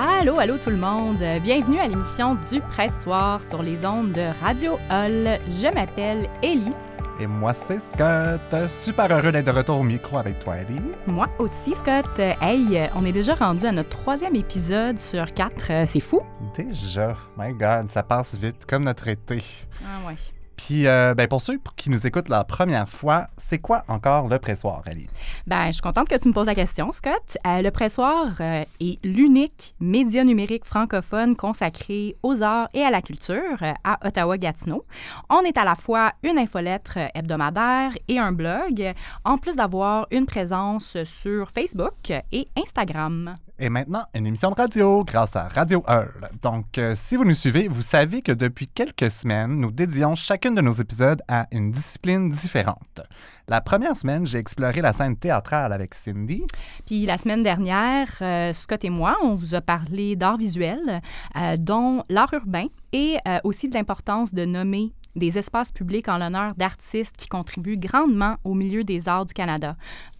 Allô, 0.00 0.38
allô 0.38 0.58
tout 0.58 0.70
le 0.70 0.76
monde. 0.76 1.24
Bienvenue 1.42 1.80
à 1.80 1.88
l'émission 1.88 2.36
du 2.48 2.60
Pressoir 2.60 3.42
sur 3.42 3.64
les 3.64 3.84
ondes 3.84 4.12
de 4.12 4.30
Radio 4.40 4.74
Hall. 4.90 5.40
Je 5.50 5.74
m'appelle 5.74 6.30
Ellie. 6.40 6.72
Et 7.18 7.26
moi, 7.26 7.52
c'est 7.52 7.80
Scott. 7.80 8.70
Super 8.70 9.10
heureux 9.10 9.32
d'être 9.32 9.46
de 9.46 9.50
retour 9.50 9.80
au 9.80 9.82
micro 9.82 10.18
avec 10.18 10.38
toi, 10.38 10.58
Ellie. 10.58 10.80
Moi 11.08 11.26
aussi, 11.40 11.74
Scott. 11.74 12.16
Hey, 12.16 12.88
on 12.94 13.04
est 13.04 13.10
déjà 13.10 13.34
rendu 13.34 13.66
à 13.66 13.72
notre 13.72 13.88
troisième 13.88 14.36
épisode 14.36 15.00
sur 15.00 15.34
quatre. 15.34 15.72
C'est 15.88 15.98
fou. 15.98 16.20
Déjà. 16.56 17.16
My 17.36 17.52
God, 17.52 17.88
ça 17.88 18.04
passe 18.04 18.36
vite, 18.36 18.66
comme 18.66 18.84
notre 18.84 19.08
été. 19.08 19.42
Ah 19.84 20.06
ouais. 20.06 20.14
Puis, 20.58 20.88
euh, 20.88 21.14
ben, 21.14 21.28
pour 21.28 21.40
ceux 21.40 21.60
qui 21.76 21.88
nous 21.88 22.04
écoutent 22.04 22.28
la 22.28 22.42
première 22.42 22.88
fois, 22.88 23.28
c'est 23.36 23.60
quoi 23.60 23.84
encore 23.86 24.26
le 24.26 24.40
pressoir, 24.40 24.82
Ali? 24.86 25.08
Ben, 25.46 25.68
je 25.68 25.72
suis 25.74 25.82
contente 25.82 26.08
que 26.08 26.18
tu 26.18 26.26
me 26.26 26.34
poses 26.34 26.48
la 26.48 26.56
question, 26.56 26.90
Scott. 26.90 27.38
Euh, 27.46 27.62
le 27.62 27.70
pressoir 27.70 28.32
euh, 28.40 28.64
est 28.80 28.98
l'unique 29.04 29.76
média 29.78 30.24
numérique 30.24 30.64
francophone 30.64 31.36
consacré 31.36 32.16
aux 32.24 32.42
arts 32.42 32.68
et 32.74 32.82
à 32.82 32.90
la 32.90 33.02
culture 33.02 33.62
à 33.84 34.04
Ottawa-Gatineau. 34.04 34.84
On 35.30 35.42
est 35.42 35.56
à 35.58 35.64
la 35.64 35.76
fois 35.76 36.12
une 36.24 36.38
infolettre 36.38 36.98
hebdomadaire 37.14 37.92
et 38.08 38.18
un 38.18 38.32
blog, 38.32 38.92
en 39.24 39.38
plus 39.38 39.54
d'avoir 39.54 40.08
une 40.10 40.26
présence 40.26 40.96
sur 41.04 41.50
Facebook 41.52 42.12
et 42.32 42.48
Instagram. 42.56 43.32
Et 43.60 43.68
maintenant, 43.70 44.04
une 44.14 44.26
émission 44.26 44.50
de 44.50 44.54
radio 44.54 45.04
grâce 45.04 45.34
à 45.34 45.48
Radio 45.48 45.82
Hall. 45.88 46.30
Donc, 46.42 46.80
si 46.94 47.16
vous 47.16 47.24
nous 47.24 47.34
suivez, 47.34 47.66
vous 47.66 47.82
savez 47.82 48.22
que 48.22 48.30
depuis 48.30 48.68
quelques 48.68 49.10
semaines, 49.10 49.56
nous 49.56 49.72
dédions 49.72 50.14
chacune 50.14 50.47
de 50.54 50.60
nos 50.60 50.72
épisodes 50.72 51.20
à 51.28 51.46
une 51.52 51.70
discipline 51.70 52.30
différente. 52.30 53.00
La 53.48 53.60
première 53.60 53.96
semaine, 53.96 54.26
j'ai 54.26 54.38
exploré 54.38 54.80
la 54.80 54.92
scène 54.92 55.16
théâtrale 55.16 55.72
avec 55.72 55.94
Cindy. 55.94 56.44
Puis 56.86 57.06
la 57.06 57.18
semaine 57.18 57.42
dernière, 57.42 58.08
euh, 58.20 58.52
Scott 58.52 58.84
et 58.84 58.90
moi, 58.90 59.16
on 59.22 59.34
vous 59.34 59.54
a 59.54 59.60
parlé 59.60 60.16
d'art 60.16 60.36
visuel, 60.36 61.00
euh, 61.36 61.56
dont 61.58 62.04
l'art 62.08 62.32
urbain 62.32 62.66
et 62.92 63.16
euh, 63.26 63.38
aussi 63.44 63.68
de 63.68 63.74
l'importance 63.74 64.34
de 64.34 64.44
nommer 64.44 64.92
des 65.16 65.38
espaces 65.38 65.72
publics 65.72 66.08
en 66.08 66.18
l'honneur 66.18 66.54
d'artistes 66.56 67.16
qui 67.16 67.28
contribuent 67.28 67.78
grandement 67.78 68.36
au 68.44 68.54
milieu 68.54 68.84
des 68.84 69.08
arts 69.08 69.26
du 69.26 69.34
Canada. 69.34 69.76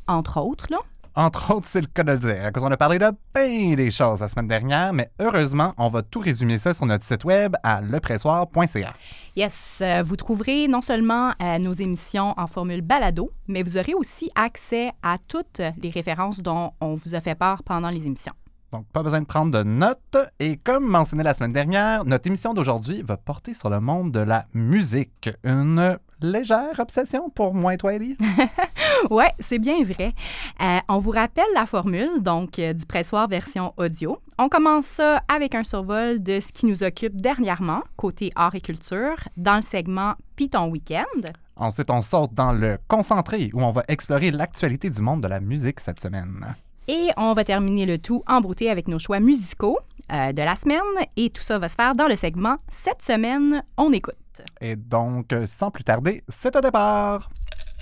Entre 0.07 0.41
autres, 0.41 0.67
là, 0.71 0.79
entre 1.19 1.53
autres, 1.53 1.67
c'est 1.67 1.81
le 1.81 1.89
cas 1.89 2.05
de 2.05 2.13
le 2.13 2.19
dire, 2.19 2.51
parce 2.53 2.65
qu'on 2.65 2.71
a 2.71 2.77
parlé 2.77 3.01
de 3.01 3.11
bien 3.35 3.75
des 3.75 3.91
choses 3.91 4.21
la 4.21 4.29
semaine 4.29 4.47
dernière, 4.47 4.93
mais 4.93 5.11
heureusement, 5.19 5.75
on 5.77 5.89
va 5.89 6.03
tout 6.03 6.21
résumer 6.21 6.59
ça 6.59 6.73
sur 6.73 6.87
notre 6.87 7.05
site 7.05 7.25
web 7.25 7.57
à 7.65 7.81
lepressoir.ca. 7.81 8.91
Yes, 9.35 9.81
euh, 9.83 10.05
vous 10.05 10.15
trouverez 10.15 10.69
non 10.69 10.81
seulement 10.81 11.33
euh, 11.43 11.59
nos 11.59 11.73
émissions 11.73 12.35
en 12.37 12.47
formule 12.47 12.83
balado, 12.83 13.33
mais 13.49 13.65
vous 13.65 13.77
aurez 13.77 13.95
aussi 13.95 14.31
accès 14.37 14.93
à 15.03 15.19
toutes 15.27 15.61
les 15.83 15.91
références 15.91 16.41
dont 16.41 16.71
on 16.81 16.95
vous 16.95 17.17
a 17.17 17.21
fait 17.21 17.35
part 17.35 17.65
pendant 17.65 17.91
les 17.91 18.07
émissions. 18.07 18.35
Donc, 18.71 18.87
pas 18.93 19.03
besoin 19.03 19.21
de 19.21 19.27
prendre 19.27 19.51
de 19.51 19.65
notes. 19.65 20.17
Et 20.39 20.57
comme 20.57 20.87
mentionné 20.87 21.25
la 21.25 21.35
semaine 21.35 21.53
dernière, 21.53 22.05
notre 22.05 22.29
émission 22.29 22.55
d'aujourd'hui 22.55 23.03
va 23.03 23.17
porter 23.17 23.55
sur 23.55 23.71
le 23.71 23.81
monde 23.81 24.13
de 24.13 24.21
la 24.21 24.47
musique. 24.55 25.31
Une 25.43 25.99
légère 26.21 26.79
obsession 26.79 27.31
pour 27.31 27.55
moi 27.55 27.75
et 27.75 27.79
toi, 27.79 27.95
Ellie. 27.95 28.17
oui, 29.11 29.25
c'est 29.39 29.59
bien 29.59 29.83
vrai. 29.83 30.15
Euh, 30.61 30.79
on 30.89 30.99
vous 30.99 31.11
rappelle 31.11 31.45
la 31.55 31.67
formule, 31.67 32.21
donc, 32.21 32.59
euh, 32.59 32.73
du 32.73 32.87
pressoir 32.87 33.29
version 33.29 33.73
audio. 33.77 34.19
On 34.39 34.49
commence 34.49 34.87
ça 34.87 35.23
avec 35.29 35.55
un 35.55 35.65
survol 35.65 36.23
de 36.23 36.41
ce 36.41 36.53
qui 36.53 36.67
nous 36.67 36.83
occupe 36.83 37.17
dernièrement, 37.17 37.83
côté 37.97 38.31
art 38.35 38.55
et 38.55 38.61
culture, 38.61 39.17
dans 39.37 39.57
le 39.57 39.63
segment 39.63 40.15
Python 40.37 40.69
Weekend. 40.69 41.33
Ensuite, 41.57 41.91
on 41.91 42.03
saute 42.03 42.35
dans 42.35 42.53
le 42.53 42.79
concentré, 42.87 43.51
où 43.53 43.63
on 43.63 43.71
va 43.71 43.83
explorer 43.89 44.31
l'actualité 44.31 44.91
du 44.91 45.03
monde 45.03 45.23
de 45.23 45.29
la 45.29 45.41
musique 45.41 45.81
cette 45.81 46.01
semaine. 46.01 46.55
Et 46.87 47.09
on 47.17 47.35
va 47.35 47.45
terminer 47.45 47.85
le 47.85 47.99
tout 47.99 48.23
en 48.27 48.41
beauté 48.41 48.71
avec 48.71 48.89
nos 48.89 48.99
choix 48.99 49.21
musicaux 49.21 49.79
euh, 50.11 50.33
de 50.33 50.43
la 50.43 50.57
semaine. 50.57 50.81
Et 51.17 51.29
tout 51.29 51.43
ça 51.43 51.59
va 51.59 51.69
se 51.69 51.75
faire 51.75 51.95
dans 51.95 52.07
le 52.07 52.17
segment 52.17 52.57
Cette 52.69 53.03
semaine, 53.03 53.63
on 53.77 53.93
écoute. 53.93 54.17
Et 54.61 54.77
donc, 54.77 55.33
euh, 55.33 55.47
sans 55.47 55.71
plus 55.71 55.85
tarder, 55.85 56.23
c'est 56.29 56.55
au 56.57 56.61
départ. 56.61 57.31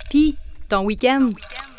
Puis, 0.09 0.37
ton 0.69 0.85
week-end. 0.85 1.29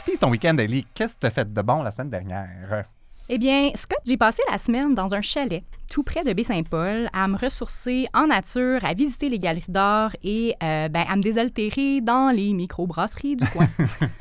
Puis, 0.05 0.19
ton 0.19 0.31
week-end, 0.31 0.57
Ellie, 0.59 0.87
qu'est-ce 0.95 1.15
que 1.15 1.21
tu 1.21 1.27
as 1.27 1.31
fait 1.31 1.53
de 1.53 1.63
bon 1.63 1.83
la 1.83 1.91
semaine 1.91 2.11
dernière? 2.11 2.85
Eh 3.29 3.39
bien, 3.39 3.71
Scott, 3.75 4.01
j'ai 4.07 4.17
passé 4.17 4.43
la 4.51 4.57
semaine 4.57 4.95
dans 4.95 5.15
un 5.15 5.21
chalet 5.21 5.63
tout 5.91 6.03
près 6.03 6.23
de 6.23 6.33
Baie-Saint-Paul 6.33 7.09
à 7.13 7.29
me 7.29 7.37
ressourcer 7.37 8.07
en 8.15 8.27
nature, 8.27 8.85
à 8.85 8.95
visiter 8.95 9.29
les 9.29 9.39
galeries 9.39 9.65
d'art 9.69 10.15
et 10.23 10.55
euh, 10.63 10.89
ben, 10.89 11.05
à 11.09 11.17
me 11.17 11.23
désaltérer 11.23 12.01
dans 12.01 12.31
les 12.31 12.53
microbrasseries 12.53 13.37
du 13.37 13.47
coin. 13.47 13.67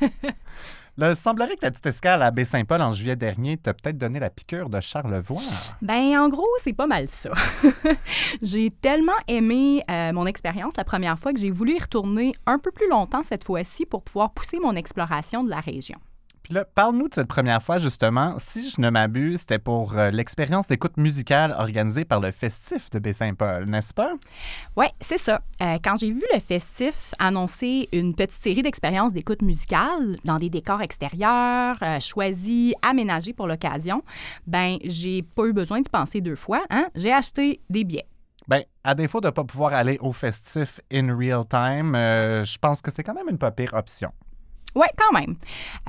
Il 1.00 1.14
semblerait 1.14 1.54
que 1.54 1.60
ta 1.60 1.70
petite 1.70 1.86
escale 1.86 2.22
à 2.22 2.32
Baie-Saint-Paul 2.32 2.82
en 2.82 2.92
juillet 2.92 3.14
dernier 3.14 3.56
t'a 3.56 3.72
peut-être 3.72 3.96
donné 3.96 4.18
la 4.18 4.30
piqûre 4.30 4.68
de 4.68 4.80
Charlevoix. 4.80 5.42
Ben, 5.80 6.18
en 6.18 6.28
gros, 6.28 6.48
c'est 6.60 6.72
pas 6.72 6.88
mal 6.88 7.06
ça. 7.08 7.30
j'ai 8.42 8.70
tellement 8.70 9.12
aimé 9.28 9.84
euh, 9.88 10.12
mon 10.12 10.26
expérience 10.26 10.76
la 10.76 10.82
première 10.82 11.16
fois 11.16 11.32
que 11.32 11.38
j'ai 11.38 11.50
voulu 11.50 11.76
y 11.76 11.78
retourner 11.78 12.34
un 12.46 12.58
peu 12.58 12.72
plus 12.72 12.88
longtemps 12.88 13.22
cette 13.22 13.44
fois-ci 13.44 13.86
pour 13.86 14.02
pouvoir 14.02 14.32
pousser 14.32 14.58
mon 14.58 14.74
exploration 14.74 15.44
de 15.44 15.50
la 15.50 15.60
région 15.60 15.98
parle-nous 16.74 17.08
de 17.08 17.14
cette 17.14 17.28
première 17.28 17.62
fois, 17.62 17.78
justement. 17.78 18.36
Si 18.38 18.70
je 18.70 18.80
ne 18.80 18.90
m'abuse, 18.90 19.40
c'était 19.40 19.58
pour 19.58 19.96
euh, 19.96 20.10
l'expérience 20.10 20.66
d'écoute 20.66 20.96
musicale 20.96 21.54
organisée 21.58 22.04
par 22.04 22.20
le 22.20 22.30
Festif 22.30 22.90
de 22.90 22.98
Baie-Saint-Paul, 22.98 23.66
n'est-ce 23.66 23.92
pas? 23.92 24.14
Oui, 24.76 24.86
c'est 25.00 25.18
ça. 25.18 25.42
Euh, 25.62 25.76
quand 25.82 25.96
j'ai 25.96 26.10
vu 26.10 26.22
le 26.32 26.40
Festif 26.40 27.14
annoncer 27.18 27.88
une 27.92 28.14
petite 28.14 28.42
série 28.42 28.62
d'expériences 28.62 29.12
d'écoute 29.12 29.42
musicale 29.42 30.16
dans 30.24 30.36
des 30.36 30.48
décors 30.48 30.80
extérieurs, 30.80 31.76
euh, 31.82 32.00
choisis, 32.00 32.74
aménagés 32.82 33.32
pour 33.32 33.46
l'occasion, 33.46 34.02
ben 34.46 34.76
j'ai 34.84 35.22
pas 35.22 35.44
eu 35.44 35.52
besoin 35.52 35.80
de 35.80 35.88
penser 35.88 36.20
deux 36.20 36.36
fois. 36.36 36.64
Hein? 36.70 36.86
J'ai 36.94 37.12
acheté 37.12 37.60
des 37.68 37.84
billets. 37.84 38.06
Ben, 38.46 38.62
à 38.82 38.94
défaut 38.94 39.20
de 39.20 39.26
ne 39.26 39.30
pas 39.30 39.44
pouvoir 39.44 39.74
aller 39.74 39.98
au 40.00 40.12
festif 40.12 40.80
in 40.90 41.14
real 41.14 41.46
time, 41.46 41.92
je 41.94 42.58
pense 42.58 42.80
que 42.80 42.90
c'est 42.90 43.02
quand 43.02 43.12
même 43.12 43.28
une 43.28 43.36
pas 43.36 43.50
pire 43.50 43.74
option. 43.74 44.10
Oui, 44.74 44.86
quand 44.96 45.18
même. 45.18 45.36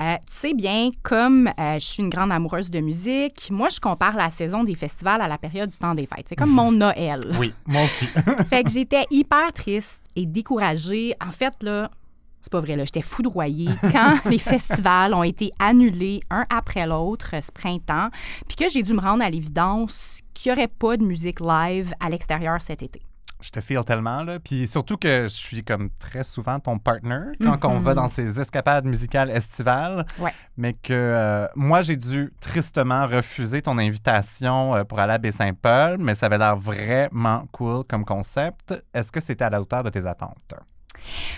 Euh, 0.00 0.16
tu 0.26 0.32
sais 0.32 0.54
bien, 0.54 0.88
comme 1.02 1.48
euh, 1.48 1.74
je 1.74 1.84
suis 1.84 2.02
une 2.02 2.08
grande 2.08 2.32
amoureuse 2.32 2.70
de 2.70 2.80
musique, 2.80 3.48
moi, 3.50 3.68
je 3.68 3.78
compare 3.78 4.16
la 4.16 4.30
saison 4.30 4.64
des 4.64 4.74
festivals 4.74 5.20
à 5.20 5.28
la 5.28 5.38
période 5.38 5.70
du 5.70 5.78
temps 5.78 5.94
des 5.94 6.06
fêtes. 6.06 6.26
C'est 6.28 6.36
comme 6.36 6.50
mon 6.50 6.72
Noël. 6.80 7.20
Oui, 7.38 7.52
moi 7.66 7.82
aussi. 7.84 8.06
fait 8.48 8.64
que 8.64 8.70
j'étais 8.70 9.04
hyper 9.10 9.52
triste 9.52 10.02
et 10.16 10.26
découragée. 10.26 11.14
En 11.24 11.30
fait, 11.30 11.54
là, 11.62 11.90
c'est 12.40 12.50
pas 12.52 12.60
vrai, 12.60 12.76
là, 12.76 12.84
j'étais 12.84 13.02
foudroyée 13.02 13.68
quand 13.92 14.24
les 14.24 14.38
festivals 14.38 15.14
ont 15.14 15.22
été 15.22 15.50
annulés 15.58 16.20
un 16.30 16.44
après 16.48 16.86
l'autre 16.86 17.34
ce 17.40 17.52
printemps, 17.52 18.08
puis 18.48 18.56
que 18.56 18.68
j'ai 18.70 18.82
dû 18.82 18.94
me 18.94 19.00
rendre 19.00 19.22
à 19.22 19.30
l'évidence 19.30 20.20
qu'il 20.32 20.52
n'y 20.52 20.58
aurait 20.58 20.68
pas 20.68 20.96
de 20.96 21.04
musique 21.04 21.40
live 21.40 21.92
à 22.00 22.08
l'extérieur 22.08 22.62
cet 22.62 22.82
été. 22.82 23.02
Je 23.40 23.50
te 23.50 23.60
feel 23.60 23.84
tellement, 23.84 24.22
là. 24.22 24.38
Puis 24.38 24.66
surtout 24.66 24.96
que 24.96 25.22
je 25.22 25.34
suis 25.34 25.64
comme 25.64 25.90
très 25.98 26.24
souvent 26.24 26.60
ton 26.60 26.78
partner 26.78 27.32
quand 27.40 27.64
on 27.64 27.78
va 27.78 27.92
mm-hmm. 27.92 27.94
dans 27.94 28.08
ces 28.08 28.40
escapades 28.40 28.84
musicales 28.84 29.30
estivales. 29.30 30.04
Ouais. 30.18 30.32
Mais 30.56 30.74
que 30.74 30.92
euh, 30.92 31.46
moi, 31.54 31.80
j'ai 31.80 31.96
dû 31.96 32.32
tristement 32.40 33.06
refuser 33.06 33.62
ton 33.62 33.78
invitation 33.78 34.74
euh, 34.74 34.84
pour 34.84 34.98
aller 34.98 35.14
à 35.14 35.18
Baie-Saint-Paul, 35.18 35.98
mais 35.98 36.14
ça 36.14 36.26
avait 36.26 36.38
l'air 36.38 36.56
vraiment 36.56 37.46
cool 37.52 37.84
comme 37.84 38.04
concept. 38.04 38.74
Est-ce 38.92 39.10
que 39.10 39.20
c'était 39.20 39.44
à 39.44 39.50
la 39.50 39.60
hauteur 39.60 39.82
de 39.82 39.90
tes 39.90 40.06
attentes? 40.06 40.54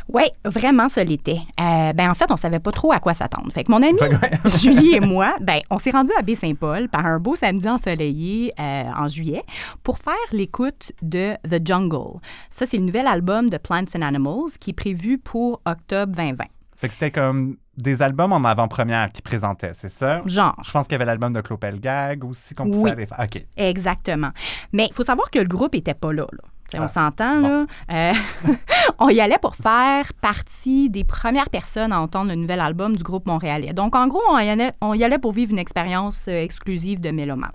Oui, 0.09 0.25
vraiment, 0.45 0.89
ça 0.89 1.05
l'était. 1.05 1.41
Euh, 1.61 1.93
ben, 1.93 2.11
en 2.11 2.15
fait, 2.15 2.31
on 2.31 2.37
savait 2.37 2.61
pas 2.61 2.73
trop 2.73 2.93
à 2.93 2.99
quoi 2.99 3.15
s'attendre. 3.15 3.53
Fait 3.53 3.65
que 3.65 3.71
mon 3.71 3.83
ami 3.83 3.99
Julie 4.61 4.95
et 4.95 5.01
moi, 5.01 5.35
ben, 5.41 5.61
on 5.71 5.79
s'est 5.79 5.91
rendus 5.91 6.13
à 6.19 6.23
Baie-Saint-Paul 6.23 6.89
par 6.89 7.07
un 7.07 7.19
beau 7.19 7.35
samedi 7.35 7.69
ensoleillé 7.69 8.53
euh, 8.59 8.85
en 8.97 9.09
juillet 9.09 9.43
pour 9.83 9.99
faire 9.99 10.15
l'écoute 10.33 10.93
de 11.03 11.35
The 11.49 11.67
Jungle. 11.67 12.21
Ça, 12.51 12.67
c'est 12.67 12.77
le 12.77 12.85
nouvel 12.85 13.07
album 13.07 13.51
de 13.51 13.59
Plants 13.59 13.85
and 13.97 14.03
Animals 14.03 14.53
qui 14.61 14.71
est 14.71 14.75
prévu 14.75 15.19
pour 15.19 15.61
octobre 15.65 16.13
2020. 16.17 16.45
Fait 16.77 16.89
que 16.89 16.95
c'était 16.95 17.13
comme 17.13 17.57
des 17.77 18.03
albums 18.03 18.33
en 18.33 18.45
avant-première 18.45 19.13
qui 19.13 19.23
présentaient, 19.23 19.73
c'est 19.73 19.89
ça? 19.89 20.21
Genre. 20.27 20.57
Je 20.65 20.71
pense 20.73 20.87
qu'il 20.87 20.95
y 20.95 20.97
avait 20.97 21.05
l'album 21.05 21.33
de 21.33 21.41
Clopel 21.41 21.81
Gag 21.81 22.25
aussi 22.25 22.55
qu'on 22.55 22.69
pouvait 22.69 22.91
aller 22.91 23.07
faire. 23.07 23.21
OK. 23.23 23.47
Exactement. 23.57 24.31
Mais 24.73 24.89
il 24.91 24.93
faut 24.93 25.05
savoir 25.05 25.31
que 25.31 25.39
le 25.39 25.47
groupe 25.47 25.75
n'était 25.75 25.95
pas 25.95 26.13
là. 26.13 26.27
là. 26.33 26.43
On 26.75 26.83
ah, 26.83 26.89
s'entend, 26.89 27.41
là. 27.41 27.67
Euh, 27.91 28.13
on 28.99 29.09
y 29.09 29.21
allait 29.21 29.39
pour 29.39 29.57
faire 29.57 30.13
partie 30.15 30.89
des 30.89 31.05
premières 31.05 31.51
personnes 31.51 31.93
à 31.93 32.01
entendre 32.01 32.31
le 32.31 32.37
nouvel 32.37 32.61
album 32.61 32.97
du 32.97 33.03
groupe 33.03 33.27
montréalais. 33.27 33.73
Donc, 33.73 33.95
en 33.95 34.07
gros, 34.07 34.23
on 34.31 34.39
y 34.39 34.49
allait, 34.49 34.73
on 34.81 34.95
y 34.95 35.05
allait 35.05 35.19
pour 35.19 35.33
vivre 35.33 35.53
une 35.53 35.59
expérience 35.59 36.29
euh, 36.29 36.43
exclusive 36.43 37.01
de 37.01 37.11
mélomane. 37.11 37.53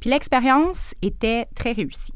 Puis 0.00 0.10
l'expérience 0.10 0.94
était 1.02 1.46
très 1.54 1.72
réussie. 1.72 2.14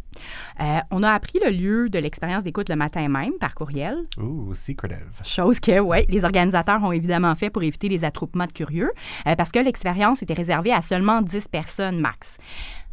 Euh, 0.60 0.78
on 0.90 1.02
a 1.02 1.10
appris 1.10 1.38
le 1.44 1.50
lieu 1.50 1.88
de 1.88 1.98
l'expérience 1.98 2.44
d'écoute 2.44 2.68
le 2.68 2.76
matin 2.76 3.08
même 3.08 3.34
par 3.40 3.54
courriel. 3.54 4.04
Ouh, 4.18 4.54
secretive. 4.54 5.20
Chose 5.24 5.60
que, 5.60 5.78
oui, 5.78 6.04
les 6.08 6.24
organisateurs 6.24 6.82
ont 6.82 6.92
évidemment 6.92 7.34
fait 7.34 7.50
pour 7.50 7.62
éviter 7.62 7.88
les 7.88 8.04
attroupements 8.04 8.46
de 8.46 8.52
curieux, 8.52 8.92
euh, 9.26 9.34
parce 9.36 9.52
que 9.52 9.58
l'expérience 9.58 10.22
était 10.22 10.34
réservée 10.34 10.72
à 10.72 10.82
seulement 10.82 11.22
10 11.22 11.48
personnes 11.48 11.98
max. 11.98 12.38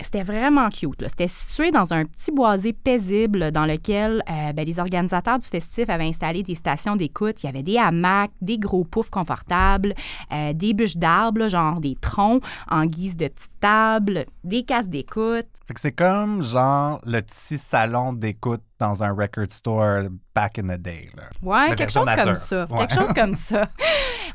C'était 0.02 0.24
vraiment 0.24 0.70
cute. 0.70 1.04
C'était 1.08 1.28
situé 1.28 1.72
dans 1.72 1.94
un 1.94 2.06
petit 2.06 2.32
boisé 2.32 2.74
paisible 2.74 3.52
dans 3.52 3.66
lequel 3.66 4.24
euh, 4.30 4.54
ben, 4.54 4.66
les 4.66 4.80
organisateurs 4.80 5.40
du 5.40 5.48
festif 5.48 5.90
avaient 5.90 6.08
installé 6.08 6.44
des 6.44 6.56
stations 6.56 6.96
d'écoute. 6.96 7.44
Il 7.44 7.48
y 7.48 7.50
avait 7.50 7.64
des 7.64 7.78
hamacs, 7.78 8.32
des 8.42 8.58
gros 8.58 8.86
poufs 8.86 9.10
confortables, 9.10 9.94
euh, 10.32 10.54
des 10.54 10.74
bûches 10.74 10.98
d'arbres, 10.98 11.48
genre 11.48 11.82
des 11.82 11.98
troncs 12.00 12.42
en 12.70 12.86
guise 12.86 13.18
de 13.18 13.28
petites 13.28 13.60
tables, 13.60 14.26
des 14.44 14.64
cases 14.64 14.88
d'écoute. 14.88 15.48
Fait 15.68 15.74
que 15.74 15.82
c'est 15.82 15.92
comme 15.92 16.42
genre 16.44 17.02
le 17.12 17.22
petit 17.22 17.58
salon 17.58 18.14
d'écoute 18.14 18.62
dans 18.80 19.04
un 19.04 19.10
record 19.12 19.46
store 19.50 20.04
back 20.36 20.60
in 20.60 20.68
the 20.68 20.80
day. 20.80 21.10
Là. 21.18 21.24
Ouais, 21.42 21.76
quelque 21.76 21.92
chose 21.92 22.08
comme 22.16 22.36
ça. 22.36 22.68
Ouais. 22.70 22.78
Quelque 22.78 22.94
chose 22.94 23.14
comme 23.14 23.34
ça. 23.36 23.70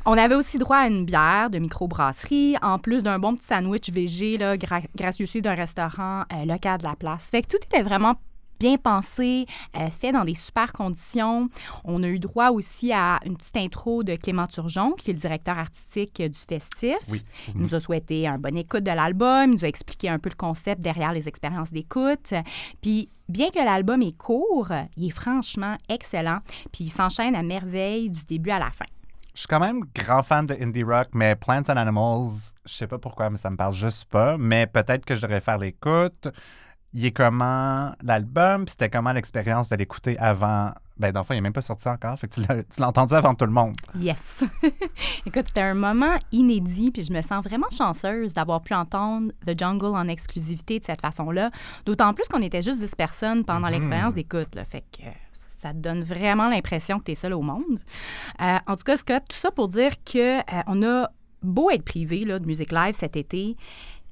On 0.05 0.17
avait 0.17 0.35
aussi 0.35 0.57
droit 0.57 0.77
à 0.77 0.87
une 0.87 1.05
bière 1.05 1.49
de 1.49 1.57
microbrasserie, 1.57 2.57
en 2.61 2.77
plus 2.77 3.01
d'un 3.01 3.17
bon 3.17 3.35
petit 3.35 3.47
sandwich 3.47 3.89
végé, 3.89 4.37
là, 4.37 4.55
gra- 4.57 4.83
gracieux 4.95 5.41
d'un 5.41 5.55
restaurant 5.55 6.23
euh, 6.31 6.45
local 6.45 6.77
de 6.79 6.83
la 6.83 6.95
place. 6.95 7.29
Fait 7.31 7.41
que 7.41 7.47
tout 7.47 7.63
était 7.63 7.81
vraiment 7.81 8.15
bien 8.59 8.77
pensé, 8.77 9.45
euh, 9.75 9.89
fait 9.89 10.11
dans 10.11 10.25
des 10.25 10.35
super 10.35 10.73
conditions. 10.73 11.49
On 11.83 12.03
a 12.03 12.07
eu 12.07 12.19
droit 12.19 12.49
aussi 12.49 12.91
à 12.91 13.19
une 13.25 13.37
petite 13.37 13.57
intro 13.57 14.03
de 14.03 14.15
Clément 14.15 14.47
Turgeon, 14.47 14.91
qui 14.91 15.11
est 15.11 15.13
le 15.13 15.19
directeur 15.19 15.57
artistique 15.57 16.19
euh, 16.19 16.29
du 16.29 16.39
festif. 16.39 16.97
Oui. 17.09 17.23
Il 17.53 17.61
nous 17.61 17.75
a 17.75 17.79
souhaité 17.79 18.27
un 18.27 18.37
bon 18.37 18.55
écoute 18.57 18.83
de 18.83 18.91
l'album, 18.91 19.51
il 19.51 19.55
nous 19.55 19.65
a 19.65 19.67
expliqué 19.67 20.09
un 20.09 20.19
peu 20.19 20.29
le 20.29 20.35
concept 20.35 20.81
derrière 20.81 21.13
les 21.13 21.27
expériences 21.27 21.71
d'écoute. 21.71 22.33
Puis, 22.81 23.09
bien 23.29 23.49
que 23.49 23.59
l'album 23.59 24.01
est 24.01 24.17
court, 24.17 24.71
il 24.97 25.07
est 25.07 25.11
franchement 25.11 25.77
excellent, 25.89 26.39
puis 26.71 26.85
il 26.85 26.89
s'enchaîne 26.89 27.35
à 27.35 27.43
merveille 27.43 28.09
du 28.09 28.23
début 28.25 28.51
à 28.51 28.59
la 28.59 28.71
fin. 28.71 28.85
Je 29.35 29.41
suis 29.41 29.47
quand 29.47 29.59
même 29.59 29.81
grand 29.93 30.23
fan 30.23 30.45
de 30.45 30.55
indie 30.61 30.83
rock, 30.83 31.09
mais 31.13 31.35
Plants 31.35 31.63
and 31.67 31.75
Animals, 31.75 32.53
je 32.65 32.73
sais 32.73 32.87
pas 32.87 32.97
pourquoi, 32.97 33.29
mais 33.29 33.37
ça 33.37 33.49
me 33.49 33.57
parle 33.57 33.73
juste 33.73 34.05
pas. 34.05 34.37
Mais 34.37 34.65
peut-être 34.65 35.03
que 35.03 35.13
je 35.13 35.21
devrais 35.21 35.41
faire 35.41 35.57
l'écoute. 35.57 36.29
Il 36.97 37.05
est 37.05 37.11
comment 37.11 37.91
l'album, 38.01 38.63
puis 38.63 38.71
c'était 38.71 38.89
comment 38.89 39.11
l'expérience 39.11 39.67
de 39.67 39.75
l'écouter 39.75 40.17
avant? 40.17 40.71
Ben, 40.97 41.11
dans 41.11 41.19
le 41.19 41.25
fond, 41.25 41.33
il 41.33 41.37
n'est 41.37 41.41
même 41.41 41.51
pas 41.51 41.59
sorti 41.59 41.89
encore, 41.89 42.17
fait 42.17 42.29
que 42.29 42.35
tu 42.35 42.41
l'as- 42.79 42.87
entendu 42.87 43.13
avant 43.15 43.35
tout 43.35 43.43
le 43.45 43.51
monde. 43.51 43.73
Yes. 43.99 44.45
Écoute, 45.25 45.43
c'était 45.47 45.61
un 45.61 45.73
moment 45.73 46.15
inédit, 46.31 46.91
puis 46.91 47.03
je 47.03 47.11
me 47.11 47.21
sens 47.21 47.43
vraiment 47.43 47.67
chanceuse 47.77 48.33
d'avoir 48.33 48.61
pu 48.61 48.73
entendre 48.73 49.33
The 49.45 49.59
Jungle 49.59 49.87
en 49.87 50.07
exclusivité 50.07 50.79
de 50.79 50.85
cette 50.85 51.01
façon-là. 51.01 51.51
D'autant 51.85 52.13
plus 52.13 52.29
qu'on 52.29 52.41
était 52.41 52.61
juste 52.61 52.79
10 52.79 52.95
personnes 52.95 53.43
pendant 53.43 53.67
Mhm. 53.67 53.73
l'expérience 53.73 54.13
d'écoute. 54.13 54.55
Fait 54.69 54.85
que 54.97 55.03
ça 55.33 55.73
te 55.73 55.77
donne 55.79 56.01
vraiment 56.03 56.47
l'impression 56.47 56.99
que 56.99 57.03
tu 57.05 57.11
es 57.11 57.15
seul 57.15 57.33
au 57.33 57.41
monde. 57.41 57.79
Euh, 58.41 58.57
en 58.67 58.75
tout 58.77 58.83
cas, 58.83 58.95
Scott, 58.95 59.23
tout 59.29 59.35
ça 59.37 59.51
pour 59.51 59.67
dire 59.67 59.91
que 60.05 60.37
euh, 60.39 60.41
on 60.67 60.81
a 60.81 61.09
beau 61.41 61.69
être 61.69 61.83
privé 61.85 62.21
là, 62.21 62.39
de 62.39 62.45
musique 62.45 62.71
live 62.71 62.93
cet 62.95 63.15
été. 63.17 63.55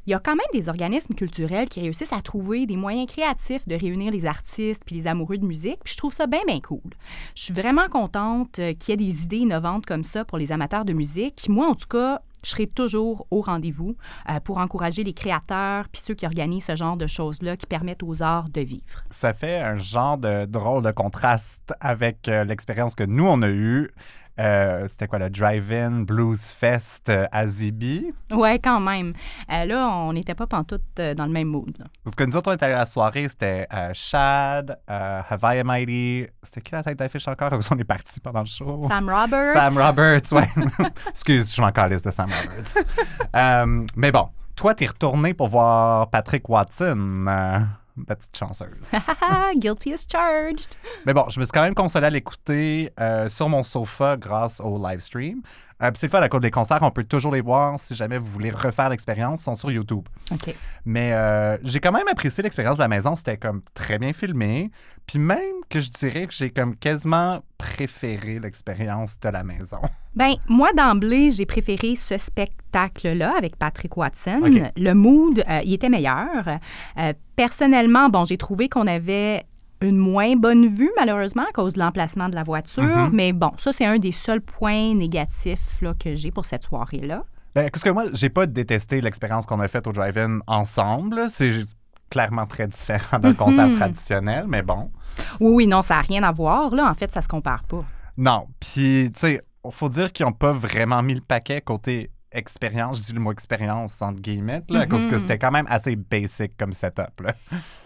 Il 0.05 0.11
y 0.11 0.13
a 0.13 0.19
quand 0.19 0.35
même 0.35 0.45
des 0.51 0.67
organismes 0.67 1.13
culturels 1.13 1.69
qui 1.69 1.79
réussissent 1.79 2.11
à 2.11 2.21
trouver 2.21 2.65
des 2.65 2.75
moyens 2.75 3.09
créatifs 3.09 3.67
de 3.67 3.75
réunir 3.75 4.11
les 4.11 4.25
artistes 4.25 4.83
puis 4.85 4.95
les 4.95 5.07
amoureux 5.07 5.38
de 5.38 5.45
musique. 5.45 5.79
Puis 5.83 5.94
je 5.94 5.97
trouve 5.97 6.11
ça 6.11 6.27
bien, 6.27 6.41
bien 6.45 6.59
cool. 6.59 6.81
Je 7.35 7.44
suis 7.44 7.53
vraiment 7.53 7.88
contente 7.88 8.59
euh, 8.59 8.73
qu'il 8.73 8.89
y 8.89 8.94
ait 8.94 9.05
des 9.05 9.23
idées 9.23 9.38
innovantes 9.38 9.85
comme 9.85 10.03
ça 10.03 10.25
pour 10.25 10.38
les 10.38 10.51
amateurs 10.51 10.83
de 10.83 10.91
musique. 10.91 11.47
Moi, 11.47 11.67
en 11.67 11.75
tout 11.75 11.88
cas, 11.88 12.21
je 12.44 12.50
serai 12.50 12.67
toujours 12.67 13.25
au 13.31 13.41
rendez-vous 13.41 13.95
euh, 14.29 14.39
pour 14.41 14.57
encourager 14.57 15.03
les 15.03 15.13
créateurs 15.13 15.88
puis 15.88 16.01
ceux 16.01 16.13
qui 16.13 16.25
organisent 16.25 16.65
ce 16.65 16.75
genre 16.75 16.97
de 16.97 17.07
choses-là 17.07 17.55
qui 17.55 17.65
permettent 17.65 18.03
aux 18.03 18.21
arts 18.21 18.50
de 18.50 18.61
vivre. 18.61 19.03
Ça 19.09 19.33
fait 19.33 19.59
un 19.59 19.77
genre 19.77 20.17
de 20.17 20.45
drôle 20.45 20.83
de 20.83 20.91
contraste 20.91 21.73
avec 21.79 22.27
euh, 22.27 22.44
l'expérience 22.44 22.95
que 22.95 23.03
nous, 23.03 23.25
on 23.25 23.41
a 23.41 23.50
eue. 23.50 23.89
Euh, 24.39 24.88
C'était 24.89 25.07
quoi, 25.07 25.19
le 25.19 25.30
Drive-In 25.30 26.01
Blues 26.01 26.51
Fest 26.51 27.09
euh, 27.09 27.27
à 27.31 27.45
Zibi? 27.47 28.12
Ouais, 28.31 28.57
quand 28.59 28.80
même. 28.80 29.13
Euh, 29.51 29.65
là, 29.65 29.89
on 29.89 30.13
n'était 30.13 30.33
pas 30.33 30.47
pantoute 30.47 30.81
dans 30.95 31.25
le 31.25 31.31
même 31.31 31.47
mood. 31.50 31.71
là. 31.77 31.85
Parce 32.03 32.15
que 32.15 32.24
nous 32.24 32.35
autres, 32.35 32.50
on 32.50 32.53
était 32.56 32.65
allés 32.65 32.74
à 32.74 32.80
la 32.80 32.85
soirée, 32.85 33.27
c'était 33.27 33.68
Shad, 33.94 34.80
Hawaii 34.88 35.63
Mighty. 35.63 36.27
C'était 36.41 36.62
qui 36.62 36.71
la 36.74 36.83
tête 36.83 36.97
d'affiche 36.97 37.27
encore? 37.27 37.51
On 37.71 37.77
est 37.77 37.83
parti 37.83 38.19
pendant 38.19 38.41
le 38.41 38.45
show. 38.47 38.85
Sam 38.88 39.09
Roberts. 39.09 39.53
Sam 39.53 39.77
Roberts, 39.77 40.31
ouais. 40.33 40.50
Excuse, 41.09 41.53
je 41.56 41.62
m'en 41.62 41.71
calisse 41.71 42.01
de 42.01 42.12
Sam 42.12 42.29
Roberts. 42.31 43.86
Mais 43.95 44.12
bon, 44.12 44.29
toi, 44.56 44.74
t'es 44.75 44.86
retourné 44.88 45.33
pour 45.33 45.47
voir 45.47 46.09
Patrick 46.09 46.47
Watson, 46.50 47.25
la 48.07 48.15
petite 48.15 48.37
chanceuse. 48.37 48.87
Guilty 49.55 49.93
as 49.93 50.05
charged. 50.09 50.75
mais 51.05 51.13
bon, 51.13 51.29
je 51.29 51.39
me 51.39 51.45
suis 51.45 51.51
quand 51.51 51.61
même 51.63 51.75
consolé 51.75 52.07
à 52.07 52.09
l'écouter 52.09 52.91
euh, 52.99 53.29
sur 53.29 53.49
mon 53.49 53.63
sofa 53.63 54.17
grâce 54.17 54.59
au 54.59 54.81
live 54.83 54.99
stream. 54.99 55.41
Euh, 55.83 55.91
c'est 55.95 56.07
le 56.07 56.12
fun, 56.12 56.21
à 56.21 56.30
cause 56.30 56.41
des 56.41 56.51
concerts, 56.51 56.80
on 56.81 56.91
peut 56.91 57.03
toujours 57.03 57.33
les 57.33 57.41
voir 57.41 57.77
si 57.77 57.95
jamais 57.95 58.18
vous 58.18 58.27
voulez 58.27 58.51
refaire 58.51 58.89
l'expérience, 58.89 59.41
ils 59.41 59.44
sont 59.44 59.56
sur 59.56 59.71
YouTube. 59.71 60.07
OK. 60.31 60.56
Mais 60.85 61.13
euh, 61.13 61.57
j'ai 61.63 61.80
quand 61.80 61.91
même 61.91 62.07
apprécié 62.07 62.44
l'expérience 62.44 62.77
de 62.77 62.81
la 62.81 62.88
maison. 62.88 63.15
C'était 63.15 63.38
comme 63.38 63.62
très 63.74 64.00
bien 64.00 64.13
filmé. 64.13 64.71
Puis 65.07 65.19
même 65.19 65.39
que 65.69 65.80
je 65.80 65.89
dirais 65.89 66.27
que 66.27 66.33
j'ai 66.33 66.50
comme 66.50 66.75
quasiment 66.75 67.41
préféré 67.57 68.39
l'expérience 68.39 69.19
de 69.19 69.30
la 69.30 69.44
maison. 69.44 69.80
Ben, 70.15 70.35
moi, 70.47 70.69
d'emblée, 70.77 71.31
j'ai 71.31 71.47
préféré 71.47 71.95
ce 71.95 72.19
spectacle-là 72.19 73.33
avec 73.36 73.56
Patrick 73.56 73.97
Watson. 73.97 74.41
Le 74.77 74.94
mood, 74.94 75.44
euh, 75.50 75.62
il 75.63 75.74
était 75.74 75.89
meilleur. 75.89 76.59
Euh, 77.00 77.13
personnellement, 77.36 78.09
bon, 78.09 78.24
j'ai 78.24 78.38
trouvé 78.38 78.69
qu'on 78.69 78.86
avait 78.86 79.44
une 79.83 79.97
moins 79.97 80.35
bonne 80.35 80.68
vue, 80.68 80.91
malheureusement, 80.97 81.44
à 81.47 81.51
cause 81.51 81.74
de 81.74 81.80
l'emplacement 81.80 82.30
de 82.30 82.35
la 82.35 82.44
voiture. 82.44 82.83
Mhm. 82.83 83.09
Mais 83.13 83.33
bon, 83.33 83.51
ça, 83.57 83.71
c'est 83.71 83.85
un 83.85 84.00
des 84.00 84.12
seuls 84.12 84.41
points 84.41 84.94
négatifs 84.95 85.81
là, 85.81 85.94
que 85.94 86.15
j'ai 86.15 86.31
pour 86.31 86.45
cette 86.45 86.63
soirée-là. 86.63 87.24
Ben, 87.56 87.69
parce 87.69 87.83
que 87.83 87.89
moi, 87.91 88.06
j'ai 88.13 88.30
pas 88.30 88.45
détesté 88.47 89.00
l'expérience 89.01 89.45
qu'on 89.45 89.59
a 89.59 89.68
faite 89.68 89.85
au 89.88 89.91
drive-in 89.91 90.39
ensemble. 90.47 91.25
C'est 91.30 91.51
clairement 92.09 92.45
très 92.47 92.68
différent 92.68 93.19
d'un 93.19 93.30
Mhm. 93.30 93.35
concert 93.35 93.71
traditionnel, 93.75 94.45
mais 94.47 94.62
bon. 94.62 94.91
Oui, 95.39 95.51
oui, 95.53 95.68
non, 95.68 95.81
ça 95.81 95.95
n'a 95.95 96.01
rien 96.01 96.24
à 96.24 96.31
voir. 96.31 96.74
Là, 96.74 96.89
en 96.89 96.94
fait, 96.94 97.12
ça 97.12 97.21
se 97.21 97.27
compare 97.27 97.63
pas. 97.63 97.83
Non, 98.18 98.47
puis, 98.59 99.12
tu 99.13 99.19
sais, 99.19 99.41
faut 99.69 99.89
dire 99.89 100.12
qu'ils 100.12 100.25
ont 100.25 100.31
pas 100.33 100.51
vraiment 100.51 101.01
mis 101.03 101.15
le 101.15 101.21
paquet 101.21 101.62
côté 101.62 102.09
expérience. 102.33 102.97
Je 103.00 103.03
dis 103.03 103.13
le 103.13 103.19
mot 103.19 103.31
expérience 103.31 104.01
entre 104.01 104.21
guillemets, 104.21 104.62
là, 104.69 104.85
cause 104.88 105.07
que 105.07 105.13
Mhm. 105.15 105.19
c'était 105.19 105.38
quand 105.38 105.51
même 105.51 105.65
assez 105.69 105.95
basic 105.95 106.57
comme 106.57 106.74
setup. 106.74 107.21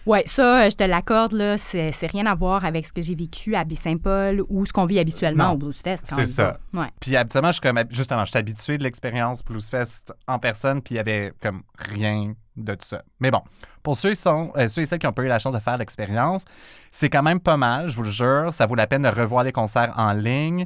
Oui, 0.06 0.20
ça, 0.26 0.62
euh, 0.66 0.70
je 0.70 0.76
te 0.76 0.84
l'accorde, 0.84 1.34
là, 1.34 1.58
c'est 1.58 1.92
rien 2.08 2.26
à 2.26 2.34
voir 2.36 2.64
avec 2.66 2.86
ce 2.86 2.94
que 2.94 3.02
j'ai 3.02 3.16
vécu 3.16 3.56
à 3.56 3.64
Baie-Saint-Paul 3.64 4.44
ou 4.48 4.66
ce 4.66 4.72
qu'on 4.74 4.86
vit 4.86 5.00
habituellement 5.00 5.48
Non, 5.50 5.54
au 5.54 5.58
Blues 5.58 5.82
Fest. 5.82 6.06
quand 6.10 6.16
c'est 6.16 6.26
ça. 6.26 6.60
Ouais. 6.74 6.88
Puis 7.02 7.16
habituellement, 7.16 7.50
je 7.50 7.54
suis 7.54 7.62
comme, 7.62 7.80
justement, 7.90 8.24
je 8.26 8.30
suis 8.32 8.40
habitué 8.40 8.78
de 8.78 8.84
l'expérience 8.84 9.44
Bluesfest 9.44 10.14
en 10.28 10.40
personne, 10.40 10.82
puis 10.82 10.96
il 10.96 10.98
y 10.98 11.00
avait 11.00 11.34
comme 11.42 11.64
rien 11.78 12.34
de 12.56 12.74
tout 12.74 12.86
ça. 12.88 13.04
Mais 13.20 13.30
bon, 13.32 13.42
pour 13.84 13.98
ceux, 13.98 14.10
qui 14.12 14.16
sont, 14.16 14.52
euh, 14.58 14.68
ceux 14.68 14.82
et 14.82 14.86
celles 14.86 14.98
qui 15.00 15.06
n'ont 15.06 15.14
pas 15.14 15.24
eu 15.24 15.28
la 15.28 15.38
chance 15.40 15.54
de 15.54 15.60
faire 15.60 15.78
l'expérience, 15.78 16.44
c'est 16.92 17.10
quand 17.10 17.22
même 17.22 17.40
pas 17.40 17.58
mal, 17.58 17.88
je 17.88 17.96
vous 17.96 18.04
le 18.04 18.10
jure. 18.10 18.52
Ça 18.52 18.66
vaut 18.66 18.76
la 18.76 18.88
peine 18.88 19.04
de 19.04 19.10
revoir 19.10 19.44
les 19.44 19.52
concerts 19.52 19.94
en 19.98 20.14
ligne. 20.14 20.66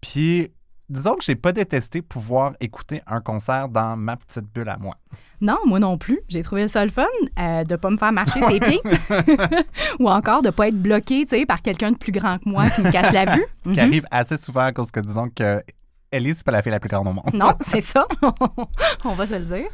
Puis, 0.00 0.50
disons 0.92 1.14
que 1.16 1.24
j'ai 1.24 1.34
pas 1.34 1.52
détesté 1.52 2.02
pouvoir 2.02 2.52
écouter 2.60 3.02
un 3.06 3.20
concert 3.20 3.68
dans 3.68 3.96
ma 3.96 4.16
petite 4.16 4.44
bulle 4.54 4.68
à 4.68 4.76
moi. 4.76 4.94
Non, 5.40 5.58
moi 5.66 5.80
non 5.80 5.98
plus. 5.98 6.20
J'ai 6.28 6.42
trouvé 6.42 6.68
ça 6.68 6.84
le 6.84 6.90
fun 6.92 7.04
euh, 7.40 7.64
de 7.64 7.74
pas 7.76 7.90
me 7.90 7.96
faire 7.96 8.12
marcher 8.12 8.40
ses 8.48 8.60
pieds 8.60 8.80
ou 9.98 10.08
encore 10.08 10.42
de 10.42 10.50
pas 10.50 10.68
être 10.68 10.80
bloqué 10.80 11.24
tu 11.26 11.36
sais, 11.36 11.46
par 11.46 11.62
quelqu'un 11.62 11.92
de 11.92 11.96
plus 11.96 12.12
grand 12.12 12.38
que 12.38 12.48
moi 12.48 12.68
qui 12.70 12.82
me 12.82 12.92
cache 12.92 13.12
la 13.12 13.34
vue. 13.34 13.44
Qui 13.64 13.70
Mhm. 13.70 13.78
arrive 13.78 14.06
assez 14.10 14.36
souvent 14.36 14.60
à 14.62 14.72
cause 14.72 14.90
que, 14.90 15.00
disons 15.00 15.28
que 15.34 15.62
Ellie, 16.12 16.34
c'est 16.34 16.44
pas 16.44 16.52
la 16.52 16.60
fille 16.62 16.70
la 16.72 16.78
plus 16.78 16.90
grande 16.90 17.08
au 17.08 17.12
monde. 17.12 17.30
Non, 17.32 17.52
c'est 17.60 17.80
ça. 17.80 18.06
On 19.04 19.14
va 19.14 19.26
se 19.26 19.34
le 19.34 19.46
dire. 19.46 19.68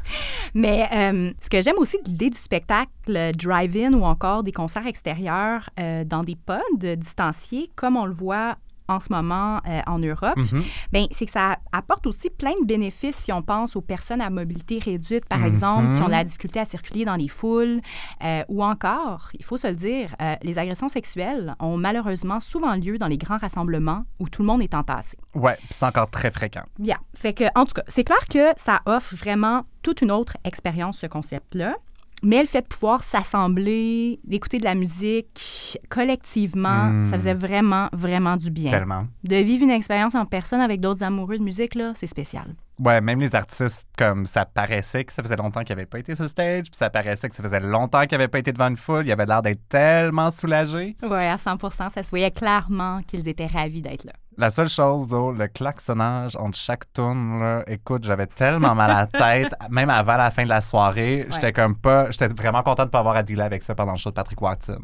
Mais 0.53 0.87
euh, 0.93 1.31
ce 1.41 1.49
que 1.49 1.61
j'aime 1.61 1.75
aussi 1.77 1.97
de 2.01 2.07
l'idée 2.07 2.29
du 2.29 2.37
spectacle 2.39 2.89
euh, 3.09 3.31
drive-in 3.33 3.93
ou 3.93 4.03
encore 4.05 4.43
des 4.43 4.53
concerts 4.53 4.87
extérieurs 4.87 5.69
euh, 5.79 6.03
dans 6.05 6.23
des 6.23 6.35
pods 6.37 6.95
distanciés, 6.95 7.69
comme 7.75 7.97
on 7.97 8.05
le 8.05 8.13
voit 8.13 8.55
en 8.89 8.99
ce 8.99 9.13
moment 9.13 9.61
euh, 9.67 9.79
en 9.87 9.99
Europe, 9.99 10.35
Mhm. 10.35 10.63
ben, 10.91 11.05
c'est 11.11 11.25
que 11.25 11.31
ça 11.31 11.57
apporte 11.71 12.07
aussi 12.07 12.29
plein 12.29 12.53
de 12.61 12.65
bénéfices 12.65 13.15
si 13.15 13.31
on 13.31 13.41
pense 13.41 13.75
aux 13.75 13.81
personnes 13.81 14.19
à 14.21 14.29
mobilité 14.29 14.79
réduite, 14.79 15.25
par 15.25 15.45
exemple, 15.45 15.95
qui 15.95 16.01
ont 16.01 16.07
de 16.07 16.11
la 16.11 16.23
difficulté 16.23 16.59
à 16.59 16.65
circuler 16.65 17.05
dans 17.05 17.15
les 17.15 17.27
foules, 17.27 17.79
euh, 18.23 18.43
ou 18.49 18.63
encore, 18.63 19.29
il 19.37 19.45
faut 19.45 19.57
se 19.57 19.67
le 19.67 19.75
dire, 19.75 20.15
euh, 20.21 20.35
les 20.43 20.57
agressions 20.57 20.89
sexuelles 20.89 21.55
ont 21.59 21.77
malheureusement 21.77 22.39
souvent 22.39 22.75
lieu 22.75 22.97
dans 22.97 23.07
les 23.07 23.17
grands 23.17 23.37
rassemblements 23.37 24.03
où 24.19 24.27
tout 24.27 24.41
le 24.41 24.47
monde 24.47 24.61
est 24.61 24.73
entassé. 24.73 25.17
Ouais, 25.35 25.57
c'est 25.69 25.85
encore 25.85 26.09
très 26.09 26.31
fréquent. 26.31 26.63
Bien. 26.79 26.97
Fait 27.15 27.33
que, 27.33 27.43
en 27.55 27.65
tout 27.65 27.73
cas, 27.73 27.83
c'est 27.87 28.03
clair 28.03 28.25
que 28.29 28.49
ça 28.57 28.81
offre 28.85 29.15
vraiment 29.15 29.63
toute 29.83 30.01
une 30.01 30.11
autre 30.11 30.35
expérience, 30.43 30.97
ce 30.99 31.05
concept-là. 31.07 31.75
Mais 32.23 32.41
le 32.41 32.47
fait 32.47 32.61
de 32.61 32.67
pouvoir 32.67 33.03
s'assembler, 33.03 34.19
d'écouter 34.23 34.57
de 34.59 34.63
la 34.63 34.75
musique 34.75 35.77
collectivement, 35.89 36.85
Mm. 36.89 37.05
ça 37.05 37.13
faisait 37.13 37.33
vraiment, 37.33 37.89
vraiment 37.93 38.37
du 38.37 38.51
bien. 38.51 38.69
Tellement. 38.71 39.05
De 39.23 39.35
vivre 39.37 39.63
une 39.63 39.71
expérience 39.71 40.15
en 40.15 40.25
personne 40.25 40.61
avec 40.61 40.79
d'autres 40.81 41.03
amoureux 41.03 41.37
de 41.37 41.43
musique, 41.43 41.75
là, 41.75 41.91
c'est 41.95 42.07
spécial. 42.07 42.55
Ouais, 42.79 43.01
même 43.01 43.19
les 43.19 43.35
artistes, 43.35 43.89
comme 43.97 44.25
ça 44.25 44.45
paraissait 44.45 45.03
que 45.03 45.11
ça 45.11 45.21
faisait 45.21 45.35
longtemps 45.35 45.63
qu'ils 45.63 45.75
n'avaient 45.75 45.85
pas 45.85 45.99
été 45.99 46.15
sur 46.15 46.23
le 46.23 46.29
stage, 46.29 46.63
puis 46.63 46.77
ça 46.77 46.89
paraissait 46.89 47.27
que 47.27 47.35
ça 47.35 47.43
faisait 47.43 47.59
longtemps 47.59 48.01
qu'ils 48.05 48.17
n'avaient 48.17 48.29
pas 48.29 48.39
été 48.39 48.53
devant 48.53 48.69
une 48.69 48.77
foule. 48.77 49.05
Ils 49.05 49.11
avaient 49.11 49.25
l'air 49.25 49.41
d'être 49.41 49.67
tellement 49.67 50.31
soulagés. 50.31 50.95
Oui, 51.03 51.09
à 51.25 51.37
100 51.37 51.57
ça 51.89 52.03
se 52.03 52.09
voyait 52.09 52.31
clairement 52.31 53.01
qu'ils 53.05 53.27
étaient 53.27 53.47
ravis 53.47 53.81
d'être 53.81 54.05
là. 54.05 54.13
La 54.39 54.49
seule 54.49 54.69
chose, 54.69 55.09
though, 55.09 55.33
le 55.33 55.49
klaxonnage 55.49 56.37
entre 56.37 56.57
chaque 56.57 56.93
tune, 56.93 57.41
là, 57.41 57.61
écoute, 57.67 58.05
j'avais 58.05 58.25
tellement 58.25 58.73
mal 58.73 58.89
à 58.89 58.99
la 58.99 59.07
tête, 59.07 59.53
même 59.69 59.89
avant 59.89 60.15
la 60.15 60.31
fin 60.31 60.45
de 60.45 60.47
la 60.47 60.61
soirée. 60.61 61.27
J'étais 61.29 61.51
comme 61.51 61.75
pas. 61.75 62.09
J'étais 62.09 62.29
vraiment 62.29 62.63
content 62.63 62.85
de 62.85 62.89
pas 62.89 62.99
avoir 62.99 63.17
à 63.17 63.23
dealer 63.23 63.43
avec 63.43 63.63
ça 63.63 63.75
pendant 63.75 63.91
le 63.91 63.97
show 63.97 64.11
de 64.11 64.15
Patrick 64.15 64.41
Watson. 64.41 64.79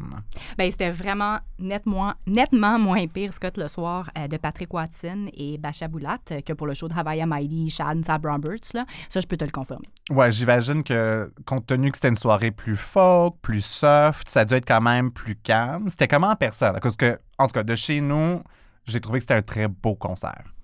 Ben, 0.58 0.70
c'était 0.70 0.90
vraiment 0.90 1.38
nettement, 1.58 2.12
nettement 2.26 2.78
moins 2.78 3.06
pire, 3.06 3.32
Scott, 3.32 3.56
le 3.56 3.68
soir 3.68 4.10
euh, 4.18 4.28
de 4.28 4.36
Patrick 4.36 4.74
Watson 4.74 5.30
et 5.32 5.56
Basha 5.56 5.88
Boulat 5.88 6.18
euh, 6.32 6.42
que 6.42 6.52
pour 6.52 6.66
le 6.66 6.74
show 6.74 6.88
de 6.88 6.92
Hawaii 6.92 7.24
Mighty, 7.24 7.70
Shad 7.70 8.04
Tab 8.04 8.26
Roberts. 8.26 8.74
Là. 8.74 8.84
Ça, 9.08 9.22
je 9.22 9.26
peux 9.26 9.38
te 9.38 9.44
le 9.46 9.52
confirmer. 9.52 9.88
Ouais, 10.10 10.30
j'imagine 10.30 10.84
que, 10.84 11.32
compte 11.46 11.64
tenu 11.64 11.90
que 11.90 11.96
c'était 11.96 12.10
une 12.10 12.16
soirée 12.16 12.50
plus 12.50 12.76
folk, 12.76 13.36
plus 13.40 13.64
soft, 13.64 14.28
ça 14.28 14.40
a 14.40 14.44
dû 14.44 14.52
être 14.52 14.68
quand 14.68 14.82
même 14.82 15.10
plus 15.10 15.36
calme. 15.36 15.88
C'était 15.88 16.08
comment 16.08 16.28
en 16.28 16.36
personne? 16.36 16.78
Parce 16.82 16.96
que, 16.96 17.18
en 17.38 17.46
tout 17.46 17.54
cas, 17.54 17.62
de 17.62 17.74
chez 17.74 18.02
nous, 18.02 18.42
j'ai 18.86 19.00
trouvé 19.00 19.18
que 19.18 19.22
c'était 19.24 19.34
un 19.34 19.42
très 19.42 19.68
beau 19.68 19.94
concert. 19.94 20.54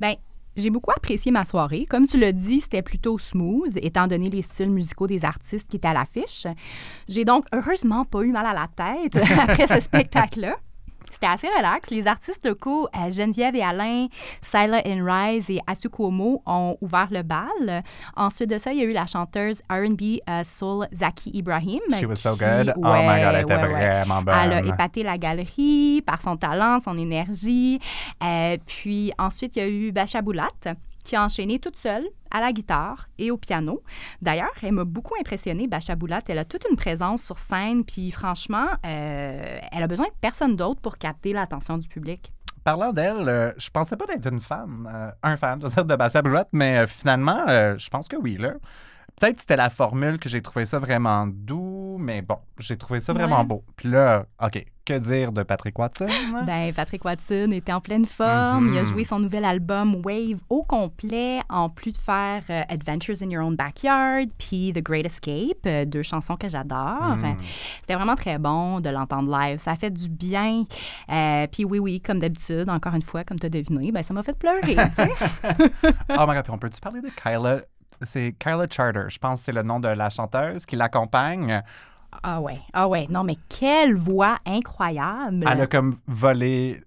Ben, 0.00 0.14
j'ai 0.56 0.70
beaucoup 0.70 0.90
apprécié 0.90 1.30
ma 1.30 1.44
soirée. 1.44 1.86
Comme 1.88 2.06
tu 2.06 2.18
l'as 2.18 2.32
dit, 2.32 2.60
c'était 2.60 2.82
plutôt 2.82 3.18
smooth, 3.18 3.76
étant 3.76 4.06
donné 4.06 4.28
les 4.28 4.42
styles 4.42 4.70
musicaux 4.70 5.06
des 5.06 5.24
artistes 5.24 5.68
qui 5.68 5.76
étaient 5.76 5.88
à 5.88 5.92
l'affiche. 5.92 6.46
J'ai 7.08 7.24
donc 7.24 7.44
heureusement 7.52 8.04
pas 8.04 8.22
eu 8.22 8.32
mal 8.32 8.46
à 8.46 8.52
la 8.52 8.68
tête 8.68 9.16
après 9.38 9.66
ce 9.66 9.80
spectacle-là. 9.80 10.56
C'était 11.10 11.26
assez 11.26 11.48
relax. 11.48 11.90
Les 11.90 12.06
artistes 12.06 12.44
locaux, 12.46 12.88
euh, 12.94 13.10
Geneviève 13.10 13.54
et 13.56 13.62
Alain, 13.62 14.06
Sila 14.40 14.82
and 14.86 15.04
Rise 15.04 15.50
et 15.50 15.60
Asu 15.66 15.88
Cuomo 15.88 16.42
ont 16.46 16.76
ouvert 16.80 17.08
le 17.10 17.22
bal. 17.22 17.82
Ensuite 18.16 18.50
de 18.50 18.58
ça, 18.58 18.72
il 18.72 18.78
y 18.78 18.82
a 18.82 18.84
eu 18.84 18.92
la 18.92 19.06
chanteuse 19.06 19.60
R&B 19.70 20.20
euh, 20.28 20.42
soul 20.44 20.86
Zaki 20.92 21.30
Ibrahim. 21.34 21.80
She 21.98 22.04
was 22.04 22.16
so 22.16 22.34
qui- 22.34 22.40
good. 22.44 22.74
oh 22.76 22.80
my 22.84 23.20
god, 23.20 23.34
elle 23.34 23.40
était 23.42 23.54
ouais, 23.56 23.68
vraiment 23.68 24.22
bonne. 24.22 24.34
Elle 24.42 24.52
a 24.52 24.64
épaté 24.64 25.02
la 25.02 25.18
galerie 25.18 26.02
par 26.06 26.22
son 26.22 26.36
talent, 26.36 26.78
son 26.84 26.96
énergie. 26.98 27.80
Euh, 28.22 28.56
puis 28.66 29.12
ensuite, 29.18 29.56
il 29.56 29.58
y 29.58 29.62
a 29.62 29.68
eu 29.68 29.92
Basha 29.92 30.22
Boulat 30.22 30.48
qui 31.08 31.16
a 31.16 31.24
enchaîné 31.24 31.58
toute 31.58 31.76
seule 31.76 32.04
à 32.30 32.40
la 32.40 32.52
guitare 32.52 33.08
et 33.18 33.30
au 33.30 33.38
piano. 33.38 33.82
D'ailleurs, 34.20 34.52
elle 34.62 34.72
m'a 34.72 34.84
beaucoup 34.84 35.14
impressionnée, 35.18 35.66
Basha 35.66 35.96
Boulat. 35.96 36.20
Elle 36.28 36.38
a 36.38 36.44
toute 36.44 36.66
une 36.70 36.76
présence 36.76 37.22
sur 37.22 37.38
scène, 37.38 37.82
puis 37.82 38.10
franchement, 38.10 38.66
euh, 38.84 39.58
elle 39.72 39.82
a 39.82 39.86
besoin 39.86 40.06
de 40.06 40.12
personne 40.20 40.54
d'autre 40.54 40.82
pour 40.82 40.98
capter 40.98 41.32
l'attention 41.32 41.78
du 41.78 41.88
public. 41.88 42.30
Parlant 42.62 42.92
d'elle, 42.92 43.26
euh, 43.26 43.52
je 43.56 43.70
pensais 43.70 43.96
pas 43.96 44.04
d'être 44.04 44.30
une 44.30 44.40
fan, 44.40 44.86
euh, 44.92 45.10
un 45.22 45.38
fan, 45.38 45.58
de 45.58 45.96
Bassia 45.96 46.20
Brouette, 46.20 46.48
mais 46.52 46.80
euh, 46.80 46.86
finalement, 46.86 47.46
je 47.46 47.88
pense 47.88 48.06
que 48.06 48.16
oui, 48.16 48.36
là. 48.36 48.52
Peut-être 49.20 49.36
que 49.36 49.40
c'était 49.42 49.56
la 49.56 49.70
formule 49.70 50.18
que 50.18 50.28
j'ai 50.28 50.42
trouvé 50.42 50.64
ça 50.64 50.78
vraiment 50.78 51.26
doux, 51.26 51.96
mais 51.98 52.22
bon, 52.22 52.36
j'ai 52.58 52.76
trouvé 52.76 53.00
ça 53.00 53.12
vraiment 53.12 53.40
Ouais. 53.40 53.44
beau. 53.46 53.64
Puis 53.76 53.88
là, 53.88 54.26
OK, 54.42 54.64
que 54.84 54.98
dire 54.98 55.32
de 55.32 55.42
Patrick 55.42 55.76
Watson? 55.78 56.06
Ben, 56.46 56.72
Patrick 56.72 57.04
Watson 57.04 57.50
était 57.52 57.72
en 57.72 57.80
pleine 57.80 58.06
forme. 58.06 58.68
Il 58.72 58.78
a 58.78 58.82
Mhm. 58.82 58.88
joué 58.88 59.04
son 59.04 59.18
nouvel 59.18 59.44
album 59.44 60.00
Wave 60.04 60.38
au 60.48 60.62
complet, 60.62 61.40
en 61.50 61.68
plus 61.68 61.92
de 61.92 61.98
faire 61.98 62.42
euh, 62.48 62.62
Adventures 62.68 63.16
in 63.22 63.28
Your 63.30 63.44
Own 63.44 63.56
Backyard, 63.56 64.26
puis 64.38 64.72
The 64.72 64.82
Great 64.82 65.04
Escape, 65.04 65.66
euh, 65.66 65.84
deux 65.84 66.02
chansons 66.04 66.36
que 66.36 66.48
j'adore. 66.48 67.16
Mm. 67.16 67.36
C'était 67.80 67.94
vraiment 67.96 68.14
très 68.14 68.38
bon 68.38 68.80
de 68.80 68.88
l'entendre 68.88 69.30
live. 69.36 69.58
Ça 69.58 69.72
a 69.72 69.76
fait 69.76 69.90
du 69.90 70.08
bien. 70.08 70.62
Euh, 71.10 71.46
puis 71.52 71.64
oui, 71.64 71.78
oui, 71.80 72.00
comme 72.00 72.20
d'habitude, 72.20 72.68
encore 72.70 72.94
une 72.94 73.02
fois, 73.02 73.24
comme 73.24 73.38
tu 73.38 73.46
as 73.46 73.50
deviné, 73.50 73.90
ben, 73.92 74.02
ça 74.02 74.14
m'a 74.14 74.22
fait 74.22 74.38
pleurer. 74.38 74.76
oh 76.10 76.24
my 76.26 76.34
god, 76.34 76.42
puis 76.44 76.52
on 76.52 76.58
peut-tu 76.58 76.80
parler 76.80 77.00
de 77.00 77.08
Kyla? 77.10 77.62
C'est 78.02 78.34
Kyla 78.38 78.66
Charter, 78.70 79.04
je 79.08 79.18
pense 79.18 79.40
que 79.40 79.46
c'est 79.46 79.52
le 79.52 79.62
nom 79.62 79.80
de 79.80 79.88
la 79.88 80.10
chanteuse 80.10 80.66
qui 80.66 80.76
l'accompagne. 80.76 81.62
ah 82.22 82.40
ouais, 82.40 82.60
ah 82.72 82.88
ouais. 82.88 83.06
Non, 83.10 83.24
mais 83.24 83.36
quelle 83.48 83.94
voix 83.94 84.38
incroyable. 84.46 85.44
Elle 85.50 85.60
a 85.60 85.66
comme 85.66 85.96
volé 86.06 86.82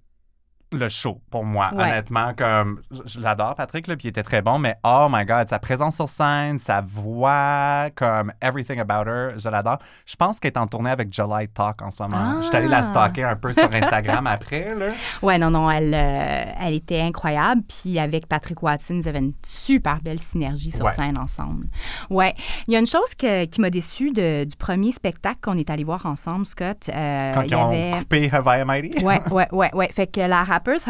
le 0.71 0.87
show 0.89 1.19
pour 1.29 1.43
moi, 1.43 1.69
Ouais. 1.73 1.83
honnêtement. 1.83 2.33
Comme, 2.37 2.81
je, 2.91 3.01
je 3.05 3.19
l'adore, 3.19 3.55
Patrick, 3.55 3.87
là, 3.87 3.95
puis 3.95 4.07
il 4.07 4.09
était 4.09 4.23
très 4.23 4.41
bon, 4.41 4.57
mais 4.59 4.75
oh 4.83 5.07
my 5.11 5.25
God, 5.25 5.49
sa 5.49 5.59
présence 5.59 5.95
sur 5.95 6.07
scène, 6.07 6.57
sa 6.57 6.81
voix, 6.81 7.89
comme 7.95 8.31
everything 8.41 8.79
about 8.79 9.09
her, 9.09 9.33
je 9.37 9.49
l'adore. 9.49 9.77
Je 10.05 10.15
pense 10.15 10.39
qu'elle 10.39 10.51
est 10.51 10.57
en 10.57 10.67
tournée 10.67 10.89
avec 10.89 11.13
July 11.13 11.47
Talk 11.53 11.81
en 11.81 11.91
ce 11.91 12.01
moment. 12.01 12.41
Je 12.41 12.47
suis 12.47 12.55
allée 12.55 12.67
la 12.67 12.77
Ah. 12.79 12.83
stalker 12.83 13.23
un 13.23 13.35
peu 13.35 13.53
sur 13.53 13.69
Instagram 13.73 14.27
après, 14.27 14.73
là. 14.75 14.87
Ouais, 15.21 15.37
non, 15.37 15.51
non, 15.51 15.69
elle, 15.69 15.93
euh, 15.93 16.53
elle 16.59 16.73
était 16.73 17.01
incroyable. 17.01 17.61
Puis 17.67 17.99
avec 17.99 18.27
Patrick 18.27 18.61
Watson, 18.63 18.95
ils 19.03 19.07
avaient 19.09 19.19
une 19.19 19.33
super 19.45 20.01
belle 20.01 20.19
synergie 20.19 20.71
sur 20.71 20.85
Ouais. 20.85 20.91
scène 20.93 21.17
ensemble. 21.17 21.67
Ouais. 22.09 22.33
Il 22.67 22.73
y 22.73 22.75
a 22.75 22.79
une 22.79 22.87
chose 22.87 23.13
que- 23.17 23.45
qui 23.45 23.61
m'a 23.61 23.69
déçue 23.69 24.11
de- 24.11 24.45
du 24.45 24.55
premier 24.55 24.91
spectacle 24.91 25.39
qu'on 25.41 25.57
est 25.57 25.69
allé 25.69 25.83
voir 25.83 26.05
ensemble, 26.05 26.45
Scott. 26.45 26.89
Euh, 26.93 27.33
Quand 27.33 27.41
il 27.41 27.47
ils 27.47 27.51
y 27.51 27.55
ont 27.55 27.67
avait. 27.69 27.91
coupé 27.99 28.29
Hawaii 28.31 28.65
Mighty. 28.65 29.03
Ouais, 29.03 29.21
ouais, 29.31 29.47
ouais, 29.51 29.69
ouais. 29.73 29.89
Fait 29.91 30.07
que 30.07 30.21
la 30.21 30.43
rappeuse 30.61 30.85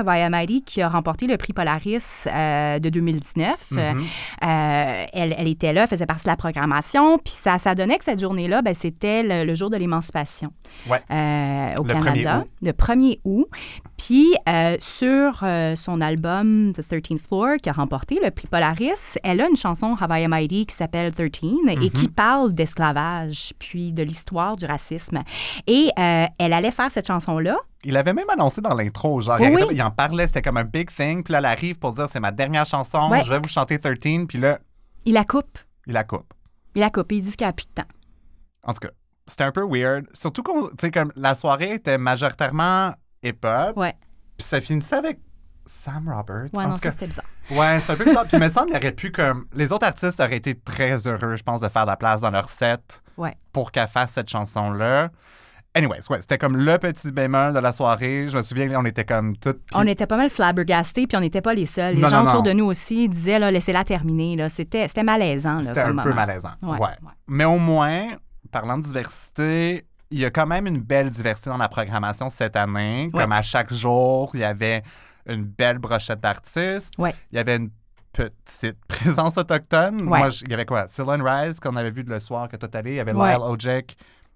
qui 0.66 0.82
a 0.82 0.90
remporté 0.90 1.28
le 1.28 1.38
prix 1.38 1.54
Polaris 1.54 2.26
euh, 2.28 2.80
de 2.80 2.90
2019, 2.90 3.56
euh, 3.74 3.94
Mhm. 3.94 4.02
euh, 4.44 5.06
elle, 5.14 5.36
elle 5.38 5.48
était 5.48 5.74
là, 5.74 5.88
faisait 5.88 6.06
partie 6.06 6.26
de 6.26 6.30
la 6.30 6.36
programmation. 6.36 7.18
Puis 7.18 7.34
ça, 7.34 7.58
ça 7.58 7.74
donnait 7.76 7.98
que 7.98 8.04
cette 8.04 8.20
journée-là, 8.20 8.62
ben, 8.62 8.74
c'était 8.74 9.24
le, 9.24 9.46
le 9.46 9.56
jour 9.56 9.70
de 9.70 9.78
l'émancipation 9.78 10.52
Ouais. 10.90 11.02
euh, 11.12 11.74
au 11.80 11.84
Le 11.84 11.94
1er 11.94 12.04
Canada, 12.04 12.44
le 12.62 12.72
1er 12.74 13.20
août. 13.24 13.48
Puis 13.98 14.28
sur 14.82 15.44
son 15.76 16.02
album 16.02 16.74
The 16.74 16.82
13th 16.82 17.20
Floor, 17.28 17.58
qui 17.62 17.70
a 17.70 17.74
remporté 17.74 18.20
le 18.24 18.32
prix 18.32 18.48
Polaris, 18.48 19.18
elle 19.24 19.42
a 19.42 19.48
une 19.48 19.56
chanson 19.56 19.96
Hawaii 20.00 20.28
Mighty 20.28 20.66
qui 20.66 20.76
s'appelle 20.76 21.12
13 21.14 21.32
et 21.70 21.90
qui 21.90 22.08
Mhm. 22.08 22.14
parle 22.14 22.54
d'esclavage, 22.54 23.54
puis 23.60 23.92
de 23.92 24.04
l'histoire 24.04 24.56
du 24.58 24.66
racisme. 24.66 25.20
Et 25.68 25.90
elle 25.98 26.54
allait 26.54 26.72
faire 26.72 26.90
cette 26.92 27.08
chanson-là. 27.08 27.58
Il 27.84 27.98
avait 27.98 28.14
même 28.14 28.30
annoncé 28.30 28.62
dans 28.62 28.74
l'intro, 28.76 29.20
genre, 29.22 29.40
Oui, 29.40 29.56
il, 29.60 29.66
oui. 29.66 29.82
en 29.82 29.90
parlait, 29.92 30.28
c'était 30.28 30.42
comme 30.44 30.58
un 30.58 30.64
big 30.64 30.92
thing. 30.92 31.24
Puis 31.24 31.32
là, 31.32 31.40
elle 31.40 31.46
arrive 31.46 31.80
pour 31.80 31.94
dire 31.94 32.08
c'est 32.10 32.20
ma 32.20 32.32
dernière 32.32 32.66
chanson, 32.66 33.10
Ouais. 33.10 33.24
je 33.24 33.30
vais 33.30 33.40
vous 33.40 33.48
chanter 33.48 33.80
13, 33.80 34.26
puis 34.28 34.38
là, 34.38 34.60
Il 35.06 35.14
la 35.14 35.24
coupe. 35.26 35.58
il 35.88 35.94
la 35.94 36.04
coupe. 36.04 36.32
Il 36.76 36.80
la 36.82 36.90
coupe. 36.90 37.12
Il 37.12 37.22
dit 37.22 37.32
qu'il 37.36 37.46
n'y 37.46 37.50
a 37.50 37.54
plus 37.54 37.66
de 37.66 37.74
temps. 37.82 37.88
En 38.64 38.74
tout 38.74 38.80
cas, 38.88 38.94
c'était 39.26 39.44
un 39.46 39.52
peu 39.52 39.66
weird. 39.68 40.06
Surtout 40.14 40.44
qu'on, 40.44 40.68
tu 40.68 40.76
sais, 40.80 40.92
comme 40.92 41.12
la 41.16 41.34
soirée 41.36 41.74
était 41.74 41.98
majoritairement 41.98 42.94
hip-hop. 43.24 43.76
Ouais. 43.78 43.94
Puis 44.38 44.48
ça 44.48 44.62
finissait 44.62 44.96
avec 44.98 45.20
Sam 45.66 46.08
Roberts. 46.10 46.50
Ouais, 46.54 46.64
en 46.66 46.70
non, 46.70 46.76
c'était 46.76 47.08
bizarre. 47.08 47.26
ouais, 47.52 47.80
c'était 47.80 47.94
un 47.94 47.96
peu 47.96 48.06
bizarre. 48.06 48.24
Puis 48.28 48.38
il 48.38 48.44
me 48.44 48.50
semble 48.50 48.68
qu'il 48.68 48.78
aurait 48.78 48.92
pu 48.92 49.12
comme. 49.12 49.48
Les 49.54 49.72
autres 49.74 49.86
artistes 49.88 50.20
auraient 50.20 50.38
été 50.38 50.54
très 50.56 51.08
heureux, 51.08 51.36
je 51.36 51.44
pense, 51.44 51.62
de 51.62 51.68
faire 51.70 51.84
de 51.86 51.90
la 51.92 51.98
place 51.98 52.22
dans 52.22 52.32
leur 52.32 52.50
set 52.50 53.02
Ouais. 53.18 53.36
pour 53.52 53.72
qu'elle 53.72 53.88
fasse 53.88 54.12
cette 54.12 54.30
chanson-là. 54.30 55.10
Anyways, 55.74 56.00
ouais, 56.10 56.20
c'était 56.20 56.38
comme 56.38 56.58
le 56.58 56.78
petit 56.80 57.12
bémol 57.14 57.54
de 57.54 57.60
la 57.60 57.72
soirée. 57.72 58.28
Je 58.28 58.36
me 58.36 58.42
souviens, 58.42 58.78
on 58.78 58.84
était 58.84 59.06
comme 59.06 59.38
toutes. 59.38 59.62
On 59.74 59.88
était 59.88 60.06
pas 60.06 60.18
mal 60.18 60.30
flabbergastés, 60.30 61.08
puis 61.08 61.16
on 61.16 61.22
n'était 61.22 61.40
pas 61.42 61.54
les 61.54 61.66
seuls. 61.66 61.96
Les 61.96 62.02
Non, 62.02 62.10
gens 62.10 62.24
non, 62.24 62.30
autour 62.30 62.40
non. 62.44 62.50
de 62.50 62.54
nous 62.54 62.66
aussi 62.66 63.08
disaient, 63.08 63.40
là, 63.40 63.50
laissez-la 63.52 63.86
terminer. 63.86 64.36
Là. 64.36 64.50
C'était, 64.50 64.86
c'était 64.90 65.04
malaisant. 65.04 65.64
C'était 65.64 65.80
un 65.80 65.96
peu 65.96 66.12
malaisant. 66.14 66.52
Ouais, 66.62 66.72
Ouais. 66.72 66.80
ouais. 66.80 67.12
Mais 67.28 67.46
au 67.46 67.58
moins, 67.58 68.18
parlant 68.52 68.78
de 68.78 68.84
diversité, 68.84 69.86
il 70.10 70.20
y 70.20 70.26
a 70.26 70.30
quand 70.30 70.46
même 70.46 70.68
une 70.68 70.80
belle 70.82 71.10
diversité 71.10 71.50
dans 71.50 71.58
la 71.58 71.70
programmation 71.70 72.30
cette 72.30 72.58
année. 72.58 73.10
Ouais. 73.14 73.22
Comme 73.22 73.32
à 73.32 73.42
chaque 73.42 73.74
jour, 73.74 74.30
il 74.34 74.42
y 74.42 74.44
avait 74.44 74.84
une 75.26 75.44
belle 75.46 75.78
brochette 75.78 76.20
d'artistes. 76.20 76.94
Ouais. 76.98 77.16
Il 77.32 77.38
y 77.38 77.40
avait 77.40 77.56
une 77.56 77.70
petite 78.12 78.76
présence 78.90 79.38
autochtone. 79.38 80.02
Ouais. 80.02 80.20
Moi, 80.20 80.28
je- 80.28 80.44
il 80.44 80.52
y 80.52 80.54
avait 80.54 80.66
quoi? 80.66 80.90
Cylan 80.90 81.24
Rise, 81.24 81.62
qu'on 81.62 81.78
avait 81.78 81.92
vu 81.92 82.04
le 82.04 82.20
soir 82.20 82.50
que 82.50 82.58
t'es 82.58 82.76
allé. 82.76 82.92
Il 82.92 82.96
y 82.96 83.00
avait. 83.00 83.14
Lyle 83.14 83.38
Ojek. 83.40 83.96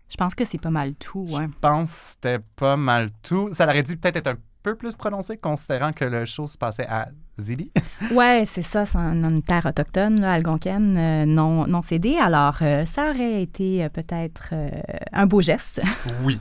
Je 0.09 0.17
pense 0.17 0.35
que 0.35 0.45
c'est 0.45 0.59
pas 0.62 0.69
mal 0.69 0.95
tout. 0.95 1.25
Ouais. 1.29 1.45
Je 1.51 1.59
pense 1.59 1.89
que 1.91 1.97
c'était 2.12 2.39
pas 2.55 2.77
mal 2.77 3.09
tout. 3.24 3.50
Ça 3.51 3.65
aurait 3.65 3.83
dû 3.83 3.97
peut-être 3.97 4.17
être 4.17 4.27
un 4.27 4.35
peu 4.63 4.75
plus 4.75 4.95
prononcé, 4.95 5.38
considérant 5.38 5.91
que 5.93 6.05
le 6.05 6.25
show 6.25 6.47
se 6.47 6.57
passait 6.57 6.88
à 6.88 7.07
Zili. 7.39 7.71
Ouais, 8.12 8.43
c'est 8.45 8.62
ça, 8.62 8.85
c'est 8.85 8.97
un- 8.97 9.24
une 9.24 9.41
terre 9.41 9.65
autochtone, 9.65 10.19
là, 10.21 10.33
algonquienne, 10.33 10.97
euh, 10.97 11.25
non, 11.25 11.65
non 11.65 11.81
cédée. 11.81 12.17
Alors, 12.17 12.57
euh, 12.62 12.85
ça 12.85 13.09
aurait 13.09 13.41
été 13.41 13.83
euh, 13.83 13.89
peut-être 13.89 14.50
euh, 14.53 14.69
un 15.12 15.25
beau 15.25 15.41
geste. 15.41 15.81
Oui. 16.24 16.39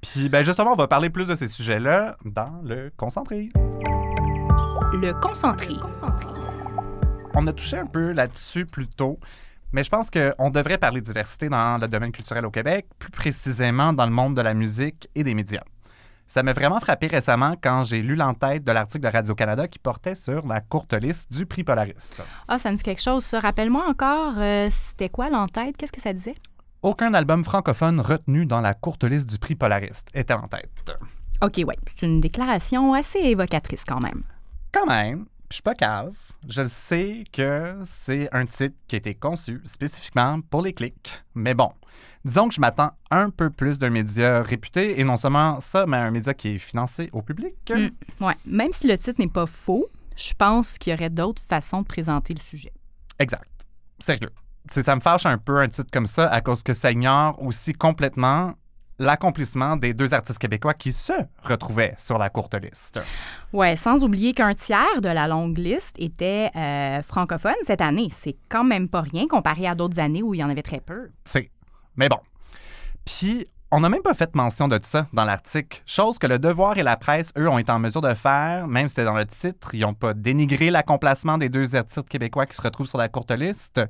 Puis, 0.00 0.28
ben 0.28 0.44
justement, 0.44 0.72
on 0.72 0.76
va 0.76 0.86
parler 0.88 1.08
plus 1.10 1.28
de 1.28 1.34
ces 1.34 1.48
sujets-là 1.48 2.16
dans 2.24 2.60
le 2.64 2.90
concentré. 2.96 3.48
Le 4.92 5.12
concentré. 5.20 5.74
On 7.34 7.46
a 7.46 7.52
touché 7.52 7.78
un 7.78 7.86
peu 7.86 8.12
là-dessus 8.12 8.66
plus 8.66 8.88
tôt, 8.88 9.18
mais 9.72 9.82
je 9.82 9.90
pense 9.90 10.10
qu'on 10.10 10.50
devrait 10.50 10.78
parler 10.78 11.00
de 11.00 11.06
diversité 11.06 11.48
dans 11.48 11.78
le 11.78 11.88
domaine 11.88 12.12
culturel 12.12 12.46
au 12.46 12.50
Québec, 12.50 12.86
plus 12.98 13.10
précisément 13.10 13.92
dans 13.92 14.06
le 14.06 14.12
monde 14.12 14.36
de 14.36 14.40
la 14.40 14.54
musique 14.54 15.08
et 15.14 15.24
des 15.24 15.34
médias. 15.34 15.62
Ça 16.26 16.42
m'a 16.42 16.52
vraiment 16.52 16.78
frappé 16.78 17.06
récemment 17.06 17.54
quand 17.62 17.84
j'ai 17.84 18.02
lu 18.02 18.14
l'entête 18.14 18.62
de 18.62 18.72
l'article 18.72 19.04
de 19.04 19.12
Radio-Canada 19.12 19.66
qui 19.66 19.78
portait 19.78 20.14
sur 20.14 20.46
la 20.46 20.60
courte 20.60 20.92
liste 20.92 21.32
du 21.32 21.46
prix 21.46 21.64
Polaris. 21.64 22.20
Ah, 22.48 22.58
ça 22.58 22.70
me 22.70 22.76
dit 22.76 22.82
quelque 22.82 23.00
chose, 23.00 23.24
ça. 23.24 23.40
Rappelle-moi 23.40 23.86
encore, 23.88 24.34
euh, 24.36 24.68
c'était 24.70 25.08
quoi 25.08 25.30
l'entête? 25.30 25.76
Qu'est-ce 25.78 25.92
que 25.92 26.02
ça 26.02 26.12
disait? 26.12 26.34
aucun 26.82 27.12
album 27.14 27.44
francophone 27.44 28.00
retenu 28.00 28.46
dans 28.46 28.60
la 28.60 28.74
courte 28.74 29.04
liste 29.04 29.28
du 29.28 29.38
prix 29.38 29.54
Polariste 29.54 30.08
était 30.14 30.34
en 30.34 30.46
tête. 30.48 30.70
OK, 31.42 31.56
ouais, 31.66 31.78
c'est 31.86 32.06
une 32.06 32.20
déclaration 32.20 32.94
assez 32.94 33.18
évocatrice 33.18 33.84
quand 33.84 34.00
même. 34.00 34.22
Quand 34.72 34.86
même, 34.86 35.26
je 35.50 35.54
suis 35.54 35.62
pas 35.62 35.74
cave. 35.74 36.14
Je 36.48 36.66
sais 36.66 37.24
que 37.32 37.80
c'est 37.84 38.28
un 38.32 38.46
titre 38.46 38.76
qui 38.86 38.96
a 38.96 38.98
été 38.98 39.14
conçu 39.14 39.60
spécifiquement 39.64 40.40
pour 40.40 40.62
les 40.62 40.72
clics. 40.72 41.10
Mais 41.34 41.54
bon, 41.54 41.70
disons 42.24 42.48
que 42.48 42.54
je 42.54 42.60
m'attends 42.60 42.92
un 43.10 43.30
peu 43.30 43.50
plus 43.50 43.78
d'un 43.78 43.90
média 43.90 44.42
réputé 44.42 45.00
et 45.00 45.04
non 45.04 45.16
seulement 45.16 45.60
ça, 45.60 45.86
mais 45.86 45.96
un 45.96 46.10
média 46.10 46.34
qui 46.34 46.48
est 46.48 46.58
financé 46.58 47.08
au 47.12 47.22
public. 47.22 47.54
Mm, 47.70 48.24
ouais, 48.24 48.36
même 48.44 48.72
si 48.72 48.86
le 48.86 48.98
titre 48.98 49.20
n'est 49.20 49.28
pas 49.28 49.46
faux, 49.46 49.86
je 50.16 50.34
pense 50.34 50.78
qu'il 50.78 50.92
y 50.92 50.94
aurait 50.94 51.10
d'autres 51.10 51.42
façons 51.42 51.82
de 51.82 51.86
présenter 51.86 52.34
le 52.34 52.40
sujet. 52.40 52.72
Exact. 53.18 53.66
Sérieux. 54.00 54.30
ça 54.68 54.94
me 54.94 55.00
fâche 55.00 55.26
un 55.26 55.38
peu 55.38 55.60
un 55.60 55.68
titre 55.68 55.90
comme 55.92 56.06
ça 56.06 56.28
à 56.28 56.40
cause 56.40 56.62
que 56.62 56.74
ça 56.74 56.92
ignore 56.92 57.42
aussi 57.42 57.72
complètement 57.72 58.54
l'accomplissement 58.98 59.76
des 59.76 59.94
deux 59.94 60.14
artistes 60.14 60.38
québécois 60.38 60.74
qui 60.74 60.92
se 60.92 61.12
retrouvaient 61.42 61.94
sur 61.96 62.18
la 62.18 62.30
courte 62.30 62.54
liste. 62.54 63.00
Ouais, 63.52 63.76
sans 63.76 64.02
oublier 64.02 64.32
qu'un 64.32 64.54
tiers 64.54 65.00
de 65.00 65.08
la 65.08 65.28
longue 65.28 65.56
liste 65.56 65.96
était 65.98 66.50
euh, 66.56 67.02
francophone 67.02 67.54
cette 67.62 67.80
année. 67.80 68.08
C'est 68.12 68.36
quand 68.48 68.64
même 68.64 68.88
pas 68.88 69.02
rien 69.02 69.26
comparé 69.26 69.66
à 69.66 69.74
d'autres 69.74 69.98
années 69.98 70.22
où 70.22 70.34
il 70.34 70.38
y 70.38 70.44
en 70.44 70.50
avait 70.50 70.62
très 70.62 70.80
peu. 70.80 71.10
C'est. 71.24 71.50
Mais 71.96 72.08
bon. 72.08 72.18
Puis, 73.04 73.46
on 73.70 73.80
n'a 73.80 73.88
même 73.88 74.02
pas 74.02 74.14
fait 74.14 74.34
mention 74.34 74.66
de 74.66 74.78
ça 74.82 75.06
dans 75.12 75.24
l'article, 75.24 75.82
chose 75.84 76.18
que 76.18 76.26
le 76.26 76.38
Devoir 76.38 76.78
et 76.78 76.82
la 76.82 76.96
presse, 76.96 77.32
eux, 77.36 77.48
ont 77.48 77.58
été 77.58 77.70
en 77.70 77.78
mesure 77.78 78.00
de 78.00 78.14
faire, 78.14 78.66
même 78.66 78.88
si 78.88 78.94
c'était 78.94 79.04
dans 79.04 79.16
le 79.16 79.26
titre. 79.26 79.74
Ils 79.74 79.80
n'ont 79.80 79.94
pas 79.94 80.14
dénigré 80.14 80.70
l'accomplissement 80.70 81.36
des 81.36 81.50
deux 81.50 81.76
artistes 81.76 82.08
québécois 82.08 82.46
qui 82.46 82.56
se 82.56 82.62
retrouvent 82.62 82.86
sur 82.86 82.96
la 82.98 83.08
courte 83.08 83.30
liste. 83.30 83.82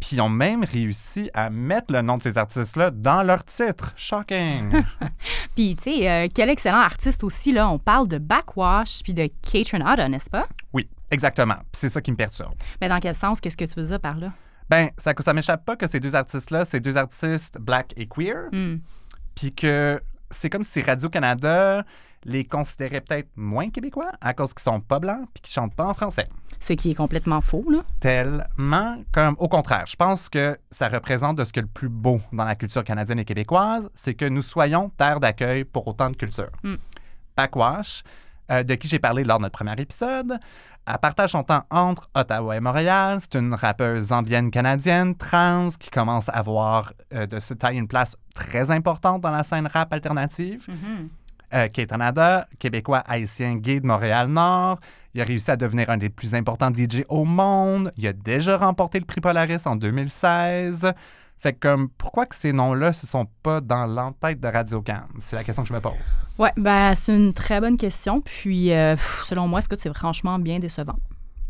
Puis 0.00 0.16
ils 0.16 0.20
ont 0.20 0.30
même 0.30 0.64
réussi 0.64 1.30
à 1.34 1.50
mettre 1.50 1.92
le 1.92 2.00
nom 2.00 2.16
de 2.16 2.22
ces 2.22 2.38
artistes-là 2.38 2.90
dans 2.90 3.22
leur 3.22 3.44
titre. 3.44 3.92
Shocking! 3.96 4.82
puis, 5.54 5.76
tu 5.76 5.82
sais, 5.82 6.10
euh, 6.10 6.28
quel 6.34 6.48
excellent 6.48 6.80
artiste 6.80 7.22
aussi, 7.22 7.52
là. 7.52 7.68
On 7.68 7.78
parle 7.78 8.08
de 8.08 8.16
Backwash 8.18 9.02
puis 9.02 9.12
de 9.12 9.28
Kate 9.42 9.68
Renata, 9.70 10.08
n'est-ce 10.08 10.30
pas? 10.30 10.48
Oui, 10.72 10.88
exactement. 11.10 11.56
c'est 11.72 11.90
ça 11.90 12.00
qui 12.00 12.10
me 12.10 12.16
perturbe. 12.16 12.54
Mais 12.80 12.88
dans 12.88 12.98
quel 12.98 13.14
sens? 13.14 13.40
Qu'est-ce 13.40 13.58
que 13.58 13.66
tu 13.66 13.78
veux 13.78 13.86
dire 13.86 14.00
par 14.00 14.16
là? 14.16 14.32
Ben, 14.70 14.90
ça, 14.96 15.12
ça 15.18 15.34
m'échappe 15.34 15.64
pas 15.64 15.76
que 15.76 15.86
ces 15.86 16.00
deux 16.00 16.14
artistes-là, 16.14 16.64
c'est 16.64 16.80
deux 16.80 16.96
artistes 16.96 17.58
black 17.58 17.92
et 17.96 18.06
queer. 18.06 18.48
Hmm. 18.52 18.78
Puis 19.34 19.52
que 19.52 20.00
c'est 20.30 20.48
comme 20.48 20.62
si 20.62 20.80
Radio-Canada 20.80 21.84
les 22.24 22.44
considérait 22.44 23.00
peut-être 23.00 23.28
moins 23.36 23.70
québécois 23.70 24.12
à 24.20 24.34
cause 24.34 24.52
qu'ils 24.52 24.62
sont 24.62 24.80
pas 24.80 24.98
blancs 24.98 25.28
puis 25.32 25.42
qu'ils 25.42 25.52
chantent 25.52 25.74
pas 25.74 25.86
en 25.86 25.94
français. 25.94 26.28
Ce 26.58 26.74
qui 26.74 26.90
est 26.90 26.94
complètement 26.94 27.40
faux, 27.40 27.64
là. 27.70 27.82
Tellement. 28.00 29.02
Comme, 29.12 29.34
au 29.38 29.48
contraire, 29.48 29.84
je 29.86 29.96
pense 29.96 30.28
que 30.28 30.58
ça 30.70 30.88
représente 30.88 31.36
de 31.36 31.44
ce 31.44 31.52
que 31.52 31.60
le 31.60 31.66
plus 31.66 31.88
beau 31.88 32.20
dans 32.32 32.44
la 32.44 32.54
culture 32.54 32.84
canadienne 32.84 33.18
et 33.18 33.24
québécoise, 33.24 33.90
c'est 33.94 34.14
que 34.14 34.26
nous 34.26 34.42
soyons 34.42 34.90
terre 34.90 35.20
d'accueil 35.20 35.64
pour 35.64 35.88
autant 35.88 36.10
de 36.10 36.16
cultures. 36.16 36.52
Mm. 36.62 36.74
Backwash, 37.36 38.02
euh, 38.50 38.62
de 38.62 38.74
qui 38.74 38.88
j'ai 38.88 38.98
parlé 38.98 39.24
lors 39.24 39.38
de 39.38 39.44
notre 39.44 39.56
premier 39.56 39.80
épisode, 39.80 40.38
elle 40.86 40.98
partage 40.98 41.30
son 41.30 41.42
temps 41.42 41.64
entre 41.70 42.10
Ottawa 42.14 42.56
et 42.56 42.60
Montréal. 42.60 43.18
C'est 43.20 43.38
une 43.38 43.54
rappeuse 43.54 44.08
zambienne 44.08 44.50
canadienne, 44.50 45.14
trans, 45.14 45.68
qui 45.78 45.88
commence 45.88 46.28
à 46.28 46.32
avoir 46.32 46.92
euh, 47.14 47.26
de 47.26 47.38
se 47.38 47.54
tailler 47.54 47.78
une 47.78 47.88
place 47.88 48.16
très 48.34 48.70
importante 48.70 49.20
dans 49.20 49.30
la 49.30 49.44
scène 49.44 49.66
rap 49.66 49.92
alternative. 49.92 50.66
Mm-hmm. 50.68 51.08
Euh, 51.52 51.68
Canada, 51.68 52.46
québécois 52.58 53.02
haïtien 53.06 53.56
gay 53.56 53.80
de 53.80 53.86
Montréal-Nord. 53.86 54.78
Il 55.14 55.20
a 55.20 55.24
réussi 55.24 55.50
à 55.50 55.56
devenir 55.56 55.90
un 55.90 55.96
des 55.96 56.08
plus 56.08 56.34
importants 56.34 56.70
DJ 56.72 57.04
au 57.08 57.24
monde. 57.24 57.92
Il 57.96 58.06
a 58.06 58.12
déjà 58.12 58.56
remporté 58.56 59.00
le 59.00 59.04
prix 59.04 59.20
Polaris 59.20 59.66
en 59.66 59.74
2016. 59.74 60.92
Fait 61.38 61.54
que, 61.54 61.58
comme, 61.58 61.88
pourquoi 61.88 62.26
que 62.26 62.36
ces 62.36 62.52
noms-là 62.52 62.88
ne 62.88 62.92
sont 62.92 63.26
pas 63.42 63.60
dans 63.60 63.86
l'entête 63.86 64.40
de 64.40 64.46
Radio 64.46 64.82
Can? 64.82 65.04
C'est 65.18 65.36
la 65.36 65.42
question 65.42 65.62
que 65.62 65.68
je 65.70 65.74
me 65.74 65.80
pose. 65.80 65.94
Ouais, 66.38 66.52
ben, 66.56 66.94
c'est 66.94 67.16
une 67.16 67.32
très 67.32 67.60
bonne 67.60 67.78
question. 67.78 68.20
Puis, 68.20 68.72
euh, 68.72 68.94
selon 69.24 69.48
moi, 69.48 69.58
est-ce 69.58 69.68
que 69.68 69.78
c'est 69.78 69.92
franchement 69.94 70.38
bien 70.38 70.58
décevant? 70.58 70.96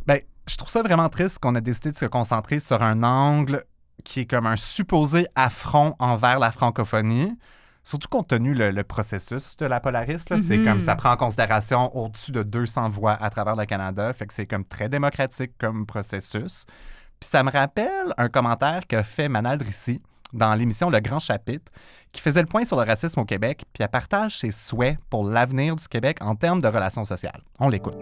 Ben, 0.07 0.21
je 0.49 0.57
trouve 0.57 0.71
ça 0.71 0.83
vraiment 0.83 1.09
triste 1.09 1.41
qu'on 1.41 1.57
a 1.57 1.61
décidé 1.61 1.91
de 1.91 1.97
se 1.97 2.07
concentrer 2.07 2.61
sur 2.61 2.83
un 2.83 3.03
angle 3.03 3.65
qui 4.05 4.21
est 4.21 4.27
comme 4.27 4.47
un 4.47 4.57
supposé 4.57 5.27
affront 5.35 5.95
envers 5.99 6.39
la 6.39 6.53
francophonie. 6.53 7.37
Surtout 7.83 8.09
compte 8.09 8.29
tenu 8.29 8.55
le, 8.55 8.83
processus 8.85 9.57
de 9.57 9.67
la 9.67 9.81
Polariste, 9.81 10.35
c'est 10.47 10.59
Mhm. 10.59 10.65
comme 10.65 10.81
ça 10.81 10.95
prend 10.97 11.13
en 11.13 11.17
considération 11.17 11.95
au-dessus 11.97 12.31
de 12.33 12.43
200 12.43 12.89
voix 12.91 13.13
à 13.15 13.31
travers 13.31 13.57
le 13.57 13.65
Canada, 13.65 14.13
fait 14.13 14.27
que 14.27 14.35
c'est 14.35 14.47
comme 14.47 14.65
très 14.65 14.89
démocratique 14.89 15.53
comme 15.59 15.87
processus. 15.87 16.67
Puis 17.19 17.29
ça 17.31 17.43
me 17.43 17.51
rappelle 17.51 18.15
un 18.17 18.29
commentaire 18.29 18.87
qu'a 18.87 19.03
fait 19.03 19.29
Manal 19.29 19.59
Drissi 19.59 20.01
dans 20.33 20.55
l'émission 20.55 20.91
Le 20.91 21.01
Grand 21.01 21.19
Chapitre, 21.19 21.73
qui 22.13 22.21
faisait 22.21 22.41
le 22.41 22.47
point 22.47 22.65
sur 22.65 22.77
le 22.77 22.85
racisme 22.85 23.19
au 23.21 23.25
Québec, 23.25 23.65
puis 23.73 23.83
elle 23.83 23.89
partage 23.89 24.39
ses 24.39 24.53
souhaits 24.53 24.97
pour 25.11 25.25
l'avenir 25.25 25.75
du 25.75 25.89
Québec 25.89 26.19
en 26.21 26.37
termes 26.37 26.61
de 26.61 26.69
relations 26.69 27.05
sociales. 27.05 27.43
On 27.59 27.69
l'écoute. 27.69 27.97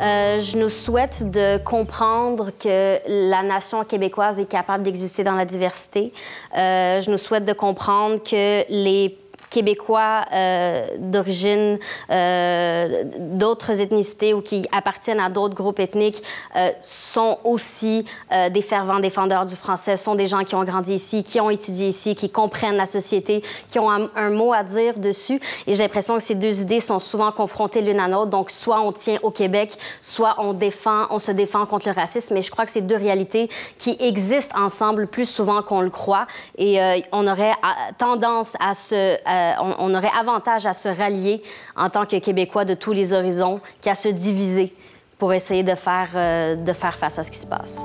Euh, 0.00 0.38
je 0.38 0.56
nous 0.56 0.68
souhaite 0.68 1.28
de 1.30 1.58
comprendre 1.58 2.50
que 2.56 2.98
la 3.30 3.42
nation 3.42 3.84
québécoise 3.84 4.38
est 4.38 4.48
capable 4.48 4.84
d'exister 4.84 5.24
dans 5.24 5.34
la 5.34 5.44
diversité. 5.44 6.12
Euh, 6.56 7.00
je 7.00 7.10
nous 7.10 7.18
souhaite 7.18 7.44
de 7.44 7.52
comprendre 7.52 8.22
que 8.22 8.64
les 8.70 9.18
Québécois 9.50 10.24
euh, 10.32 10.86
d'origine 10.98 11.78
euh, 12.10 13.04
d'autres 13.18 13.80
ethnicités 13.80 14.34
ou 14.34 14.42
qui 14.42 14.66
appartiennent 14.72 15.20
à 15.20 15.30
d'autres 15.30 15.54
groupes 15.54 15.80
ethniques 15.80 16.22
euh, 16.56 16.70
sont 16.80 17.38
aussi 17.44 18.04
euh, 18.32 18.50
des 18.50 18.62
fervents 18.62 19.00
défendeurs 19.00 19.46
du 19.46 19.56
français, 19.56 19.96
sont 19.96 20.14
des 20.14 20.26
gens 20.26 20.44
qui 20.44 20.54
ont 20.54 20.64
grandi 20.64 20.94
ici, 20.94 21.24
qui 21.24 21.40
ont 21.40 21.50
étudié 21.50 21.88
ici, 21.88 22.14
qui 22.14 22.30
comprennent 22.30 22.76
la 22.76 22.86
société, 22.86 23.42
qui 23.68 23.78
ont 23.78 23.90
un, 23.90 24.30
mot 24.30 24.52
à 24.52 24.62
dire 24.62 24.98
dessus. 24.98 25.40
Et 25.66 25.74
j'ai 25.74 25.82
l'impression 25.82 26.16
que 26.16 26.22
ces 26.22 26.34
deux 26.34 26.60
idées 26.60 26.80
sont 26.80 26.98
souvent 26.98 27.32
confrontées 27.32 27.80
l'une 27.80 28.00
à 28.00 28.08
l'autre. 28.08 28.30
Donc, 28.30 28.50
soit 28.50 28.80
on 28.80 28.92
tient 28.92 29.18
au 29.22 29.30
Québec, 29.30 29.76
soit 30.02 30.34
on 30.38 30.52
défend, 30.52 31.06
on 31.10 31.18
se 31.18 31.32
défend 31.32 31.64
contre 31.66 31.88
le 31.88 31.94
racisme. 31.94 32.34
Mais 32.34 32.42
je 32.42 32.50
crois 32.50 32.64
que 32.66 32.70
c'est 32.70 32.82
deux 32.82 32.96
réalités 32.96 33.48
qui 33.78 33.96
existent 34.00 34.54
ensemble 34.60 35.06
plus 35.06 35.24
souvent 35.24 35.62
qu'on 35.62 35.80
le 35.80 35.90
croit. 35.90 36.26
Et 36.56 36.80
euh, 36.80 36.98
on 37.12 37.26
aurait 37.26 37.54
à- 37.62 37.92
tendance 37.96 38.54
à 38.60 38.74
se, 38.74 39.16
euh, 39.38 39.74
on, 39.78 39.94
aurait 39.94 40.10
avantage 40.18 40.66
à 40.66 40.74
se 40.74 40.88
rallier 40.88 41.42
en 41.76 41.90
tant 41.90 42.06
que 42.06 42.18
Québécois 42.18 42.64
de 42.64 42.74
tous 42.74 42.92
les 42.92 43.12
horizons 43.12 43.60
qu'à 43.80 43.94
se 43.94 44.08
diviser 44.08 44.74
pour 45.18 45.32
essayer 45.32 45.62
de 45.62 45.74
faire, 45.74 46.10
euh, 46.14 46.56
de 46.56 46.72
faire 46.72 46.96
face 46.96 47.18
à 47.18 47.24
ce 47.24 47.30
qui 47.30 47.38
se 47.38 47.46
passe. 47.46 47.76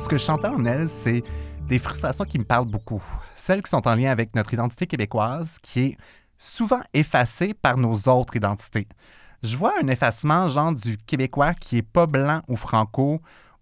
Ce 0.00 0.08
que 0.08 0.16
je 0.16 0.24
chantais 0.24 0.48
en 0.48 0.64
elle, 0.64 0.88
c'est 0.88 1.22
des 1.66 1.78
frustrations 1.78 2.24
qui 2.24 2.38
me 2.38 2.44
parlent 2.44 2.66
beaucoup. 2.66 3.02
Celles 3.34 3.62
qui 3.62 3.70
sont 3.70 3.86
en 3.86 3.94
lien 3.94 4.10
avec 4.10 4.34
notre 4.34 4.54
identité 4.54 4.86
québécoise, 4.86 5.58
qui 5.62 5.80
est 5.80 5.96
souvent 6.38 6.80
effacée 6.94 7.54
par 7.54 7.76
nos 7.76 7.94
autres 7.94 8.36
identités. 8.36 8.88
Je 9.42 9.56
vois 9.56 9.74
un 9.82 9.88
effacement 9.88 10.48
genre 10.48 10.72
du 10.72 10.96
québécois 10.96 11.54
qui 11.54 11.78
est 11.78 11.82
pas 11.82 12.06
blanc 12.06 12.40
ou 12.48 12.56
franco, 12.56 13.20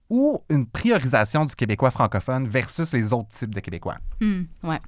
ou 0.08 0.40
une 0.50 0.66
priorisation 0.66 1.44
du 1.44 1.54
québécois 1.54 1.90
francophone 1.90 2.46
versus 2.46 2.92
les 2.92 3.12
autres 3.12 3.28
types 3.30 3.54
de 3.54 3.60
québécois? 3.60 3.96
Hmm, 4.20 4.42
ouais. 4.62 4.80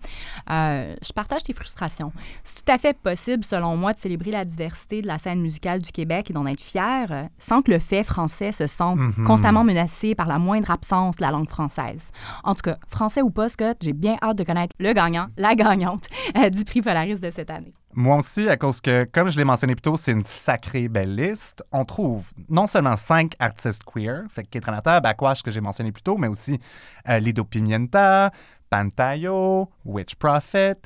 Euh, 0.50 0.94
je 1.02 1.12
partage 1.12 1.42
tes 1.42 1.52
frustrations. 1.52 2.12
C'est 2.44 2.64
tout 2.64 2.72
à 2.72 2.78
fait 2.78 2.96
possible, 2.96 3.44
selon 3.44 3.76
moi, 3.76 3.92
de 3.92 3.98
célébrer 3.98 4.31
la 4.31 4.44
diversité 4.44 5.02
de 5.02 5.07
la 5.07 5.18
scène 5.18 5.40
musicale 5.40 5.83
du 5.83 5.90
Québec 5.92 6.31
et 6.31 6.33
d'en 6.33 6.46
être 6.46 6.61
fier 6.61 7.07
euh, 7.11 7.24
sans 7.38 7.62
que 7.62 7.70
le 7.70 7.78
fait 7.78 8.02
français 8.04 8.52
se 8.52 8.66
sente 8.66 8.98
Mhm. 8.98 9.24
constamment 9.24 9.64
menacé 9.64 10.14
par 10.14 10.26
la 10.26 10.38
moindre 10.38 10.70
absence 10.70 11.16
de 11.16 11.22
la 11.22 11.31
langue 11.31 11.48
française. 11.48 12.11
En 12.44 12.54
tout 12.54 12.62
cas, 12.62 12.76
français 12.88 13.22
ou 13.22 13.31
pas, 13.31 13.48
Scott, 13.48 13.76
j'ai 13.83 13.92
bien 13.92 14.16
hâte 14.22 14.38
de 14.38 14.44
connaître 14.44 14.74
le 14.78 14.92
gagnant, 14.92 15.28
la 15.37 15.54
gagnante 15.54 16.07
euh, 16.37 16.48
du 16.50 16.64
prix 16.64 16.81
Polaris 16.81 17.20
de 17.20 17.31
cette 17.31 17.50
année. 17.50 17.74
Moi 18.00 18.16
aussi, 18.18 18.48
à 18.48 18.56
cause 18.56 18.80
que, 18.80 19.02
comme 19.12 19.28
je 19.28 19.37
l'ai 19.37 19.42
mentionné 19.44 19.74
plus 19.74 19.82
tôt, 19.82 19.96
c'est 19.96 20.12
une 20.12 20.24
sacrée 20.24 20.87
belle 20.87 21.16
liste. 21.16 21.64
On 21.72 21.84
trouve 21.84 22.30
non 22.48 22.68
seulement 22.68 22.94
cinq 22.94 23.32
artistes 23.40 23.82
queer, 23.84 24.22
fait 24.30 24.44
que 24.44 24.50
Kate 24.50 24.66
Renata, 24.66 25.00
Backwash 25.00 25.42
que 25.42 25.50
j'ai 25.50 25.61
mentionné 25.61 25.90
plus 25.90 26.02
tôt, 26.02 26.16
mais 26.16 26.28
aussi 26.28 26.61
euh, 27.08 27.18
Lido 27.18 27.42
Pimienta, 27.42 28.30
Pantayo, 28.70 29.68
Witch 29.84 30.14
Prophet. 30.14 30.76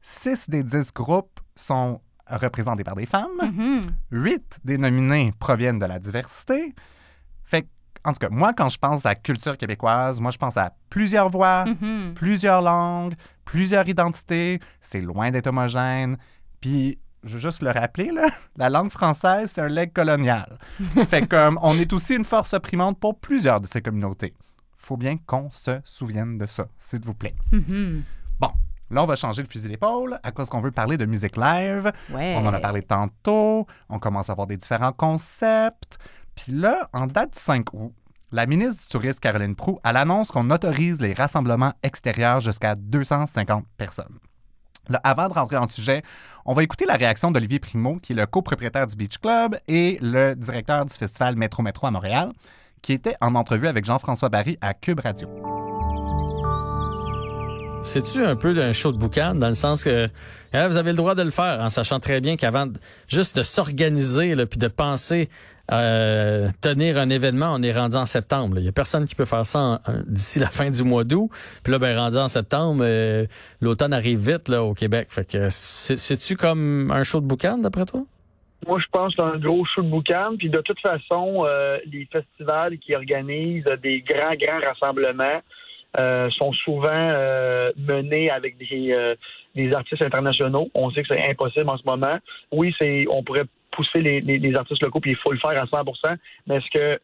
Six 0.00 0.48
des 0.48 0.64
dix 0.64 0.90
groupes 0.94 1.40
sont 1.54 2.00
représentés 2.26 2.84
par 2.84 2.94
des 2.94 3.04
femmes. 3.04 3.28
Mhm. 3.42 3.82
Huit 4.10 4.58
des 4.64 4.78
nominés 4.78 5.30
proviennent 5.38 5.78
de 5.78 5.84
la 5.84 5.98
diversité. 5.98 6.74
Fait 7.44 7.62
que, 7.62 7.68
en 8.04 8.12
tout 8.12 8.18
cas, 8.18 8.30
moi, 8.30 8.54
quand 8.54 8.70
je 8.70 8.78
pense 8.78 9.04
à 9.04 9.10
la 9.10 9.14
culture 9.16 9.58
québécoise, 9.58 10.22
moi, 10.22 10.30
je 10.30 10.38
pense 10.38 10.56
à 10.56 10.72
plusieurs 10.88 11.28
voix, 11.28 11.66
Mhm. 11.66 12.14
plusieurs 12.14 12.62
langues, 12.62 13.14
plusieurs 13.44 13.86
identités. 13.86 14.58
C'est 14.80 15.02
loin 15.02 15.30
d'être 15.30 15.48
homogène. 15.48 16.16
Puis, 16.62 16.98
je 17.24 17.34
veux 17.34 17.40
juste 17.40 17.60
le 17.60 17.70
rappeler, 17.70 18.10
là, 18.10 18.28
la 18.56 18.70
langue 18.70 18.90
française, 18.90 19.50
c'est 19.52 19.60
un 19.60 19.68
legs 19.68 19.92
colonial. 19.92 20.58
fait 21.08 21.26
comme 21.26 21.58
on 21.60 21.78
est 21.78 21.92
aussi 21.92 22.14
une 22.14 22.24
force 22.24 22.54
opprimante 22.54 22.98
pour 22.98 23.18
plusieurs 23.18 23.60
de 23.60 23.66
ces 23.66 23.82
communautés. 23.82 24.32
Faut 24.78 24.96
bien 24.96 25.16
qu'on 25.18 25.50
se 25.50 25.80
souvienne 25.84 26.38
de 26.38 26.46
ça, 26.46 26.66
s'il 26.78 27.00
vous 27.00 27.14
plaît. 27.14 27.34
Mhm. 27.52 28.02
Bon, 28.40 28.50
là, 28.90 29.02
on 29.02 29.06
va 29.06 29.16
changer 29.16 29.42
le 29.42 29.48
fusil 29.48 29.68
d'épaule 29.68 30.18
à 30.22 30.32
cause 30.32 30.48
qu'on 30.48 30.60
veut 30.60 30.70
parler 30.70 30.96
de 30.96 31.04
musique 31.04 31.36
live? 31.36 31.92
Ouais. 32.10 32.36
On 32.38 32.46
en 32.46 32.52
a 32.54 32.58
parlé 32.58 32.82
tantôt. 32.82 33.66
On 33.88 33.98
commence 33.98 34.30
à 34.30 34.32
avoir 34.32 34.46
des 34.46 34.56
différents 34.56 34.92
concepts. 34.92 35.98
Puis 36.34 36.52
là, 36.52 36.88
en 36.92 37.06
date 37.06 37.34
du 37.34 37.38
5 37.38 37.74
août, 37.74 37.92
La 38.32 38.46
ministre 38.46 38.84
du 38.84 38.88
Tourisme, 38.88 39.20
Caroline 39.20 39.54
Proux, 39.54 39.78
elle 39.84 39.98
annonce 39.98 40.30
qu'on 40.30 40.50
autorise 40.50 41.00
les 41.02 41.12
rassemblements 41.12 41.74
extérieurs 41.82 42.40
jusqu'à 42.40 42.74
250 42.74 43.66
personnes. 43.76 44.18
Là, 44.88 45.00
avant 45.04 45.28
de 45.28 45.34
rentrer 45.34 45.56
dans 45.56 45.62
le 45.62 45.68
sujet, 45.68 46.02
on 46.44 46.54
va 46.54 46.62
écouter 46.62 46.86
la 46.86 46.96
réaction 46.96 47.30
d'Olivier 47.30 47.58
Primo, 47.58 47.98
qui 48.02 48.12
est 48.12 48.16
le 48.16 48.26
copropriétaire 48.26 48.86
du 48.86 48.96
Beach 48.96 49.18
Club 49.18 49.58
et 49.68 49.98
le 50.00 50.34
directeur 50.34 50.84
du 50.84 50.94
festival 50.94 51.36
Métro 51.36 51.62
Métro 51.62 51.86
à 51.86 51.90
Montréal, 51.90 52.30
qui 52.82 52.92
était 52.92 53.14
en 53.20 53.34
entrevue 53.34 53.68
avec 53.68 53.84
Jean-François 53.84 54.28
Barry 54.28 54.58
à 54.60 54.74
Cube 54.74 55.00
Radio. 55.00 55.28
C'est-tu 57.84 58.24
un 58.24 58.36
peu 58.36 58.56
un 58.60 58.72
show 58.72 58.92
de 58.92 58.98
boucan 58.98 59.34
dans 59.34 59.48
le 59.48 59.54
sens 59.54 59.82
que 59.82 60.08
hein, 60.52 60.68
vous 60.68 60.76
avez 60.76 60.90
le 60.90 60.96
droit 60.96 61.16
de 61.16 61.22
le 61.22 61.30
faire 61.30 61.60
en 61.60 61.68
sachant 61.68 61.98
très 61.98 62.20
bien 62.20 62.36
qu'avant 62.36 62.68
juste 63.08 63.36
de 63.36 63.42
s'organiser 63.42 64.34
puis 64.46 64.58
de 64.58 64.68
penser 64.68 65.28
euh, 65.72 66.48
tenir 66.60 66.98
un 66.98 67.08
événement, 67.08 67.54
on 67.54 67.62
est 67.62 67.72
rendu 67.72 67.96
en 67.96 68.06
septembre. 68.06 68.58
Il 68.58 68.64
y 68.64 68.68
a 68.68 68.72
personne 68.72 69.06
qui 69.06 69.14
peut 69.14 69.24
faire 69.24 69.46
ça 69.46 69.80
d'ici 70.06 70.38
la 70.38 70.48
fin 70.48 70.70
du 70.70 70.82
mois 70.82 71.04
d'août. 71.04 71.30
Puis 71.64 71.72
là, 71.72 71.78
ben 71.78 71.96
rendu 71.96 72.18
en 72.18 72.28
septembre, 72.28 72.82
euh, 72.86 73.26
l'automne 73.60 73.92
arrive 73.92 74.18
vite 74.18 74.48
là 74.48 74.62
au 74.62 74.74
Québec. 74.74 75.08
Fait 75.10 75.26
que 75.26 75.48
c'est-tu 75.48 76.36
comme 76.36 76.90
un 76.90 77.02
show 77.04 77.20
de 77.20 77.26
boucan 77.26 77.58
d'après 77.58 77.86
toi? 77.86 78.02
Moi, 78.66 78.78
je 78.80 78.86
pense 78.92 79.18
un 79.18 79.38
gros 79.38 79.64
show 79.64 79.82
de 79.82 79.88
boucan. 79.88 80.36
Puis 80.38 80.50
de 80.50 80.60
toute 80.60 80.80
façon, 80.80 81.44
euh, 81.46 81.78
les 81.90 82.08
festivals 82.12 82.78
qui 82.78 82.94
organisent 82.94 83.64
des 83.82 84.02
grands, 84.02 84.34
grands 84.34 84.60
rassemblements 84.60 85.40
sont 86.38 86.52
souvent 86.64 87.12
menés 87.76 88.30
avec 88.30 88.56
des, 88.56 89.14
des 89.54 89.72
artistes 89.74 90.02
internationaux. 90.02 90.70
On 90.74 90.90
sait 90.90 91.02
que 91.02 91.08
c'est 91.10 91.30
impossible 91.30 91.68
en 91.68 91.76
ce 91.76 91.84
moment. 91.84 92.18
Oui, 92.50 92.74
c'est 92.78 93.04
on 93.10 93.22
pourrait 93.22 93.44
pousser 93.72 94.00
les, 94.00 94.20
les, 94.20 94.54
artistes 94.56 94.82
locaux, 94.82 95.00
puis 95.00 95.12
il 95.12 95.16
faut 95.16 95.32
le 95.32 95.38
faire 95.38 95.50
à 95.50 95.64
100% 95.64 96.16
mais 96.46 96.56
est-ce 96.56 96.70
que 96.70 97.00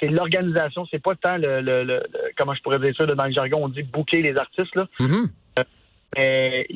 c'est 0.00 0.08
l'organisation, 0.08 0.86
c'est 0.90 1.02
pas 1.02 1.14
tant 1.16 1.36
le, 1.38 1.60
le, 1.60 2.02
comment 2.36 2.54
je 2.54 2.62
pourrais 2.62 2.78
dire 2.78 2.94
ça 2.96 3.06
dans 3.06 3.24
le 3.24 3.32
jargon, 3.32 3.64
on 3.64 3.68
dit 3.68 3.82
booker 3.82 4.22
les 4.22 4.36
artistes 4.36 4.74
là. 4.74 4.86
Mm-hmm. 5.00 5.28
mais 6.16 6.68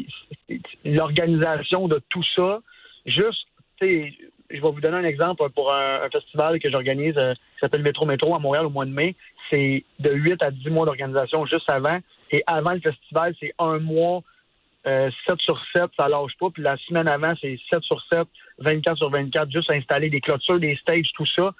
l'organisation 0.84 1.88
de 1.88 2.00
tout 2.08 2.24
ça, 2.34 2.60
juste, 3.06 3.46
tu 3.80 3.86
sais, 3.86 4.14
je 4.50 4.60
vais 4.60 4.70
vous 4.70 4.80
donner 4.80 4.96
un 4.96 5.04
exemple 5.04 5.48
pour 5.54 5.72
un, 5.72 6.08
festival 6.10 6.58
que 6.60 6.70
j'organise 6.70 7.14
qui 7.14 7.60
s'appelle 7.60 7.82
Métro 7.82 8.04
Métro 8.04 8.34
à 8.34 8.38
Montréal 8.38 8.66
au 8.66 8.70
mois 8.70 8.84
de 8.84 8.90
mai 8.90 9.16
c'est 9.52 9.84
de 9.98 10.12
8 10.12 10.42
à 10.42 10.50
10 10.50 10.70
mois 10.70 10.86
d'organisation 10.86 11.44
juste 11.46 11.70
avant. 11.70 11.98
Et 12.30 12.42
avant 12.46 12.72
le 12.72 12.80
festival, 12.80 13.34
c'est 13.38 13.52
un 13.58 13.78
mois, 13.78 14.22
7 14.84 14.92
euh, 14.92 15.10
sur 15.38 15.60
7, 15.74 15.84
ça 15.98 16.08
lâche 16.08 16.32
pas. 16.38 16.50
Puis 16.50 16.62
la 16.62 16.76
semaine 16.76 17.08
avant, 17.08 17.34
c'est 17.40 17.58
7 17.72 17.82
sur 17.82 18.02
7, 18.12 18.26
24 18.58 18.96
sur 18.98 19.10
24, 19.10 19.50
juste 19.50 19.72
installer 19.72 20.10
des 20.10 20.20
clôtures, 20.20 20.58
des 20.58 20.76
stages, 20.76 21.10
tout 21.14 21.26
ça. 21.38 21.52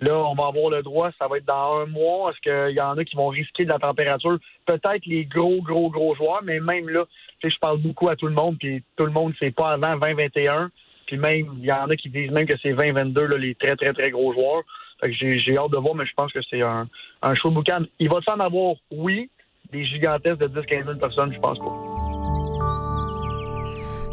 Là, 0.00 0.18
on 0.18 0.34
va 0.34 0.48
avoir 0.48 0.70
le 0.70 0.82
droit, 0.82 1.10
ça 1.18 1.28
va 1.28 1.38
être 1.38 1.44
dans 1.44 1.80
un 1.80 1.86
mois. 1.86 2.30
Est-ce 2.30 2.40
qu'il 2.40 2.76
y 2.76 2.80
en 2.80 2.98
a 2.98 3.04
qui 3.04 3.14
vont 3.14 3.28
risquer 3.28 3.64
de 3.64 3.70
la 3.70 3.78
température? 3.78 4.36
Peut-être 4.66 5.06
les 5.06 5.24
gros, 5.26 5.62
gros, 5.62 5.90
gros 5.90 6.14
joueurs, 6.16 6.42
mais 6.42 6.58
même 6.58 6.88
là, 6.88 7.04
je 7.42 7.58
parle 7.60 7.78
beaucoup 7.78 8.08
à 8.08 8.16
tout 8.16 8.26
le 8.26 8.34
monde, 8.34 8.56
puis 8.58 8.82
tout 8.96 9.06
le 9.06 9.12
monde, 9.12 9.32
c'est 9.38 9.54
pas 9.54 9.70
avant 9.70 9.96
2021. 9.96 10.70
Puis 11.06 11.18
même, 11.18 11.54
il 11.58 11.66
y 11.66 11.72
en 11.72 11.88
a 11.88 11.94
qui 11.96 12.08
disent 12.08 12.30
même 12.30 12.46
que 12.46 12.56
c'est 12.62 12.72
2022, 12.72 13.26
là, 13.26 13.36
les 13.36 13.54
très, 13.54 13.76
très, 13.76 13.92
très 13.92 14.10
gros 14.10 14.32
joueurs 14.32 14.62
j'ai 15.10 15.56
hâte 15.56 15.70
de 15.70 15.78
voir, 15.78 15.94
mais 15.94 16.06
je 16.06 16.12
pense 16.14 16.32
que 16.32 16.40
c'est 16.48 16.62
un, 16.62 16.88
un 17.22 17.34
show 17.34 17.50
boucan. 17.50 17.82
Il 17.98 18.08
va 18.08 18.20
s'en 18.22 18.38
avoir, 18.38 18.76
oui, 18.90 19.30
des 19.72 19.84
gigantesques 19.84 20.38
de 20.38 20.48
10-15 20.48 20.84
000 20.84 20.98
personnes, 20.98 21.32
je 21.32 21.40
pense 21.40 21.58
pas. 21.58 21.91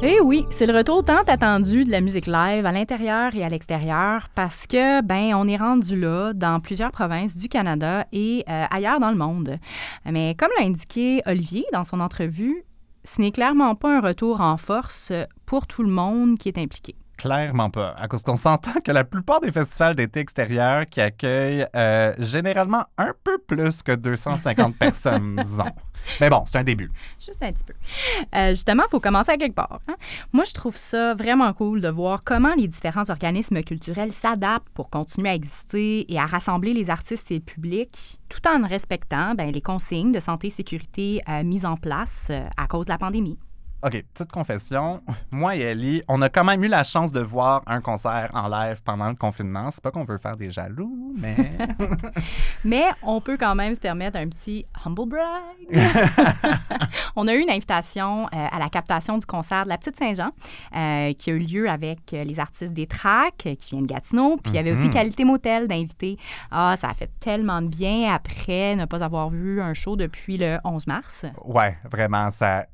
Eh 0.02 0.22
oui, 0.22 0.46
c'est 0.50 0.66
le 0.66 0.74
retour 0.74 1.04
tant 1.04 1.24
attendu 1.28 1.84
de 1.84 1.92
la 1.92 2.00
musique 2.00 2.26
live 2.26 2.66
à 2.66 2.72
l'intérieur 2.72 3.36
et 3.36 3.44
à 3.44 3.50
l'extérieur 3.50 4.30
parce 4.34 4.66
que 4.66 5.02
ben 5.02 5.34
on 5.36 5.46
est 5.46 5.58
rendu 5.58 6.00
là 6.00 6.32
dans 6.34 6.62
plusieurs 6.62 6.92
provinces 6.92 7.36
du 7.36 7.50
Canada 7.50 8.08
et 8.14 8.46
euh, 8.48 8.66
ailleurs 8.72 9.02
dans 9.02 9.12
le 9.12 9.18
monde. 9.18 9.60
Mais 10.10 10.36
comme 10.40 10.52
l'a 10.58 10.66
indiqué 10.66 11.22
Olivier 11.26 11.66
dans 11.74 11.84
son 11.84 12.00
entrevue, 12.00 12.64
ce 13.04 13.20
n'est 13.20 13.32
clairement 13.32 13.76
pas 13.76 13.98
un 13.98 14.00
retour 14.00 14.40
en 14.40 14.56
force 14.56 15.12
pour 15.46 15.68
tout 15.68 15.84
le 15.84 15.92
monde 15.92 16.38
qui 16.38 16.48
est 16.48 16.58
impliqué. 16.58 16.96
Clairement 17.20 17.70
pas. 17.70 17.96
À 17.98 18.08
cause 18.08 18.24
qu'on 18.24 18.38
s'entend 18.38 18.80
que 18.82 18.94
la 18.94 19.04
plupart 19.04 19.42
des 19.42 19.52
festivals 19.52 19.94
d'été 19.94 20.22
extérieurs 20.22 20.86
qui 20.86 21.02
accueillent 21.02 21.68
euh, 21.76 22.14
généralement 22.18 22.86
un 22.98 23.12
peu 23.26 23.38
plus 23.38 23.84
que 23.84 23.92
250 23.92 24.76
personnes, 24.80 25.36
disons. 25.36 25.66
Mais 26.22 26.30
bon, 26.30 26.44
c'est 26.46 26.58
un 26.58 26.64
début. 26.64 26.90
Juste 27.20 27.44
un 27.44 27.52
petit 27.52 27.66
peu. 27.66 27.74
Euh, 28.38 28.52
justement, 28.52 28.84
il 28.88 28.90
faut 28.90 29.02
commencer 29.02 29.34
à 29.34 29.38
quelque 29.38 29.54
part. 29.54 29.82
Hein. 29.90 29.96
Moi, 30.32 30.46
je 30.46 30.54
trouve 30.54 30.78
ça 30.78 31.14
vraiment 31.14 31.52
cool 31.52 31.82
de 31.82 31.90
voir 31.90 32.24
comment 32.24 32.56
les 32.56 32.70
différents 32.70 33.10
organismes 33.10 33.64
culturels 33.64 34.14
s'adaptent 34.14 34.70
pour 34.74 34.90
continuer 34.90 35.28
à 35.28 35.36
exister 35.36 36.06
et 36.10 36.18
à 36.18 36.26
rassembler 36.26 36.74
les 36.74 36.90
artistes 36.90 37.30
et 37.32 37.36
le 37.36 37.42
public, 37.42 38.22
tout 38.30 38.48
en 38.48 38.66
respectant 38.66 39.36
ben, 39.36 39.52
les 39.52 39.62
consignes 39.62 40.14
de 40.14 40.22
santé 40.22 40.48
et 40.48 40.52
sécurité 40.52 41.20
euh, 41.28 41.44
mises 41.44 41.66
en 41.66 41.76
place 41.76 42.32
à 42.56 42.68
cause 42.68 42.86
de 42.86 42.92
la 42.92 42.98
pandémie. 42.98 43.38
OK, 43.82 44.04
petite 44.14 44.30
confession. 44.30 45.02
Moi 45.32 45.56
et 45.56 45.62
Ellie, 45.62 46.04
on 46.10 46.22
a 46.22 46.28
quand 46.28 46.44
même 46.44 46.62
eu 46.66 46.68
la 46.68 46.84
chance 46.84 47.14
de 47.14 47.22
voir 47.22 47.64
un 47.66 47.80
concert 47.80 48.30
en 48.34 48.50
live 48.50 48.84
pendant 48.84 49.08
le 49.08 49.16
confinement. 49.16 49.72
C'est 49.72 49.82
pas 49.82 49.90
qu'on 49.90 50.04
veut 50.04 50.18
faire 50.18 50.36
des 50.36 50.50
jaloux, 50.52 51.16
mais. 51.18 51.34
mais 52.66 52.84
on 53.02 53.22
peut 53.22 53.38
quand 53.38 53.56
même 53.56 53.74
se 53.74 53.80
permettre 53.80 54.18
un 54.18 54.28
petit 54.28 54.66
humble 54.84 55.08
brag. 55.08 55.30
on 57.16 57.26
a 57.30 57.34
eu 57.34 57.40
une 57.40 57.50
invitation 57.50 58.26
euh, 58.26 58.48
à 58.52 58.60
la 58.60 58.68
captation 58.68 59.18
du 59.18 59.26
concert 59.26 59.64
de 59.64 59.70
la 59.70 59.78
Petite 59.78 59.98
Saint-Jean 59.98 60.32
euh, 60.76 61.14
qui 61.14 61.32
a 61.32 61.34
eu 61.34 61.40
lieu 61.40 61.70
avec 61.70 62.00
les 62.12 62.38
artistes 62.38 62.74
des 62.74 62.86
Tracks 62.86 63.46
euh, 63.46 63.56
qui 63.56 63.70
viennent 63.70 63.88
de 63.88 63.94
Gatineau. 63.94 64.36
Puis 64.44 64.52
il 64.52 64.56
y 64.56 64.60
avait 64.60 64.74
aussi 64.74 64.88
mhm. 64.88 64.94
Qualité 64.94 65.24
Motel 65.24 65.70
d'invités. 65.70 66.18
Ah, 66.52 66.76
ça 66.78 66.90
a 66.90 66.94
fait 66.94 67.12
tellement 67.22 67.62
de 67.62 67.68
bien 67.68 68.14
après 68.14 68.76
ne 68.76 68.84
pas 68.84 69.06
avoir 69.06 69.30
vu 69.30 69.62
un 69.62 69.74
show 69.74 69.96
depuis 69.96 70.36
le 70.36 70.58
11 70.66 70.86
mars. 70.88 71.26
Ouais, 71.46 71.78
vraiment. 71.90 72.30
ça 72.30 72.66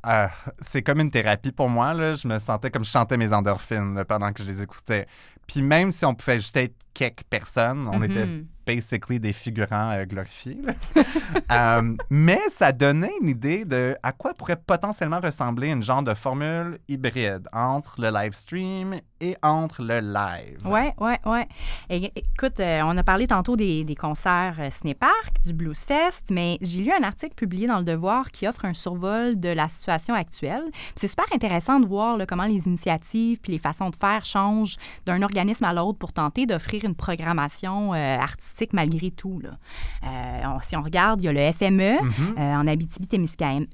C'est 0.62 0.82
comme 0.82 0.95
une 1.02 1.12
thérapie 1.12 1.52
pour 1.52 1.70
moi. 1.70 1.94
Je 1.94 2.28
me 2.28 2.40
sentais 2.40 2.72
comme 2.72 2.86
je 2.86 2.92
chantais 2.92 3.18
mes 3.18 3.34
endorphines 3.34 4.04
pendant 4.08 4.32
que 4.32 4.42
je 4.42 4.48
les 4.48 4.62
écoutais. 4.62 5.08
Puis 5.48 5.62
même 5.62 5.92
si 5.92 6.06
on 6.06 6.16
pouvait 6.16 6.40
juste 6.40 6.58
être 6.58 6.76
quelques 6.94 7.24
personnes, 7.24 7.88
on 7.92 8.02
était 8.04 8.26
mm-hmm 8.26 8.46
basically 8.66 9.20
des 9.20 9.34
figurants 9.34 9.92
euh, 9.92 10.06
glorifiés. 10.06 10.60
Euh, 11.52 11.96
mais 12.10 12.40
ça 12.50 12.72
donnait 12.72 13.12
une 13.22 13.30
idée 13.30 13.66
de 13.66 13.96
à 14.02 14.12
quoi 14.12 14.34
pourrait 14.34 14.56
potentiellement 14.56 15.20
ressembler 15.20 15.68
une 15.68 15.84
genre 15.84 16.02
de 16.02 16.14
formule 16.14 16.80
hybride 16.88 17.48
entre 17.54 18.02
le 18.02 18.10
live 18.10 18.34
stream 18.34 18.96
et 19.22 19.36
entre 19.44 19.84
le 19.84 20.00
live. 20.00 20.58
Ouais, 20.66 20.94
ouais, 21.00 21.20
ouais. 21.26 21.48
écoute, 21.90 22.60
euh, 22.60 22.82
on 22.84 22.98
a 22.98 23.04
parlé 23.04 23.28
tantôt 23.28 23.56
des, 23.56 23.84
des 23.84 23.96
concerts 23.96 24.58
Cinépark, 24.72 25.42
du 25.44 25.54
Blues 25.54 25.80
Fest, 25.80 26.30
mais 26.32 26.58
j'ai 26.62 26.84
lu 26.84 26.92
un 26.92 27.04
article 27.04 27.36
publié 27.36 27.68
dans 27.68 27.78
Le 27.80 27.86
Devoir 27.86 28.32
qui 28.32 28.48
offre 28.48 28.66
un 28.66 28.74
survol 28.74 29.40
de 29.40 29.50
la 29.50 29.68
situation 29.68 30.16
actuelle. 30.16 30.64
C'est 30.96 31.08
super 31.08 31.26
intéressant 31.34 31.80
de 31.80 31.86
voir 31.86 32.18
comment 32.28 32.46
les 32.46 32.68
initiatives 32.68 33.40
puis 33.40 33.52
les 33.52 33.60
façons 33.60 33.92
de 33.92 33.96
faire 33.96 34.26
changent 34.26 34.78
d'un 35.06 35.22
organisme 35.22 35.35
à 35.38 35.74
l'autre 35.74 35.98
pour 35.98 36.14
tenter 36.14 36.46
d'offrir 36.46 36.86
une 36.86 36.96
programmation 36.96 37.94
artistique 37.94 38.74
malgré 38.74 39.12
tout. 39.12 39.40
Là. 39.40 39.58
Euh, 40.04 40.60
si 40.62 40.76
on 40.76 40.82
regarde, 40.82 41.22
il 41.22 41.26
y 41.26 41.28
a 41.28 41.34
le 41.34 41.52
FME 41.52 42.00
mm-hmm. 42.02 42.40
euh, 42.40 42.56
en 42.56 42.68
Abitibi-Témiscamingue. 42.68 43.68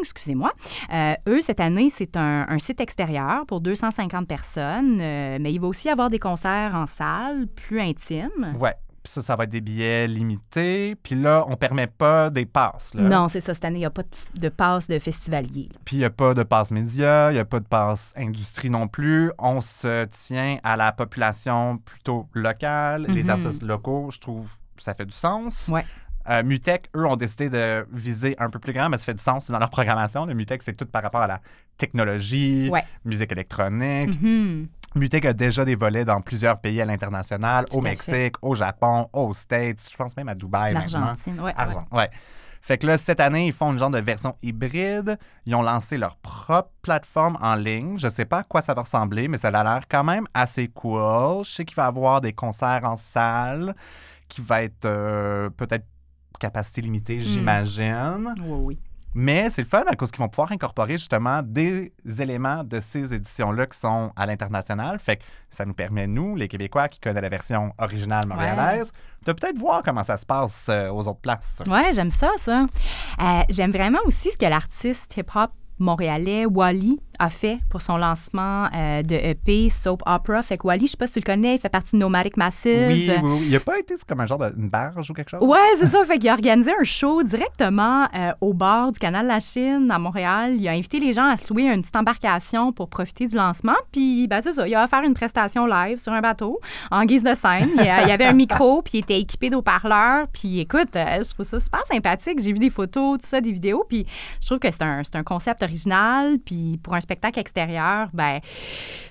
excusez-moi. 0.00 0.52
Euh, 0.92 1.14
eux, 1.28 1.40
cette 1.40 1.60
année, 1.60 1.90
c'est 1.90 2.16
un, 2.16 2.58
site 2.58 2.80
extérieur 2.80 3.46
pour 3.46 3.60
250 3.60 4.26
personnes, 4.26 4.96
mais 4.96 5.52
il 5.52 5.60
va 5.60 5.68
aussi 5.68 5.88
avoir 5.88 6.10
des 6.10 6.18
concerts 6.18 6.74
en 6.74 6.86
salle 6.86 7.46
plus 7.48 7.80
intimes. 7.80 8.54
Ouais. 8.58 8.74
Puis 9.02 9.12
ça, 9.12 9.22
ça 9.22 9.36
va 9.36 9.44
être 9.44 9.50
des 9.50 9.60
billets 9.60 10.06
limités. 10.06 10.94
Puis 10.94 11.14
là, 11.14 11.44
on 11.48 11.56
permet 11.56 11.88
pas 11.88 12.30
des 12.30 12.46
passes. 12.46 12.94
Non, 12.94 13.28
c'est 13.28 13.40
ça. 13.40 13.52
Cette 13.52 13.64
année, 13.64 13.78
il 13.78 13.80
n'y 13.80 13.86
a 13.86 13.90
pas 13.90 14.04
de, 14.34 14.48
passes 14.48 14.86
de 14.86 14.98
festivalier. 14.98 15.68
Puis 15.84 15.96
il 15.96 15.98
n'y 16.00 16.04
a 16.04 16.10
pas 16.10 16.34
de 16.34 16.42
passe 16.42 16.70
média, 16.70 17.30
il 17.30 17.34
n'y 17.34 17.40
a 17.40 17.44
pas 17.44 17.60
de 17.60 17.66
passe 17.66 18.12
industrie 18.16 18.70
non 18.70 18.86
plus. 18.86 19.32
On 19.38 19.60
se 19.60 20.04
tient 20.04 20.58
à 20.62 20.76
la 20.76 20.92
population 20.92 21.78
plutôt 21.78 22.28
locale, 22.32 23.06
les 23.08 23.24
mhm. 23.24 23.30
artistes 23.30 23.62
locaux. 23.62 24.10
Je 24.12 24.20
trouve 24.20 24.56
que 24.76 24.82
ça 24.82 24.94
fait 24.94 25.06
du 25.06 25.12
sens. 25.12 25.68
Ouais. 25.72 25.84
Euh, 26.28 26.42
Mutech, 26.42 26.88
eux, 26.96 27.06
ont 27.06 27.16
décidé 27.16 27.50
de 27.50 27.86
viser 27.92 28.36
un 28.38 28.50
peu 28.50 28.58
plus 28.58 28.72
grand, 28.72 28.88
mais 28.88 28.96
ça 28.96 29.04
fait 29.04 29.14
du 29.14 29.22
sens 29.22 29.50
dans 29.50 29.58
leur 29.58 29.70
programmation. 29.70 30.26
Le 30.26 30.34
Mutech, 30.34 30.62
c'est 30.62 30.76
tout 30.76 30.86
par 30.86 31.02
rapport 31.02 31.22
à 31.22 31.26
la 31.26 31.40
technologie, 31.76 32.70
musique 33.04 33.32
électronique. 33.32 34.20
Mhm. 34.20 34.68
Mutech 34.94 35.24
a 35.24 35.32
déjà 35.32 35.64
des 35.64 35.74
volets 35.74 36.04
dans 36.04 36.20
plusieurs 36.20 36.60
pays 36.60 36.80
à 36.80 36.84
l'international, 36.84 37.64
au 37.72 37.80
Mexique, 37.80 38.34
au 38.42 38.54
Japon, 38.54 39.08
aux 39.12 39.32
States, 39.32 39.88
je 39.90 39.96
pense 39.96 40.16
même 40.16 40.28
à 40.28 40.34
Dubaï 40.34 40.74
L'Argentine, 40.74 41.40
oui. 41.42 41.50
Ouais. 41.90 42.10
Fait 42.60 42.78
que 42.78 42.86
là, 42.86 42.96
cette 42.96 43.18
année, 43.18 43.48
ils 43.48 43.52
font 43.52 43.72
une 43.72 43.78
genre 43.78 43.90
de 43.90 43.98
version 43.98 44.36
hybride. 44.40 45.18
Ils 45.46 45.54
ont 45.56 45.62
lancé 45.62 45.98
leur 45.98 46.16
propre 46.16 46.70
plateforme 46.80 47.36
en 47.42 47.56
ligne. 47.56 47.98
Je 47.98 48.08
sais 48.08 48.24
pas 48.24 48.38
à 48.38 48.42
quoi 48.44 48.62
ça 48.62 48.72
va 48.72 48.82
ressembler, 48.82 49.26
mais 49.26 49.36
ça 49.36 49.48
a 49.48 49.64
l'air 49.64 49.82
quand 49.88 50.04
même 50.04 50.28
assez 50.32 50.68
cool. 50.68 51.44
Je 51.44 51.50
sais 51.50 51.64
qu'il 51.64 51.74
va 51.74 51.84
y 51.84 51.88
avoir 51.88 52.20
des 52.20 52.32
concerts 52.32 52.82
en 52.84 52.96
salle 52.96 53.74
qui 54.28 54.40
va 54.40 54.62
être 54.62 54.84
euh, 54.84 55.50
peut-être 55.50 55.84
capacité 56.42 56.80
limitée, 56.80 57.18
hmm. 57.18 57.22
j'imagine. 57.22 58.34
Oui, 58.44 58.58
oui. 58.64 58.78
Mais 59.14 59.50
c'est 59.50 59.60
le 59.60 59.68
fun 59.68 59.84
à 59.86 59.94
cause 59.94 60.10
qu'ils 60.10 60.20
vont 60.20 60.28
pouvoir 60.28 60.52
incorporer 60.52 60.94
justement 60.94 61.42
des 61.42 61.92
éléments 62.18 62.64
de 62.64 62.80
ces 62.80 63.12
éditions-là 63.12 63.66
qui 63.66 63.78
sont 63.78 64.10
à 64.16 64.24
l'international. 64.24 64.98
Fait 64.98 65.18
que 65.18 65.24
ça 65.50 65.66
nous 65.66 65.74
permet, 65.74 66.06
nous, 66.06 66.34
les 66.34 66.48
Québécois 66.48 66.88
qui 66.88 66.98
connaissent 66.98 67.22
la 67.22 67.28
version 67.28 67.74
originale 67.78 68.26
montréalaise, 68.26 68.90
de 69.26 69.32
peut-être 69.32 69.58
voir 69.58 69.82
comment 69.84 70.02
ça 70.02 70.16
se 70.16 70.24
passe 70.24 70.66
euh, 70.70 70.88
aux 70.88 71.06
autres 71.06 71.20
places. 71.20 71.62
Ouais, 71.66 71.92
j'aime 71.92 72.10
ça, 72.10 72.30
ça. 72.38 72.62
Euh, 73.20 73.42
j'aime 73.50 73.70
vraiment 73.70 74.00
aussi 74.06 74.30
ce 74.30 74.38
que 74.38 74.46
l'artiste 74.46 75.14
hip-hop 75.16 75.50
montréalais 75.78 76.46
Wally 76.46 76.98
a 77.18 77.30
fait 77.30 77.58
pour 77.68 77.82
son 77.82 77.96
lancement 77.96 78.68
euh, 78.74 79.02
de 79.02 79.14
EP 79.14 79.68
Soap 79.68 80.02
Opera. 80.06 80.42
Fait 80.42 80.56
que 80.56 80.66
Wally, 80.66 80.86
je 80.86 80.92
sais 80.92 80.96
pas 80.96 81.06
si 81.06 81.14
tu 81.14 81.20
le 81.20 81.24
connais, 81.24 81.56
il 81.56 81.58
fait 81.58 81.68
partie 81.68 81.96
de 81.96 82.00
Nomadic 82.00 82.36
Massive. 82.36 82.88
Oui, 82.88 83.10
oui, 83.10 83.20
oui. 83.22 83.46
Il 83.48 83.56
a 83.56 83.60
pas 83.60 83.78
été 83.78 83.94
comme 84.06 84.20
un 84.20 84.26
genre 84.26 84.38
d'une 84.38 84.68
barge 84.68 85.10
ou 85.10 85.14
quelque 85.14 85.30
chose? 85.30 85.42
Ouais, 85.42 85.58
c'est 85.78 85.86
ça. 85.88 86.04
Fait 86.04 86.18
qu'il 86.18 86.28
a 86.28 86.32
organisé 86.32 86.72
un 86.78 86.84
show 86.84 87.22
directement 87.22 88.06
euh, 88.14 88.32
au 88.40 88.52
bord 88.52 88.92
du 88.92 88.98
canal 88.98 89.24
de 89.24 89.28
la 89.28 89.40
Chine 89.40 89.90
à 89.90 89.98
Montréal. 89.98 90.56
Il 90.58 90.66
a 90.68 90.72
invité 90.72 90.98
les 90.98 91.12
gens 91.12 91.26
à 91.26 91.36
se 91.36 91.52
louer 91.52 91.64
une 91.64 91.82
petite 91.82 91.96
embarcation 91.96 92.72
pour 92.72 92.88
profiter 92.88 93.26
du 93.26 93.36
lancement. 93.36 93.76
Puis, 93.92 94.26
ben, 94.26 94.40
c'est 94.40 94.52
ça. 94.52 94.66
Il 94.66 94.74
a 94.74 94.84
offert 94.84 95.02
une 95.02 95.14
prestation 95.14 95.66
live 95.66 95.98
sur 95.98 96.12
un 96.12 96.20
bateau 96.20 96.60
en 96.90 97.04
guise 97.04 97.22
de 97.22 97.34
scène. 97.34 97.70
Il, 97.78 97.84
y 97.84 97.88
avait 97.88 98.24
un 98.24 98.32
micro, 98.32 98.82
puis 98.84 98.94
il 98.94 99.00
était 99.00 99.20
équipé 99.20 99.50
d'eau-parleurs. 99.50 100.26
Puis, 100.32 100.60
écoute, 100.60 100.96
euh, 100.96 101.22
je 101.22 101.32
trouve 101.34 101.46
ça 101.46 101.60
super 101.60 101.84
sympathique. 101.86 102.40
J'ai 102.40 102.52
vu 102.52 102.58
des 102.58 102.70
photos, 102.70 103.18
tout 103.18 103.26
ça, 103.26 103.40
des 103.40 103.52
vidéos. 103.52 103.84
Puis, 103.88 104.06
je 104.40 104.46
trouve 104.46 104.58
que 104.58 104.70
c'est 104.70 104.82
un, 104.82 105.02
un 105.14 105.22
concept 105.22 105.62
original. 105.62 106.38
Puis, 106.44 106.78
pour 106.82 106.94
un 106.94 107.00
spectacle 107.02 107.38
extérieur, 107.38 108.08
ben 108.12 108.40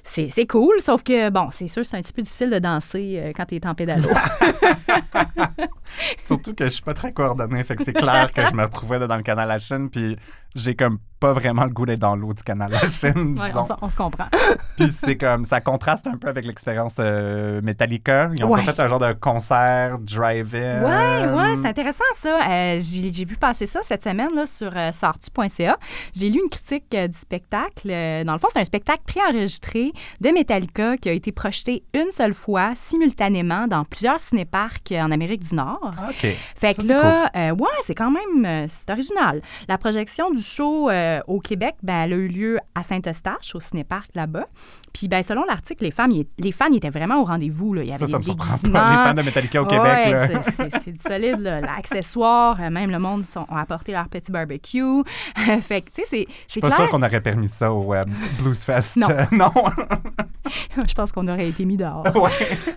c'est 0.03 0.47
cool. 0.47 0.79
Sauf 0.79 1.03
que, 1.03 1.29
bon, 1.29 1.49
c'est 1.51 1.67
sûr, 1.67 1.85
c'est 1.85 1.97
un 1.97 2.01
petit 2.01 2.13
peu 2.13 2.21
difficile 2.21 2.49
de 2.49 2.59
danser 2.59 3.19
euh, 3.19 3.31
quand 3.35 3.45
tu 3.45 3.55
es 3.55 3.67
en 3.67 3.75
pédalo. 3.75 4.09
Surtout 6.17 6.53
que 6.53 6.65
je 6.65 6.69
suis 6.69 6.83
pas 6.83 6.93
très 6.93 7.13
coordonné. 7.13 7.63
Fait 7.63 7.75
que 7.75 7.83
c'est 7.83 7.93
clair 7.93 8.31
que 8.31 8.45
je 8.45 8.53
me 8.53 8.63
retrouvais 8.63 8.99
dans 8.99 9.15
le 9.15 9.23
canal 9.23 9.49
à 9.49 9.53
la 9.53 9.59
chaîne. 9.59 9.89
Puis 9.89 10.17
j'ai 10.55 10.75
comme 10.75 10.99
pas 11.21 11.33
vraiment 11.33 11.65
le 11.65 11.69
goût 11.69 11.85
d'être 11.85 11.99
dans 11.99 12.15
l'eau 12.15 12.33
du 12.33 12.41
canal 12.41 12.71
la 12.71 12.85
Chine. 12.85 13.37
Ouais, 13.39 13.51
on, 13.53 13.85
on, 13.85 13.89
se 13.89 13.95
comprend. 13.95 14.25
Puis 14.77 14.91
c'est 14.91 15.15
comme, 15.15 15.45
ça 15.45 15.61
contraste 15.61 16.07
un 16.07 16.17
peu 16.17 16.27
avec 16.27 16.45
l'expérience 16.45 16.95
de 16.95 17.61
Metallica. 17.63 18.31
Ils 18.35 18.43
ont 18.43 18.57
fait 18.57 18.79
un 18.79 18.87
genre 18.87 18.99
de 18.99 19.13
concert 19.13 19.99
drive-in. 19.99 20.81
Ouais, 20.81 21.31
ouais, 21.31 21.57
c'est 21.61 21.67
intéressant 21.67 22.03
ça. 22.15 22.39
Euh, 22.49 22.79
j'ai 22.81 23.23
vu 23.23 23.37
passer 23.37 23.67
ça 23.67 23.81
cette 23.83 24.03
semaine 24.03 24.33
là, 24.33 24.47
sur 24.47 24.71
euh, 24.75 24.91
sortu.ca. 24.91 25.77
J'ai 26.15 26.29
lu 26.29 26.39
une 26.43 26.49
critique 26.49 26.93
euh, 26.95 27.07
du 27.07 27.17
spectacle. 27.17 27.91
Euh, 27.91 28.23
dans 28.23 28.33
le 28.33 28.39
fond, 28.39 28.47
c'est 28.51 28.59
un 28.59 28.65
spectacle 28.65 29.03
préenregistré 29.05 29.91
de 30.21 30.29
Metallica 30.29 30.97
qui 30.97 31.09
a 31.09 31.13
été 31.13 31.31
projeté 31.31 31.83
une 31.93 32.09
seule 32.09 32.33
fois, 32.33 32.71
simultanément, 32.73 33.67
dans 33.67 33.85
plusieurs 33.85 34.19
cinéparcs 34.19 34.91
en 34.91 35.11
Amérique 35.11 35.43
du 35.43 35.53
Nord. 35.53 35.80
Ah, 35.83 36.09
OK. 36.09 36.35
Fait 36.55 36.73
que 36.75 36.87
là, 36.87 37.29
ouais, 37.53 37.69
c'est 37.83 37.95
quand 37.95 38.11
même, 38.11 38.67
c'est 38.67 38.89
original. 38.89 39.41
La 39.67 39.77
projection 39.77 40.31
du 40.31 40.41
show 40.41 40.89
au 41.27 41.39
Québec, 41.39 41.75
ben, 41.83 42.03
elle 42.03 42.13
a 42.13 42.15
eu 42.15 42.27
lieu 42.27 42.59
à 42.75 42.83
Saint-Eustache, 42.83 43.55
au 43.55 43.59
cinéparc 43.59 44.09
là-bas. 44.15 44.45
Puis, 44.93 45.07
ben, 45.07 45.23
selon 45.23 45.45
l'article, 45.45 45.85
les, 45.85 45.91
femmes, 45.91 46.11
les 46.37 46.51
fans 46.51 46.71
étaient 46.73 46.89
vraiment 46.89 47.21
au 47.21 47.25
rendez-vous. 47.25 47.75
Il 47.75 47.85
y 47.85 47.89
avait 47.91 47.99
ça, 47.99 48.07
ça 48.07 48.17
me 48.17 48.23
surprend 48.23 48.57
pas. 48.57 48.91
Les 48.91 49.09
fans 49.09 49.13
de 49.13 49.21
Metallica 49.21 49.61
au 49.61 49.65
Québec. 49.65 50.41
C'est 50.81 50.91
du 50.91 50.97
solide. 50.97 51.39
L'accessoire, 51.39 52.57
même 52.69 52.91
le 52.91 52.99
monde 52.99 53.25
sont, 53.25 53.45
ont 53.49 53.55
apporté 53.55 53.91
leur 53.91 54.09
petit 54.09 54.31
barbecue. 54.31 55.03
fait 55.61 55.81
que, 55.81 55.91
tu 55.91 56.01
sais, 56.01 56.07
c'est. 56.07 56.25
Je 56.47 56.51
suis 56.51 56.61
pas 56.61 56.71
sûr 56.71 56.89
qu'on 56.89 57.01
aurait 57.01 57.21
permis 57.21 57.47
ça 57.47 57.71
au 57.71 57.93
euh, 57.93 58.03
Blues 58.39 58.63
Fest. 58.63 58.97
Non. 58.97 59.07
non. 59.31 59.51
Je 60.87 60.93
pense 60.93 61.11
qu'on 61.11 61.27
aurait 61.27 61.47
été 61.47 61.65
mis 61.65 61.77
dehors. 61.77 62.05
Ouais. 62.15 62.31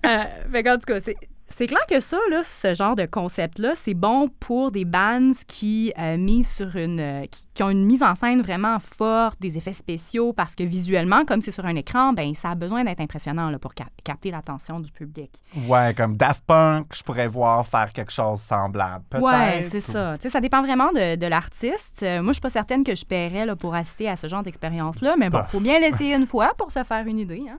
Euh, 0.06 0.24
fait 0.50 0.68
en 0.70 0.74
tout 0.74 0.86
cas, 0.86 1.00
c'est 1.00 1.16
c'est 1.48 1.66
clair 1.66 1.84
que 1.88 2.00
ça, 2.00 2.18
là, 2.30 2.42
ce 2.42 2.74
genre 2.74 2.96
de 2.96 3.06
concept-là, 3.06 3.72
c'est 3.74 3.94
bon 3.94 4.28
pour 4.40 4.72
des 4.72 4.84
bands 4.84 5.32
qui, 5.46 5.92
euh, 5.98 6.16
misent 6.16 6.50
sur 6.50 6.74
une, 6.76 7.00
euh, 7.00 7.26
qui, 7.54 7.62
ont 7.62 7.70
une 7.70 7.84
mise 7.84 8.02
en 8.02 8.14
scène 8.14 8.42
vraiment 8.42 8.78
forte, 8.80 9.40
des 9.40 9.56
effets 9.56 9.72
spéciaux, 9.72 10.32
parce 10.32 10.54
que 10.54 10.64
visuellement, 10.64 11.24
comme 11.24 11.40
c'est 11.40 11.50
sur 11.50 11.64
un 11.66 11.76
écran, 11.76 12.12
ben 12.12 12.34
ça 12.34 12.50
a 12.50 12.54
besoin 12.54 12.84
d'être 12.84 13.00
impressionnant 13.00 13.50
là, 13.50 13.58
pour 13.58 13.72
capter 13.74 14.30
l'attention 14.30 14.80
du 14.80 14.90
public. 14.90 15.30
Ouais, 15.68 15.94
comme 15.94 16.16
Daft 16.16 16.44
Punk, 16.44 16.86
je 16.94 17.02
pourrais 17.02 17.28
voir 17.28 17.66
faire 17.66 17.92
quelque 17.92 18.12
chose 18.12 18.40
semblable. 18.40 19.04
Ouais, 19.20 19.62
c'est 19.62 19.80
ça. 19.80 20.16
ça 20.18 20.40
dépend 20.40 20.62
vraiment 20.62 20.92
de, 20.92 21.16
de 21.16 21.26
l'artiste. 21.26 22.02
Euh, 22.02 22.22
moi, 22.22 22.32
je 22.32 22.34
suis 22.34 22.42
pas 22.42 22.50
certaine 22.50 22.82
que 22.82 22.94
je 22.94 23.04
paierais 23.04 23.46
là, 23.46 23.54
pour 23.54 23.74
assister 23.74 24.08
à 24.08 24.16
ce 24.16 24.26
genre 24.26 24.42
d'expérience-là, 24.42 25.14
mais 25.18 25.30
bon, 25.30 25.40
il 25.46 25.50
faut 25.50 25.60
bien 25.60 25.78
l'essayer 25.78 26.14
une 26.14 26.26
fois 26.26 26.52
pour 26.58 26.72
se 26.72 26.82
faire 26.82 27.06
une 27.06 27.18
idée. 27.18 27.44
Hein? 27.48 27.58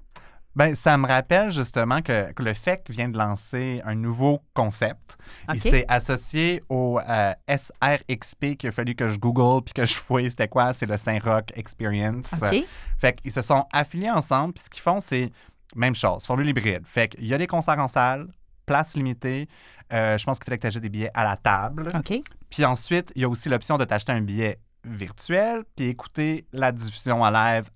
Ben, 0.56 0.74
ça 0.74 0.98
me 0.98 1.06
rappelle 1.06 1.50
justement 1.52 2.02
que, 2.02 2.32
le 2.38 2.54
FEC 2.54 2.90
vient 2.90 3.10
de 3.10 3.18
lancer 3.18 3.82
un 3.86 3.96
nouveau 3.96 4.42
concept. 4.54 5.18
Il 5.54 5.60
s'est 5.60 5.86
associé 5.88 6.64
au 6.70 7.00
euh, 7.00 7.34
SRXP 7.50 8.56
qu'il 8.58 8.70
a 8.70 8.72
fallu 8.72 8.96
que 8.96 9.08
je 9.10 9.18
google 9.18 9.64
puis 9.64 9.74
que 9.74 9.86
je 9.86 9.94
fouille 9.94 10.30
c'était 10.30 10.48
quoi? 10.48 10.72
C'est 10.74 10.86
le 10.86 10.98
Saint-Roch 10.98 11.46
Experience. 11.56 12.34
OK. 12.42 12.66
Fait 12.98 13.20
qu'ils 13.22 13.32
se 13.32 13.42
sont 13.42 13.66
affiliés 13.74 14.12
ensemble 14.12 14.54
puis 14.54 14.64
ce 14.64 14.70
qu'ils 14.70 14.82
font, 14.82 15.00
c'est 15.02 15.32
même 15.76 15.96
chose, 15.96 16.26
formule 16.26 16.48
hybride. 16.48 16.86
Fait 16.86 17.10
qu'il 17.10 17.26
y 17.26 17.34
a 17.34 17.38
des 17.38 17.48
concerts 17.48 17.80
en 17.80 17.90
salle, 17.90 18.28
place 18.66 18.96
limitée. 18.96 19.48
Euh, 19.94 20.18
je 20.18 20.24
pense 20.24 20.40
qu'il 20.40 20.46
fallait 20.46 20.58
que 20.58 20.62
tu 20.62 20.68
achètes 20.68 20.82
des 20.82 20.90
billets 20.90 21.12
à 21.14 21.24
la 21.24 21.36
table. 21.36 21.92
OK. 21.94 22.22
Puis 22.50 22.64
ensuite, 22.64 23.12
il 23.16 23.22
y 23.22 23.26
a 23.26 23.30
aussi 23.30 23.50
l'option 23.50 23.78
de 23.78 23.84
t'acheter 23.84 24.14
un 24.14 24.22
billet 24.22 24.60
virtuel 24.86 25.64
puis 25.76 25.88
écouter 25.88 26.46
la 26.54 26.72
diffusion 26.72 27.24
à 27.24 27.32
live 27.32 27.70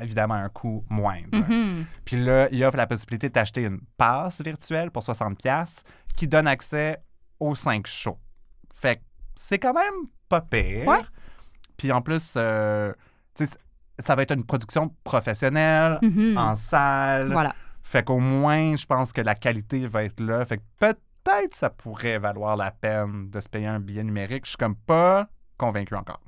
évidemment 0.00 0.34
un 0.34 0.48
coût 0.48 0.84
moindre. 0.88 1.28
Mm-hmm. 1.32 1.84
Puis 2.04 2.24
là, 2.24 2.48
il 2.50 2.62
offre 2.64 2.76
la 2.76 2.86
possibilité 2.86 3.28
d'acheter 3.28 3.62
une 3.64 3.80
passe 3.96 4.42
virtuelle 4.42 4.90
pour 4.90 5.02
60$ 5.02 5.82
qui 6.16 6.28
donne 6.28 6.46
accès 6.46 6.98
aux 7.40 7.54
5 7.54 7.86
shows. 7.86 8.18
Fait 8.72 8.96
que 8.96 9.02
c'est 9.36 9.58
quand 9.58 9.74
même 9.74 10.08
pas 10.28 10.40
pire. 10.40 10.86
Ouais. 10.86 11.00
Puis 11.76 11.90
en 11.92 12.00
plus, 12.02 12.34
euh, 12.36 12.92
ça 14.02 14.14
va 14.14 14.22
être 14.22 14.32
une 14.34 14.44
production 14.44 14.94
professionnelle, 15.04 15.98
Mm-hmm. 16.02 16.38
en 16.38 16.54
salle. 16.54 17.32
Voilà. 17.32 17.54
Fait 17.82 18.02
qu'au 18.04 18.18
moins, 18.18 18.76
je 18.76 18.86
pense 18.86 19.12
que 19.12 19.20
la 19.20 19.34
qualité 19.34 19.86
va 19.86 20.04
être 20.04 20.20
là. 20.20 20.44
Fait 20.44 20.58
que 20.58 20.62
peut-être 20.78 21.54
ça 21.54 21.68
pourrait 21.70 22.18
valoir 22.18 22.56
la 22.56 22.70
peine 22.70 23.28
de 23.30 23.40
se 23.40 23.48
payer 23.48 23.66
un 23.66 23.80
billet 23.80 24.04
numérique. 24.04 24.44
Je 24.44 24.50
suis 24.50 24.56
comme 24.56 24.76
pas 24.76 25.28
convaincu 25.58 25.94
encore. 25.94 26.20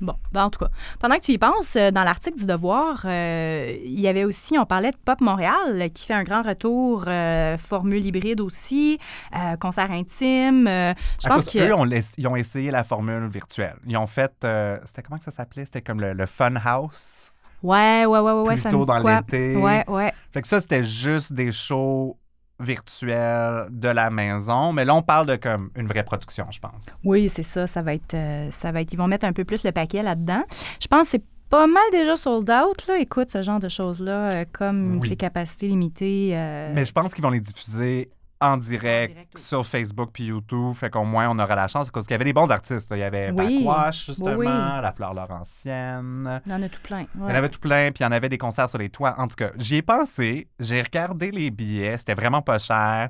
Bon, 0.00 0.14
ben 0.32 0.44
en 0.44 0.50
tout 0.50 0.58
cas, 0.58 0.70
pendant 1.00 1.14
que 1.16 1.20
tu 1.22 1.32
y 1.32 1.38
penses, 1.38 1.76
euh, 1.76 1.90
dans 1.90 2.02
l'article 2.02 2.38
du 2.38 2.44
Devoir, 2.46 3.02
euh, 3.04 3.74
il 3.84 4.00
y 4.00 4.08
avait 4.08 4.24
aussi, 4.24 4.58
on 4.58 4.66
parlait 4.66 4.90
de 4.90 4.96
Pop 4.96 5.20
Montréal 5.20 5.88
qui 5.94 6.06
fait 6.06 6.14
un 6.14 6.24
grand 6.24 6.42
retour, 6.42 7.04
euh, 7.06 7.56
formule 7.58 8.04
hybride 8.04 8.40
aussi, 8.40 8.98
euh, 9.34 9.56
concert 9.56 9.90
intime. 9.92 10.66
euh, 10.66 10.92
je 11.22 11.26
À 11.26 11.30
pense 11.30 11.44
cause 11.44 11.52
que. 11.54 11.58
eux, 11.60 11.74
on 11.74 11.84
l'a- 11.84 12.14
ils 12.18 12.26
ont 12.26 12.36
essayé 12.36 12.70
la 12.70 12.82
formule 12.84 13.28
virtuelle. 13.28 13.76
Ils 13.86 13.96
ont 13.96 14.06
fait, 14.08 14.32
euh, 14.44 14.78
c'était 14.84 15.02
comment 15.02 15.18
que 15.18 15.24
ça 15.24 15.30
s'appelait? 15.30 15.64
C'était 15.64 15.82
comme 15.82 16.00
le, 16.00 16.12
le 16.12 16.26
Fun 16.26 16.54
House, 16.64 17.30
Ouais, 17.62 18.04
ouais, 18.04 18.18
ouais, 18.18 18.32
ouais, 18.32 18.42
ouais, 18.42 18.56
ça 18.58 18.68
me 18.70 18.76
plutôt 18.76 18.80
dit 18.80 18.86
dans 18.86 18.98
l'été. 19.16 19.56
Ouais, 19.56 19.84
ouais. 19.88 20.12
Fait 20.32 20.42
que 20.42 20.48
ça, 20.48 20.60
c'était 20.60 20.82
juste 20.84 21.32
des 21.32 21.50
shows 21.50 22.18
virtuels 22.60 23.66
de 23.70 23.88
la 23.88 24.10
maison. 24.10 24.72
Mais 24.72 24.84
là, 24.84 24.94
on 24.94 25.02
parle 25.02 25.26
de 25.26 25.36
comme 25.36 25.70
une 25.76 25.86
vraie 25.86 26.04
production, 26.04 26.46
je 26.50 26.60
pense. 26.60 26.86
Oui, 27.04 27.28
c'est 27.28 27.42
ça. 27.42 27.66
Ça 27.66 27.82
va 27.82 27.94
être, 27.94 28.14
euh, 28.14 28.48
ça 28.50 28.72
va 28.72 28.80
être. 28.80 28.92
Ils 28.92 28.96
vont 28.96 29.06
mettre 29.08 29.26
un 29.26 29.32
peu 29.32 29.44
plus 29.44 29.64
le 29.64 29.72
paquet 29.72 30.02
là-dedans. 30.02 30.42
Je 30.80 30.86
pense 30.86 31.02
que 31.06 31.08
c'est 31.12 31.24
pas 31.50 31.66
mal 31.66 31.82
déjà 31.92 32.16
sold 32.16 32.50
out. 32.50 32.86
Là. 32.88 32.98
Écoute, 32.98 33.30
ce 33.30 33.42
genre 33.42 33.60
de 33.60 33.68
choses-là, 33.68 34.30
euh, 34.30 34.44
comme 34.52 34.98
Oui. 35.00 35.08
ces 35.08 35.16
capacités 35.16 35.68
limitées. 35.68 36.30
euh, 36.34 36.72
Mais 36.74 36.84
je 36.84 36.92
pense 36.92 37.14
qu'ils 37.14 37.22
vont 37.22 37.30
les 37.30 37.40
diffuser 37.40 38.10
en 38.44 38.56
direct, 38.56 39.10
En 39.12 39.14
direct 39.14 39.34
aussi. 39.36 39.44
sur 39.44 39.66
Facebook 39.66 40.10
puis 40.12 40.24
YouTube. 40.26 40.74
Fait 40.74 40.90
qu'au 40.90 41.04
moins, 41.04 41.28
on 41.30 41.38
aura 41.38 41.54
la 41.56 41.66
chance. 41.68 41.90
Parce 41.90 42.06
qu'il 42.06 42.14
y 42.14 42.16
avait 42.16 42.24
des 42.24 42.32
bons 42.32 42.50
artistes. 42.50 42.90
là. 42.90 42.96
Il 42.96 43.00
y 43.00 43.02
avait 43.02 43.30
Oui. 43.30 43.64
Backwash, 43.64 44.06
justement, 44.06 44.34
Oui. 44.36 44.46
La 44.46 44.92
Fleur 44.94 45.14
Laurentienne. 45.14 46.40
Il 46.46 46.52
y 46.52 46.54
en 46.54 46.62
a 46.62 46.68
tout 46.68 46.80
plein. 46.82 47.06
Il 47.14 47.20
y 47.20 47.24
en 47.24 47.28
avait 47.28 47.48
tout 47.48 47.60
plein, 47.60 47.90
puis 47.92 48.02
il 48.02 48.04
y 48.04 48.06
en 48.06 48.12
avait 48.12 48.28
des 48.28 48.38
concerts 48.38 48.68
sur 48.68 48.78
les 48.78 48.88
toits. 48.90 49.14
En 49.18 49.28
tout 49.28 49.36
cas, 49.36 49.50
j'y 49.56 49.76
ai 49.76 49.82
pensé, 49.82 50.48
j'ai 50.58 50.82
regardé 50.82 51.30
les 51.30 51.50
billets, 51.50 51.96
c'était 51.96 52.14
vraiment 52.14 52.42
pas 52.42 52.58
cher, 52.58 53.08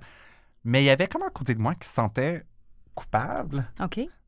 mais 0.64 0.82
il 0.82 0.86
y 0.86 0.90
avait 0.90 1.06
comme 1.08 1.22
un 1.22 1.30
côté 1.30 1.54
de 1.54 1.60
moi 1.60 1.74
qui 1.74 1.88
se 1.88 1.94
sentait 1.94 2.44
coupable 2.94 3.66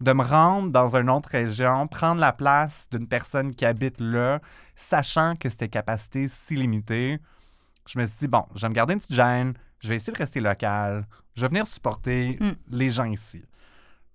de 0.00 0.12
me 0.12 0.24
rendre 0.24 0.70
dans 0.70 0.96
une 0.96 1.08
autre 1.08 1.28
région, 1.30 1.86
prendre 1.86 2.20
la 2.20 2.32
place 2.32 2.88
d'une 2.90 3.06
personne 3.06 3.54
qui 3.54 3.64
habite 3.64 4.00
là, 4.00 4.40
sachant 4.74 5.34
que 5.36 5.48
c'était 5.48 5.68
capacité 5.68 6.26
si 6.26 6.56
limitée. 6.56 7.18
Je 7.86 7.96
me 7.98 8.04
suis 8.04 8.16
dit, 8.18 8.26
bon, 8.28 8.44
je 8.56 8.62
vais 8.62 8.68
me 8.68 8.74
garder 8.74 8.94
une 8.94 8.98
petite 8.98 9.14
gêne, 9.14 9.54
je 9.86 9.90
vais 9.90 9.96
essayer 9.96 10.12
de 10.12 10.18
rester 10.18 10.40
local, 10.40 11.06
je 11.34 11.42
vais 11.42 11.48
venir 11.48 11.66
supporter 11.66 12.36
Mm. 12.40 12.52
les 12.70 12.90
gens 12.90 13.04
ici. 13.04 13.42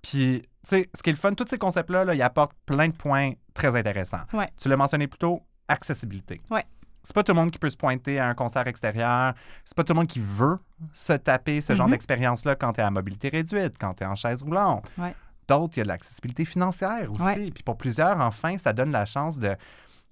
Puis, 0.02 0.42
tu 0.42 0.48
sais, 0.64 0.90
ce 0.96 1.02
qui 1.04 1.10
est 1.10 1.14
le 1.14 1.18
fun, 1.20 1.34
tous 1.34 1.48
ces 1.48 1.58
concepts-là, 1.58 2.06
là, 2.06 2.14
ils 2.16 2.22
apportent 2.22 2.54
plein 2.66 2.88
de 2.90 2.94
points 2.94 3.34
très 3.54 3.76
intéressants. 3.76 4.24
Ouais. 4.34 4.50
Tu 4.58 4.68
l'as 4.70 4.78
mentionné 4.78 5.08
plus 5.08 5.20
tôt, 5.20 5.42
accessibilité. 5.68 6.42
Ouais. 6.50 6.66
C'est 7.04 7.14
pas 7.16 7.24
tout 7.24 7.32
le 7.34 7.40
monde 7.40 7.50
qui 7.52 7.58
peut 7.60 7.70
se 7.70 7.78
pointer 7.78 8.20
à 8.20 8.28
un 8.28 8.34
concert 8.36 8.68
extérieur. 8.68 9.34
C'est 9.66 9.76
pas 9.76 9.84
tout 9.84 9.94
le 9.94 9.98
monde 10.00 10.08
qui 10.08 10.20
veut 10.20 10.60
se 10.94 11.14
taper 11.14 11.60
ce 11.62 11.74
genre 11.76 11.88
Mhm. 11.88 11.92
d'expérience-là 11.94 12.56
quand 12.56 12.74
tu 12.74 12.82
es 12.82 12.84
à 12.84 12.92
mobilité 12.92 13.30
réduite, 13.30 13.76
quand 13.80 13.94
tu 13.96 14.04
es 14.04 14.06
en 14.08 14.16
chaise 14.16 14.44
roulante. 14.44 14.90
Ouais. 14.98 15.16
D'autres, 15.48 15.74
il 15.76 15.80
y 15.80 15.82
a 15.82 15.84
de 15.84 15.90
l'accessibilité 15.90 16.46
financière 16.46 17.10
aussi. 17.12 17.52
Puis 17.52 17.64
pour 17.64 17.76
plusieurs, 17.78 18.20
enfin, 18.20 18.58
ça 18.58 18.72
donne 18.74 18.92
la 18.92 19.06
chance 19.06 19.40
de 19.40 19.56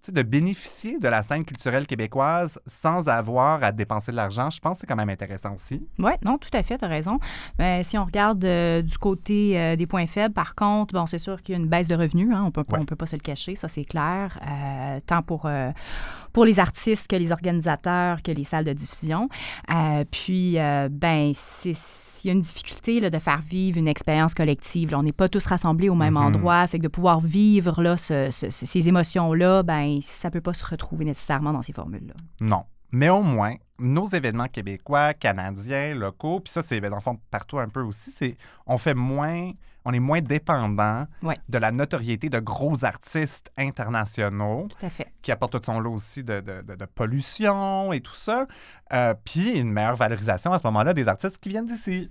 de 0.07 0.21
bénéficier 0.21 0.97
de 0.97 1.07
la 1.07 1.23
scène 1.23 1.43
culturelle 1.45 1.85
québécoise 1.85 2.59
sans 2.65 3.09
avoir 3.09 3.63
à 3.63 3.71
dépenser 3.71 4.11
de 4.11 4.15
l'argent, 4.15 4.49
je 4.49 4.59
pense 4.59 4.77
que 4.77 4.81
c'est 4.81 4.87
quand 4.87 4.95
même 4.95 5.09
intéressant 5.09 5.53
aussi. 5.53 5.85
Oui, 5.99 6.11
non, 6.23 6.37
tout 6.37 6.49
à 6.53 6.63
fait, 6.63 6.77
tu 6.77 6.85
as 6.85 6.87
raison. 6.87 7.19
Mais 7.57 7.83
si 7.83 7.97
on 7.97 8.05
regarde 8.05 8.43
euh, 8.45 8.81
du 8.81 8.97
côté 8.97 9.59
euh, 9.59 9.75
des 9.75 9.85
points 9.87 10.07
faibles, 10.07 10.33
par 10.33 10.55
contre, 10.55 10.93
bon, 10.93 11.05
c'est 11.05 11.19
sûr 11.19 11.41
qu'il 11.41 11.53
y 11.53 11.57
a 11.57 11.61
une 11.61 11.67
baisse 11.67 11.87
de 11.87 11.95
revenus. 11.95 12.29
Hein, 12.33 12.43
on 12.47 12.51
peut, 12.51 12.63
Ouais. 12.71 12.79
on 12.81 12.85
peut 12.85 12.95
pas 12.95 13.05
se 13.07 13.15
le 13.15 13.21
cacher, 13.21 13.55
ça 13.55 13.67
c'est 13.67 13.83
clair. 13.85 14.39
Euh, 14.47 14.99
tant 15.05 15.21
pour, 15.21 15.49
pour 16.33 16.45
les 16.45 16.59
artistes 16.59 17.07
que 17.07 17.15
les 17.15 17.31
organisateurs, 17.31 18.21
que 18.23 18.31
les 18.31 18.43
salles 18.43 18.65
de 18.65 18.73
diffusion. 18.73 19.27
Puis, 20.11 20.57
ben, 20.89 21.31
c'est 21.33 21.73
il 22.23 22.27
y 22.27 22.29
a 22.31 22.33
une 22.33 22.41
difficulté 22.41 22.99
là, 22.99 23.09
de 23.09 23.19
faire 23.19 23.41
vivre 23.41 23.77
une 23.77 23.87
expérience 23.87 24.33
collective. 24.33 24.91
là. 24.91 24.99
On 24.99 25.03
n'est 25.03 25.11
pas 25.11 25.29
tous 25.29 25.45
rassemblés 25.45 25.89
au 25.89 25.95
même 25.95 26.13
Mhm. 26.13 26.17
endroit. 26.23 26.65
Fait 26.67 26.77
que 26.77 26.83
de 26.83 26.87
pouvoir 26.87 27.19
vivre 27.19 27.81
là, 27.81 27.97
ce- 27.97 28.29
ce- 28.31 28.49
ce- 28.49 28.65
ces 28.65 28.87
émotions-là, 28.87 29.63
ben, 29.63 29.99
ça 30.01 30.29
peut 30.31 30.41
pas 30.41 30.53
se 30.53 30.65
retrouver 30.65 31.05
nécessairement 31.05 31.53
dans 31.53 31.61
ces 31.61 31.73
formules-là. 31.73 32.13
Non. 32.41 32.63
Mais 32.91 33.09
au 33.09 33.21
moins, 33.21 33.53
nos 33.77 34.05
événements 34.05 34.47
québécois, 34.47 35.13
canadiens, 35.13 35.93
locaux, 35.93 36.39
puis 36.39 36.51
ça, 36.51 36.61
c'est 36.61 36.79
ben, 36.81 36.89
dans 36.89 36.95
le 36.97 37.01
fond 37.01 37.19
partout 37.29 37.59
un 37.59 37.69
peu 37.69 37.81
aussi, 37.81 38.09
c'est 38.11 38.35
on 38.65 38.77
fait 38.77 38.95
moins, 38.95 39.51
on 39.85 39.93
est 39.93 39.99
moins 39.99 40.21
dépendant 40.21 41.05
Ouais. 41.23 41.37
de 41.47 41.57
la 41.57 41.71
notoriété 41.71 42.29
de 42.29 42.39
gros 42.39 42.83
artistes 42.85 43.51
internationaux 43.57 44.67
Tout 44.69 44.85
à 44.85 44.89
fait. 44.89 45.07
qui 45.21 45.31
apportent 45.31 45.53
tout 45.53 45.63
son 45.63 45.79
lot 45.79 45.93
aussi 45.93 46.23
de, 46.23 46.39
de- 46.41 46.61
de- 46.61 46.75
de 46.75 46.85
pollution 46.85 47.91
et 47.93 48.01
tout 48.01 48.15
ça. 48.15 48.45
Euh, 48.93 49.13
puis 49.25 49.57
une 49.57 49.71
meilleure 49.71 49.95
valorisation 49.95 50.51
à 50.53 50.59
ce 50.59 50.65
moment-là 50.67 50.93
des 50.93 51.07
artistes 51.07 51.37
qui 51.39 51.49
viennent 51.49 51.65
d'ici. 51.65 52.09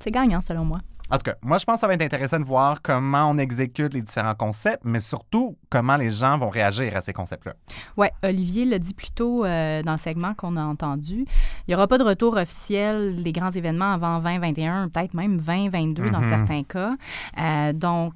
C'est 0.00 0.10
gagnant, 0.10 0.40
selon 0.40 0.64
moi. 0.64 0.80
En 1.12 1.16
tout 1.16 1.24
cas, 1.24 1.34
moi, 1.42 1.58
je 1.58 1.64
pense 1.64 1.74
que 1.76 1.80
ça 1.80 1.86
va 1.86 1.94
être 1.94 2.02
intéressant 2.02 2.38
de 2.38 2.44
voir 2.44 2.82
comment 2.82 3.28
on 3.30 3.36
exécute 3.38 3.92
les 3.94 4.02
différents 4.02 4.34
concepts, 4.34 4.82
mais 4.84 5.00
surtout 5.00 5.56
comment 5.68 5.96
les 5.96 6.10
gens 6.10 6.38
vont 6.38 6.48
réagir 6.50 6.96
à 6.96 7.00
ces 7.00 7.12
concepts-là. 7.12 7.54
Oui, 7.96 8.06
Olivier 8.22 8.64
l'a 8.64 8.78
dit 8.78 8.94
plus 8.94 9.10
tôt 9.10 9.44
euh, 9.44 9.82
dans 9.82 9.92
le 9.92 9.98
segment 9.98 10.34
qu'on 10.34 10.56
a 10.56 10.62
entendu. 10.62 11.24
Il 11.66 11.70
n'y 11.70 11.74
aura 11.74 11.88
pas 11.88 11.98
de 11.98 12.04
retour 12.04 12.36
officiel 12.36 13.22
des 13.22 13.32
grands 13.32 13.50
événements 13.50 13.92
avant 13.92 14.18
2021, 14.20 14.88
peut-être 14.88 15.14
même 15.14 15.38
2022 15.38 16.10
dans 16.10 16.20
Mhm. 16.20 16.28
certains 16.28 16.62
cas. 16.62 16.92
Euh, 17.38 17.72
donc, 17.72 18.14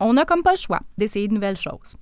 on 0.00 0.12
n'a 0.14 0.24
comme 0.24 0.42
pas 0.42 0.52
le 0.52 0.56
choix 0.56 0.80
d'essayer 0.98 1.28
de 1.28 1.34
nouvelles 1.34 1.56
choses. 1.56 1.96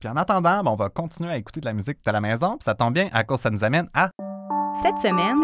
Puis 0.00 0.08
en 0.08 0.16
attendant, 0.16 0.62
ben, 0.62 0.70
on 0.70 0.76
va 0.76 0.88
continuer 0.88 1.30
à 1.30 1.36
écouter 1.36 1.60
de 1.60 1.66
la 1.66 1.72
musique 1.72 1.98
de 2.04 2.10
la 2.10 2.20
maison, 2.20 2.52
puis 2.58 2.64
ça 2.64 2.74
tombe 2.74 2.94
bien 2.94 3.08
à 3.12 3.24
cause 3.24 3.40
ça 3.40 3.50
nous 3.50 3.64
amène 3.64 3.88
à 3.94 4.10
Cette 4.82 4.98
semaine, 4.98 5.38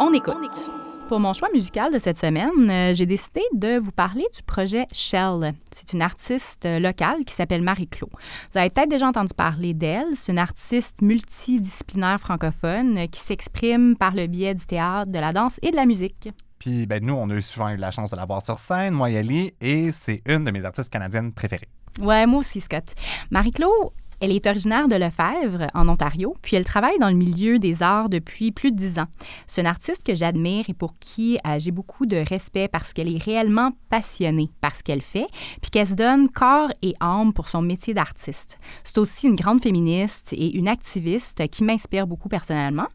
on 0.00 0.12
écoute. 0.12 0.70
Pour 1.08 1.20
mon 1.20 1.32
choix 1.32 1.48
musical 1.52 1.92
de 1.92 1.98
cette 1.98 2.18
semaine, 2.18 2.70
euh, 2.70 2.94
j'ai 2.94 3.06
décidé 3.06 3.40
de 3.54 3.78
vous 3.78 3.92
parler 3.92 4.26
du 4.34 4.42
projet 4.42 4.86
Shell. 4.92 5.54
C'est 5.70 5.92
une 5.92 6.02
artiste 6.02 6.66
euh, 6.66 6.78
locale 6.78 7.24
qui 7.24 7.34
s'appelle 7.34 7.62
Marie-Claude. 7.62 8.10
Vous 8.52 8.58
avez 8.58 8.68
peut-être 8.70 8.90
déjà 8.90 9.08
entendu 9.08 9.32
parler 9.34 9.72
d'elle. 9.74 10.14
C'est 10.14 10.32
une 10.32 10.38
artiste 10.38 11.00
multidisciplinaire 11.00 12.20
francophone 12.20 12.98
euh, 12.98 13.06
qui 13.06 13.20
s'exprime 13.20 13.96
par 13.96 14.14
le 14.14 14.26
biais 14.26 14.54
du 14.54 14.66
théâtre, 14.66 15.10
de 15.10 15.18
la 15.18 15.32
danse 15.32 15.58
et 15.62 15.70
de 15.70 15.76
la 15.76 15.86
musique. 15.86 16.28
Puis 16.58 16.86
ben, 16.86 17.02
nous, 17.02 17.14
on 17.14 17.30
a 17.30 17.34
eu 17.34 17.42
souvent 17.42 17.70
eu 17.70 17.76
la 17.76 17.90
chance 17.90 18.10
de 18.10 18.16
la 18.16 18.26
voir 18.26 18.42
sur 18.42 18.58
scène, 18.58 18.92
moi 18.92 19.10
et 19.10 19.18
Ali, 19.18 19.54
et 19.60 19.90
c'est 19.90 20.22
une 20.26 20.44
de 20.44 20.50
mes 20.50 20.64
artistes 20.64 20.92
canadiennes 20.92 21.32
préférées. 21.32 21.68
Ouais, 22.00 22.26
moi 22.26 22.40
aussi, 22.40 22.60
Scott. 22.60 22.94
Marie-Claude, 23.30 23.90
elle 24.20 24.32
est 24.32 24.46
originaire 24.46 24.88
de 24.88 24.94
Lefebvre, 24.96 25.66
en 25.74 25.88
Ontario, 25.88 26.36
puis 26.42 26.56
elle 26.56 26.64
travaille 26.64 26.98
dans 26.98 27.08
le 27.08 27.14
milieu 27.14 27.58
des 27.58 27.82
arts 27.82 28.08
depuis 28.08 28.50
plus 28.52 28.72
de 28.72 28.76
dix 28.76 28.98
ans. 28.98 29.06
C'est 29.46 29.60
une 29.60 29.66
artiste 29.66 30.02
que 30.04 30.14
j'admire 30.14 30.64
et 30.68 30.74
pour 30.74 30.98
qui 30.98 31.38
euh, 31.46 31.58
j'ai 31.58 31.70
beaucoup 31.70 32.06
de 32.06 32.16
respect 32.16 32.68
parce 32.68 32.92
qu'elle 32.92 33.14
est 33.14 33.22
réellement 33.22 33.70
passionnée 33.90 34.50
par 34.60 34.74
ce 34.74 34.82
qu'elle 34.82 35.02
fait, 35.02 35.26
puis 35.60 35.70
qu'elle 35.70 35.86
se 35.86 35.94
donne 35.94 36.28
corps 36.28 36.70
et 36.82 36.94
âme 37.00 37.32
pour 37.32 37.48
son 37.48 37.62
métier 37.62 37.94
d'artiste. 37.94 38.58
C'est 38.84 38.98
aussi 38.98 39.26
une 39.28 39.36
grande 39.36 39.62
féministe 39.62 40.32
et 40.32 40.56
une 40.56 40.68
activiste 40.68 41.46
qui 41.48 41.64
m'inspire 41.64 42.06
beaucoup 42.06 42.28
personnellement. 42.28 42.86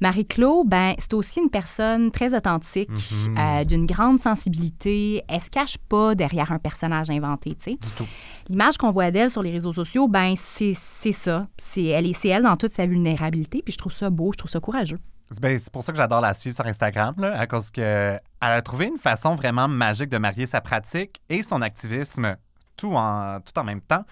Marie-Claude, 0.00 0.66
ben, 0.68 0.94
c'est 0.98 1.14
aussi 1.14 1.40
une 1.40 1.50
personne 1.50 2.10
très 2.10 2.34
authentique, 2.34 2.90
Mhm. 2.90 3.38
euh, 3.38 3.64
d'une 3.64 3.86
grande 3.86 4.20
sensibilité. 4.20 5.22
Elle 5.28 5.40
se 5.40 5.50
cache 5.50 5.78
pas 5.88 6.14
derrière 6.14 6.52
un 6.52 6.58
personnage 6.58 7.10
inventé, 7.10 7.50
tu 7.54 7.70
sais. 7.72 7.76
Du 7.76 7.90
tout. 7.96 8.06
L'image 8.48 8.76
qu'on 8.76 8.90
voit 8.90 9.10
d'elle 9.10 9.30
sur 9.30 9.42
les 9.42 9.50
réseaux 9.50 9.72
sociaux, 9.72 10.08
ben 10.08 10.34
c'est 10.36 10.74
ça. 10.74 11.48
C'est 11.56 11.84
elle, 11.84 12.12
elle 12.24 12.42
dans 12.42 12.56
toute 12.56 12.72
sa 12.72 12.86
vulnérabilité. 12.86 13.62
Puis 13.62 13.72
je 13.72 13.78
trouve 13.78 13.92
ça 13.92 14.10
beau, 14.10 14.30
je 14.32 14.38
trouve 14.38 14.50
ça 14.50 14.60
courageux. 14.60 14.98
C'est 15.30 15.70
pour 15.70 15.82
ça 15.82 15.92
que 15.92 15.98
j'adore 15.98 16.20
la 16.20 16.34
suivre 16.34 16.54
sur 16.54 16.64
Instagram, 16.66 17.14
là, 17.18 17.36
à 17.36 17.48
cause 17.48 17.70
elle 17.76 18.20
a 18.40 18.62
trouvé 18.62 18.86
une 18.86 18.96
façon 18.96 19.34
vraiment 19.34 19.66
magique 19.66 20.08
de 20.08 20.18
marier 20.18 20.46
sa 20.46 20.60
pratique 20.60 21.20
et 21.28 21.42
son 21.42 21.62
activisme 21.62 22.36
tout 22.76 22.92
en, 22.94 23.40
tout 23.40 23.58
en 23.58 23.64
même 23.64 23.80
temps. 23.80 24.04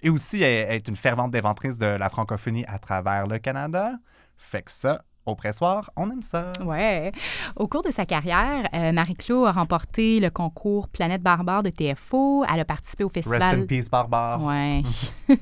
Et 0.00 0.08
aussi, 0.08 0.42
elle, 0.42 0.66
elle 0.68 0.76
est 0.76 0.88
une 0.88 0.96
fervente 0.96 1.30
déventrice 1.30 1.76
de 1.76 1.86
la 1.86 2.08
francophonie 2.08 2.64
à 2.66 2.78
travers 2.78 3.26
le 3.26 3.38
Canada. 3.38 3.92
Fait 4.38 4.62
que 4.62 4.70
ça, 4.70 5.04
au 5.26 5.34
pressoir, 5.34 5.90
on 5.96 6.10
aime 6.10 6.22
ça. 6.22 6.50
Ouais. 6.64 7.12
Au 7.56 7.68
cours 7.68 7.82
de 7.82 7.90
sa 7.90 8.04
carrière, 8.06 8.68
euh, 8.74 8.92
Marie-Claude 8.92 9.46
a 9.46 9.52
remporté 9.52 10.18
le 10.20 10.30
concours 10.30 10.88
Planète 10.88 11.22
Barbare 11.22 11.62
de 11.62 11.70
TFO. 11.70 12.44
Elle 12.52 12.60
a 12.60 12.64
participé 12.64 13.04
au 13.04 13.08
Rest 13.14 13.28
festival. 13.28 13.60
in 13.60 13.66
peace, 13.66 13.88
Barbare. 13.90 14.42
Ouais. 14.42 14.82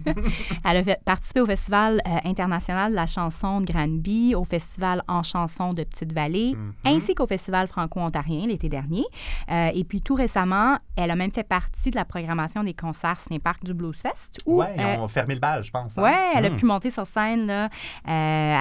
Elle 0.64 0.76
a 0.76 0.84
fait- 0.84 1.00
participé 1.04 1.40
au 1.40 1.46
Festival 1.46 2.00
euh, 2.06 2.16
international 2.28 2.90
de 2.90 2.96
la 2.96 3.06
chanson 3.06 3.60
de 3.60 3.66
Granby, 3.72 4.34
au 4.34 4.44
Festival 4.44 5.02
en 5.08 5.22
chanson 5.22 5.72
de 5.72 5.82
Petite-Vallée, 5.84 6.54
Mhm. 6.54 6.72
ainsi 6.84 7.14
qu'au 7.14 7.26
Festival 7.26 7.66
franco-ontarien 7.68 8.46
l'été 8.46 8.68
dernier. 8.68 9.04
Euh, 9.50 9.70
et 9.74 9.84
puis 9.84 10.00
tout 10.02 10.14
récemment, 10.14 10.76
elle 10.96 11.10
a 11.10 11.16
même 11.16 11.32
fait 11.32 11.42
partie 11.42 11.90
de 11.90 11.96
la 11.96 12.04
programmation 12.04 12.62
des 12.62 12.74
concerts 12.74 13.18
Cinépark 13.20 13.64
du 13.64 13.74
Blues 13.74 13.96
Fest. 14.00 14.38
où, 14.46 14.60
Ouais, 14.60 14.74
ils 14.76 15.00
ont 15.00 15.08
fermé 15.08 15.34
le 15.34 15.40
bal, 15.40 15.62
je 15.64 15.70
pense. 15.70 15.96
hein? 15.96 16.02
Ouais, 16.02 16.28
elle 16.34 16.46
a 16.46 16.50
Mm. 16.50 16.56
pu 16.56 16.66
monter 16.66 16.90
sur 16.90 17.06
scène 17.06 17.46
là, 17.46 17.68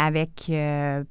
avec 0.06 0.50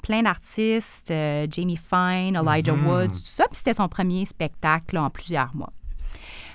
plein 0.03 0.23
d'artistes, 0.23 1.11
euh, 1.11 1.47
Jamie 1.51 1.77
Fine, 1.79 2.37
Elijah 2.37 2.73
Mhm. 2.75 2.87
Woods, 2.87 3.09
tout 3.09 3.19
ça. 3.25 3.45
Puis 3.45 3.57
c'était 3.59 3.75
son 3.75 3.89
premier 3.89 4.25
spectacle 4.27 4.95
là, 4.97 5.05
en 5.05 5.11
plusieurs 5.11 5.55
mois. 5.55 5.73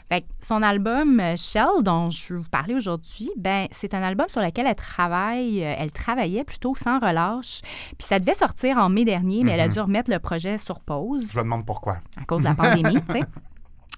Fait 0.09 0.21
que 0.21 0.27
son 0.41 0.61
album 0.61 1.19
euh, 1.21 1.35
Shell, 1.37 1.81
dont 1.81 2.09
je 2.09 2.33
vais 2.33 2.39
vous 2.41 2.49
parler 2.49 2.75
aujourd'hui, 2.75 3.31
ben 3.37 3.67
c'est 3.71 3.93
un 3.93 4.03
album 4.03 4.27
sur 4.27 4.41
lequel 4.41 4.67
elle 4.67 4.75
travaille, 4.75 5.63
euh, 5.63 5.75
elle 5.77 5.91
travaillait 5.93 6.43
plutôt 6.43 6.75
sans 6.75 6.99
relâche. 6.99 7.61
Puis 7.97 8.05
ça 8.07 8.19
devait 8.19 8.33
sortir 8.33 8.77
en 8.77 8.89
mai 8.89 9.05
dernier, 9.05 9.43
mais 9.45 9.51
elle 9.51 9.61
a 9.61 9.67
Mhm. 9.67 9.73
dû 9.73 9.79
remettre 9.79 10.11
le 10.11 10.19
projet 10.19 10.57
sur 10.57 10.81
pause 10.81 11.31
Je 11.31 11.39
me 11.39 11.43
demande 11.45 11.65
pourquoi. 11.65 11.97
à 12.21 12.25
cause 12.25 12.39
de 12.41 12.47
la 12.47 12.53
pandémie, 12.55 12.99
tu 13.09 13.13
sais. 13.13 13.21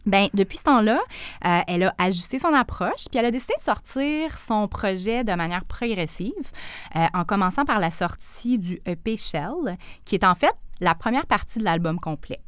Ben, 0.06 0.28
depuis 0.34 0.58
ce 0.58 0.64
temps-là, 0.64 1.00
euh, 1.46 1.60
elle 1.68 1.84
a 1.84 1.96
ajusté 1.98 2.38
son 2.38 2.54
approche, 2.54 3.06
puis 3.10 3.20
elle 3.20 3.26
a 3.26 3.32
décidé 3.32 3.54
de 3.58 3.64
sortir 3.64 4.38
son 4.38 4.68
projet 4.68 5.24
de 5.24 5.34
manière 5.34 5.66
progressive, 5.66 6.34
euh, 6.96 7.06
en 7.14 7.24
commençant 7.24 7.66
par 7.66 7.80
la 7.80 7.92
sortie 7.92 8.58
du 8.60 8.82
EP 8.86 9.18
Shell, 9.18 9.78
qui 10.06 10.16
est 10.16 10.24
en 10.24 10.36
fait 10.36 10.54
la 10.80 10.94
première 10.94 11.26
partie 11.26 11.60
de 11.60 11.64
l'album 11.64 12.00
complet. 12.00 12.40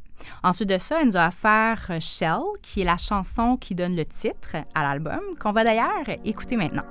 Ensuite 0.42 0.68
de 0.68 0.78
ça, 0.78 1.00
elle 1.00 1.08
nous 1.08 1.16
a 1.16 1.28
offert 1.28 1.86
euh, 1.90 2.00
Shell, 2.00 2.42
qui 2.62 2.82
est 2.82 2.84
la 2.84 2.96
chanson 2.96 3.56
qui 3.56 3.74
donne 3.74 3.96
le 3.96 4.04
titre 4.04 4.56
à 4.74 4.82
l'album, 4.82 5.20
qu'on 5.40 5.52
va 5.52 5.64
d'ailleurs 5.64 6.04
écouter 6.24 6.56
maintenant. 6.56 6.84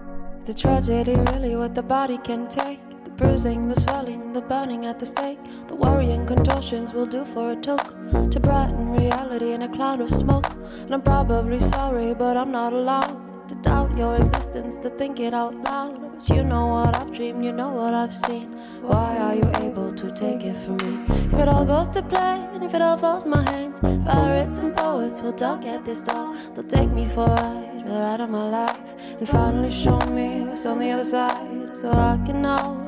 Tragedy, 0.56 1.16
really, 1.34 1.58
what 1.58 1.70
the 1.70 1.82
body 1.82 2.18
can 2.20 2.48
take. 2.48 2.87
Bruising, 3.18 3.68
the 3.68 3.82
swelling, 3.82 4.32
the 4.34 4.42
burning 4.42 4.86
at 4.86 5.00
the 5.00 5.06
stake. 5.06 5.40
The 5.68 5.76
worrying 5.76 6.20
and 6.20 6.28
contortions 6.28 6.94
will 6.94 7.08
do 7.08 7.26
for 7.26 7.52
a 7.52 7.56
toke. 7.56 7.96
To 8.32 8.40
brighten 8.40 8.92
reality 8.92 9.54
in 9.54 9.64
a 9.64 9.70
cloud 9.70 10.02
of 10.02 10.10
smoke. 10.10 10.52
And 10.82 10.94
I'm 10.94 11.02
probably 11.02 11.60
sorry, 11.60 12.14
but 12.14 12.38
I'm 12.38 12.52
not 12.52 12.74
allowed 12.74 13.48
to 13.50 13.56
doubt 13.56 13.98
your 13.98 14.16
existence, 14.18 14.78
to 14.80 14.90
think 14.92 15.20
it 15.20 15.34
out 15.34 15.56
loud. 15.64 16.00
But 16.02 16.30
you 16.30 16.44
know 16.44 16.68
what 16.68 16.96
I've 16.96 17.12
dreamed, 17.12 17.44
you 17.44 17.54
know 17.54 17.70
what 17.70 17.94
I've 17.94 18.14
seen. 18.14 18.52
Why 18.82 19.18
are 19.18 19.36
you 19.36 19.50
able 19.66 19.94
to 19.96 20.12
take 20.14 20.44
it 20.44 20.58
from 20.58 20.78
me? 20.78 21.16
If 21.28 21.34
it 21.34 21.48
all 21.48 21.66
goes 21.66 21.90
to 21.90 22.04
plan, 22.04 22.62
if 22.62 22.74
it 22.74 22.82
all 22.82 22.98
falls 22.98 23.26
my 23.26 23.50
hands, 23.50 23.80
pirates 24.06 24.60
and 24.60 24.76
poets 24.76 25.22
will 25.22 25.32
dock 25.32 25.66
at 25.66 25.86
this 25.86 26.02
door. 26.02 26.36
They'll 26.54 26.66
take 26.66 26.92
me 26.92 27.08
for 27.08 27.24
a 27.26 27.30
ride, 27.30 27.86
the 27.86 27.94
ride 27.94 28.22
of 28.22 28.30
my 28.30 28.50
life, 28.50 28.80
and 29.18 29.28
finally 29.28 29.72
show 29.72 30.00
me 30.12 30.42
what's 30.42 30.66
on 30.66 30.80
the 30.80 30.92
other 30.92 31.04
side, 31.04 31.76
so 31.76 31.90
I 31.90 32.20
can 32.26 32.42
know, 32.42 32.84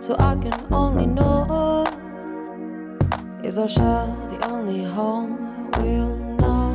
so 0.00 0.16
I 0.18 0.34
can 0.36 0.52
only 0.72 1.06
know. 1.06 1.84
Is 3.44 3.58
our 3.58 3.68
shell 3.68 4.16
the 4.30 4.48
only 4.50 4.84
home 4.84 5.70
we'll 5.78 6.16
know? 6.16 6.66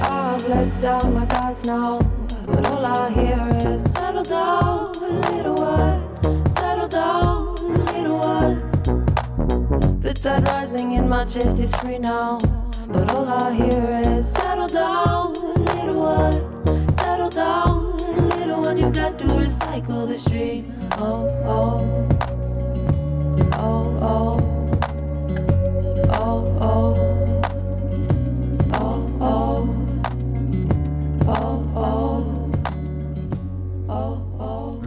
I've 0.00 0.46
let 0.46 0.80
down 0.80 1.14
my 1.14 1.26
guards 1.26 1.64
now, 1.64 2.00
but 2.46 2.66
all 2.66 2.86
I 2.86 3.10
hear 3.10 3.72
is 3.72 3.82
settle 3.92 4.24
down, 4.24 4.94
a 4.96 5.32
little 5.32 5.54
one, 5.54 6.50
settle 6.50 6.88
down, 6.88 7.58
a 7.58 7.92
little 7.92 8.18
one. 8.18 10.00
The 10.00 10.14
tide 10.14 10.46
rising 10.48 10.92
in 10.92 11.08
my 11.08 11.24
chest 11.24 11.60
is 11.60 11.74
free 11.76 11.98
now, 11.98 12.38
but 12.88 13.12
all 13.14 13.28
I 13.28 13.52
hear 13.52 14.02
is 14.06 14.30
settle 14.30 14.68
down, 14.68 15.36
a 15.36 15.58
little 15.74 16.00
one, 16.00 16.96
settle 16.96 17.30
down, 17.30 17.98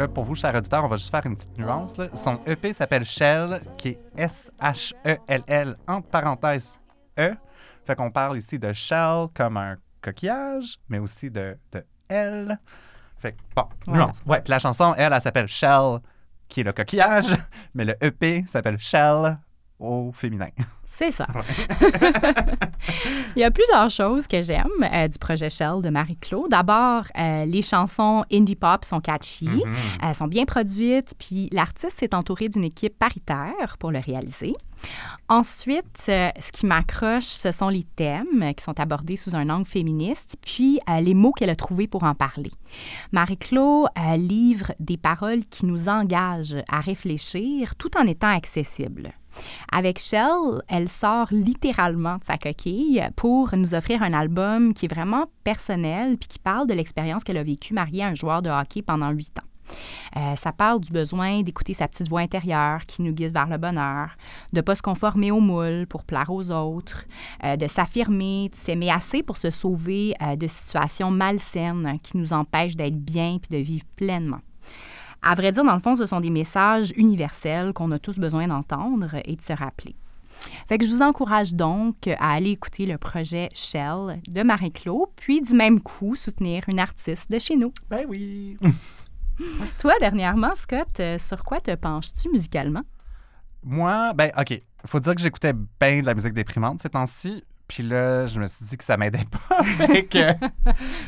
là, 0.01 0.07
pour 0.07 0.23
vous, 0.23 0.35
chers 0.35 0.55
auditeurs, 0.55 0.83
on 0.83 0.87
va 0.87 0.95
juste 0.95 1.11
faire 1.11 1.25
une 1.25 1.35
petite 1.35 1.57
nuance. 1.57 1.97
là. 1.97 2.09
Son 2.15 2.39
EP 2.45 2.73
s'appelle 2.73 3.05
Shell, 3.05 3.61
qui 3.77 3.89
est 3.89 3.99
S-H-E-L-L, 4.17 5.77
entre 5.87 6.07
parenthèses 6.07 6.79
E. 7.19 7.33
Fait 7.85 7.95
qu'on 7.95 8.11
parle 8.11 8.37
ici 8.37 8.57
de 8.57 8.73
Shell 8.73 9.27
comme 9.35 9.57
un 9.57 9.75
coquillage, 10.01 10.77
mais 10.89 10.99
aussi 10.99 11.29
de, 11.29 11.57
de 11.71 11.83
L. 12.09 12.57
Fait 13.21 13.33
que, 13.33 13.37
bon, 13.55 13.67
nuance. 13.87 14.21
Ouais, 14.25 14.41
puis 14.41 14.49
la 14.49 14.59
chanson, 14.59 14.95
elle, 14.97 15.13
elle 15.13 15.21
s'appelle 15.21 15.47
Shell, 15.47 15.99
qui 16.47 16.61
est 16.61 16.63
le 16.63 16.73
coquillage, 16.73 17.35
mais 17.75 17.85
le 17.85 17.95
EP 18.01 18.43
s'appelle 18.47 18.79
Shell 18.79 19.37
au 19.79 20.11
féminin. 20.11 20.49
C'est 21.01 21.11
ça. 21.11 21.25
Il 23.35 23.39
y 23.39 23.43
a 23.43 23.49
plusieurs 23.49 23.89
choses 23.89 24.27
que 24.27 24.41
j'aime 24.43 24.67
euh, 24.83 25.07
du 25.07 25.17
projet 25.17 25.49
Shell 25.49 25.81
de 25.81 25.89
Marie-Claude. 25.89 26.49
D'abord, 26.51 27.05
euh, 27.17 27.45
les 27.45 27.61
chansons 27.63 28.23
indie 28.31 28.55
pop 28.55 28.85
sont 28.85 28.99
catchy, 28.99 29.47
Mhm. 29.47 29.73
elles 30.03 30.15
sont 30.15 30.27
bien 30.27 30.45
produites, 30.45 31.13
puis 31.17 31.49
l'artiste 31.51 31.97
s'est 31.99 32.13
entouré 32.13 32.49
d'une 32.49 32.63
équipe 32.63 32.97
paritaire 32.99 33.77
pour 33.79 33.91
le 33.91 33.99
réaliser. 33.99 34.53
Ensuite, 35.29 36.05
euh, 36.09 36.29
ce 36.39 36.51
qui 36.51 36.65
m'accroche, 36.65 37.23
ce 37.25 37.51
sont 37.51 37.69
les 37.69 37.83
thèmes 37.95 38.53
qui 38.55 38.63
sont 38.63 38.79
abordés 38.79 39.15
sous 39.15 39.35
un 39.35 39.49
angle 39.49 39.65
féministe, 39.67 40.37
puis 40.41 40.79
euh, 40.89 40.99
les 40.99 41.13
mots 41.13 41.31
qu'elle 41.31 41.51
a 41.51 41.55
trouvés 41.55 41.87
pour 41.87 42.03
en 42.03 42.15
parler. 42.15 42.51
Marie-Claude 43.11 43.89
euh, 43.97 44.17
livre 44.17 44.73
des 44.79 44.97
paroles 44.97 45.45
qui 45.49 45.65
nous 45.65 45.87
engagent 45.87 46.57
à 46.69 46.79
réfléchir 46.79 47.75
tout 47.75 47.95
en 47.97 48.05
étant 48.07 48.35
accessibles. 48.35 49.13
Avec 49.71 49.99
Shell, 49.99 50.61
elle 50.67 50.89
sort 50.89 51.27
littéralement 51.31 52.17
de 52.17 52.23
sa 52.23 52.37
coquille 52.37 53.03
pour 53.15 53.49
nous 53.57 53.73
offrir 53.73 54.03
un 54.03 54.13
album 54.13 54.73
qui 54.73 54.85
est 54.85 54.93
vraiment 54.93 55.25
personnel 55.43 56.17
puis 56.17 56.27
qui 56.27 56.39
parle 56.39 56.67
de 56.67 56.73
l'expérience 56.73 57.23
qu'elle 57.23 57.37
a 57.37 57.43
vécue 57.43 57.73
mariée 57.73 58.03
à 58.03 58.07
un 58.07 58.15
joueur 58.15 58.41
de 58.41 58.49
hockey 58.49 58.81
pendant 58.81 59.09
huit 59.11 59.37
ans. 59.39 59.47
Euh, 60.17 60.35
ça 60.35 60.51
parle 60.51 60.81
du 60.81 60.91
besoin 60.91 61.41
d'écouter 61.41 61.73
sa 61.73 61.87
petite 61.87 62.09
voix 62.09 62.21
intérieure 62.21 62.85
qui 62.85 63.01
nous 63.01 63.13
guide 63.13 63.33
vers 63.33 63.47
le 63.47 63.57
bonheur, 63.57 64.09
de 64.51 64.57
ne 64.57 64.61
pas 64.61 64.75
se 64.75 64.81
conformer 64.81 65.31
au 65.31 65.39
moule 65.39 65.85
pour 65.87 66.03
plaire 66.03 66.29
aux 66.29 66.51
autres, 66.51 67.05
euh, 67.43 67.55
de 67.55 67.67
s'affirmer, 67.67 68.49
de 68.49 68.55
s'aimer 68.55 68.91
assez 68.91 69.23
pour 69.23 69.37
se 69.37 69.49
sauver 69.49 70.13
euh, 70.21 70.35
de 70.35 70.47
situations 70.47 71.11
malsaines 71.11 71.99
qui 72.03 72.17
nous 72.17 72.33
empêchent 72.33 72.75
d'être 72.75 72.99
bien 72.99 73.37
puis 73.41 73.57
de 73.57 73.63
vivre 73.63 73.85
pleinement. 73.95 74.39
À 75.23 75.35
vrai 75.35 75.51
dire, 75.51 75.63
dans 75.63 75.75
le 75.75 75.81
fond, 75.81 75.95
ce 75.95 76.05
sont 76.05 76.19
des 76.19 76.29
messages 76.29 76.93
universels 76.95 77.73
qu'on 77.73 77.91
a 77.91 77.99
tous 77.99 78.17
besoin 78.17 78.47
d'entendre 78.47 79.15
et 79.25 79.35
de 79.35 79.41
se 79.41 79.53
rappeler. 79.53 79.95
Fait 80.67 80.77
que 80.77 80.85
je 80.85 80.91
vous 80.91 81.01
encourage 81.01 81.53
donc 81.53 82.07
à 82.07 82.31
aller 82.31 82.51
écouter 82.51 82.85
le 82.85 82.97
projet 82.97 83.49
Shell 83.53 84.21
de 84.27 84.43
Marie-Claude, 84.43 85.09
puis 85.15 85.41
du 85.41 85.53
même 85.53 85.79
coup 85.79 86.15
soutenir 86.15 86.63
une 86.67 86.79
artiste 86.79 87.31
de 87.31 87.37
chez 87.37 87.55
nous. 87.55 87.71
Ben 87.89 88.05
oui. 88.09 88.57
Toi, 89.79 89.93
dernièrement, 89.99 90.55
Scott, 90.55 90.99
euh, 90.99 91.17
sur 91.17 91.43
quoi 91.43 91.59
te 91.59 91.73
penches-tu 91.75 92.29
musicalement? 92.29 92.83
Moi, 93.63 94.13
ben, 94.13 94.31
OK. 94.37 94.59
Faut 94.85 94.99
dire 94.99 95.15
que 95.15 95.21
j'écoutais 95.21 95.53
bien 95.53 96.01
de 96.01 96.05
la 96.05 96.13
musique 96.13 96.33
déprimante 96.33 96.79
ces 96.79 96.89
temps-ci. 96.89 97.43
Puis 97.71 97.83
là, 97.83 98.27
je 98.27 98.37
me 98.37 98.47
suis 98.47 98.65
dit 98.65 98.75
que 98.75 98.83
ça 98.83 98.97
m'aidait 98.97 99.25
pas. 99.31 99.63
fait 99.77 100.03
que 100.03 100.33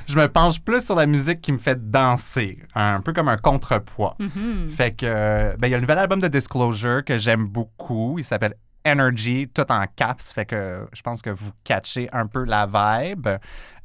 je 0.08 0.18
me 0.18 0.30
penche 0.30 0.62
plus 0.62 0.80
sur 0.86 0.96
la 0.96 1.06
musique 1.06 1.42
qui 1.42 1.52
me 1.52 1.58
fait 1.58 1.92
danser. 1.92 2.64
Un 2.74 3.02
peu 3.02 3.12
comme 3.12 3.28
un 3.28 3.36
contrepoids. 3.36 4.16
Mhm. 4.18 4.70
Fait 4.70 4.96
que, 4.96 5.58
ben, 5.58 5.68
il 5.68 5.72
y 5.72 5.74
a 5.74 5.78
le 5.78 5.82
nouvel 5.82 6.00
album 6.00 6.22
de 6.22 6.30
Disclosure 6.30 7.04
que 7.04 7.18
j'aime 7.18 7.48
beaucoup. 7.48 8.16
Il 8.18 8.24
s'appelle 8.24 8.54
Energy, 8.88 9.50
tout 9.54 9.70
en 9.70 9.84
caps. 9.94 10.32
Fait 10.32 10.46
que 10.46 10.88
je 10.94 11.02
pense 11.02 11.22
que 11.22 11.32
vous 11.32 11.52
catchez 11.66 12.08
un 12.14 12.28
peu 12.28 12.46
la 12.46 12.66
vibe. 12.66 13.28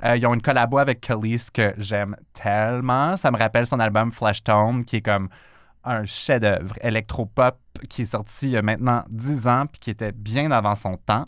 Euh, 0.05 0.17
ils 0.17 0.25
ont 0.25 0.35
une 0.35 0.43
collabo 0.43 0.79
avec 0.79 1.01
Khalees 1.01 1.51
que 1.53 1.75
j'aime 1.79 2.15
tellement. 2.33 3.17
Ça 3.17 3.33
me 3.33 3.39
rappelle 3.39 3.67
son 3.67 3.81
album 3.81 4.13
Flash 4.13 4.45
Tone, 4.45 4.85
qui 4.85 4.99
est 4.99 5.03
comme 5.03 5.29
un 5.83 6.05
chef-d'œuvre 6.05 6.77
électropop 6.81 7.59
qui 7.89 8.03
est 8.03 8.13
sorti 8.13 8.47
il 8.47 8.53
y 8.53 8.57
a 8.57 8.63
maintenant 8.63 9.03
10 9.09 9.49
ans 9.49 9.65
puis 9.67 9.81
qui 9.81 9.91
était 9.91 10.13
bien 10.13 10.53
avant 10.53 10.77
son 10.77 10.97
temps. 10.97 11.25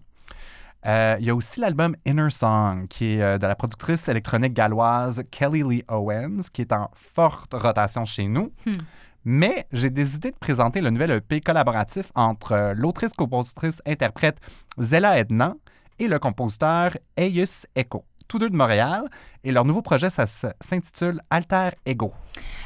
Euh, 0.87 1.17
il 1.21 1.27
y 1.27 1.31
a 1.31 1.35
aussi 1.35 1.61
l'album 1.61 1.95
Inner 2.07 2.31
Song, 2.31 2.87
qui 2.89 3.15
est 3.15 3.23
euh, 3.23 3.39
de 3.39 3.47
la 3.47 3.55
productrice 3.55 4.09
électronique 4.09 4.55
galloise 4.55 5.23
Kelly 5.31 5.63
Lee 5.63 5.85
Owens, 5.89 6.49
qui 6.53 6.63
est 6.63 6.73
en 6.73 6.91
forte 6.95 7.53
rotation 7.53 8.05
chez 8.05 8.27
nous. 8.27 8.53
Hmm. 8.65 8.79
Mais 9.25 9.67
j'ai 9.73 9.91
décidé 9.91 10.31
de 10.31 10.37
présenter 10.37 10.81
le 10.81 10.89
nouvel 10.89 11.11
EP 11.11 11.43
collaboratif 11.43 12.11
entre 12.15 12.53
euh, 12.53 12.75
l'autrice, 12.75 13.13
compositrice, 13.13 13.83
interprète 13.87 14.39
Zella 14.79 15.19
Edna 15.19 15.55
et 15.99 16.09
le 16.09 16.19
compositeur 16.19 16.97
Eius 17.19 17.67
Echo, 17.77 18.05
tous 18.31 18.39
deux 18.39 18.49
de 18.49 18.57
Montréal. 18.57 19.11
Et 19.43 19.51
leur 19.51 19.65
nouveau 19.65 19.83
projet, 19.83 20.09
ça 20.09 20.25
s'intitule 20.61 21.21
Alter 21.31 21.71
Ego. 21.85 22.15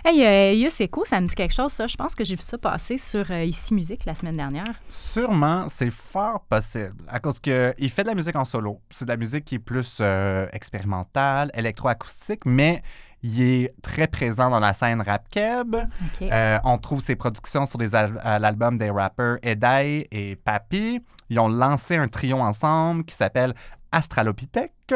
Hey, 0.04 0.22
euh, 0.22 0.52
Yoseko, 0.52 1.06
ça 1.06 1.18
me 1.20 1.26
dit 1.26 1.34
quelque 1.34 1.54
chose, 1.54 1.72
ça. 1.72 1.86
Je 1.86 1.96
pense 1.96 2.14
que 2.14 2.22
j'ai 2.22 2.34
vu 2.34 2.42
ça 2.42 2.58
passer 2.58 2.98
sur 2.98 3.30
euh, 3.30 3.44
Ici 3.44 3.72
Musique 3.72 4.04
la 4.04 4.14
semaine 4.14 4.36
dernière. 4.36 4.74
Sûrement, 4.90 5.66
c'est 5.70 5.90
fort 5.90 6.44
possible. 6.50 7.02
À 7.08 7.18
cause 7.18 7.40
qu'il 7.40 7.90
fait 7.90 8.02
de 8.02 8.08
la 8.08 8.14
musique 8.14 8.36
en 8.36 8.44
solo. 8.44 8.78
C'est 8.90 9.06
de 9.06 9.10
la 9.10 9.16
musique 9.16 9.46
qui 9.46 9.54
est 9.54 9.58
plus 9.58 9.98
euh, 10.02 10.46
expérimentale, 10.52 11.50
électroacoustique, 11.54 12.44
mais 12.44 12.82
il 13.22 13.40
est 13.40 13.74
très 13.80 14.06
présent 14.06 14.50
dans 14.50 14.60
la 14.60 14.74
scène 14.74 15.00
rap 15.00 15.26
keb. 15.30 15.76
Euh, 16.20 16.58
on 16.62 16.76
trouve 16.76 17.00
ses 17.00 17.16
productions 17.16 17.64
sur 17.64 17.78
l'album 17.80 18.76
des 18.76 18.90
rappeurs 18.90 19.38
Edai 19.42 20.08
et 20.10 20.36
Papi. 20.36 21.00
Ils 21.30 21.40
ont 21.40 21.48
lancé 21.48 21.96
un 21.96 22.08
trio 22.08 22.38
ensemble 22.38 23.06
qui 23.06 23.14
s'appelle 23.14 23.54
Astralopithèque 23.92 24.92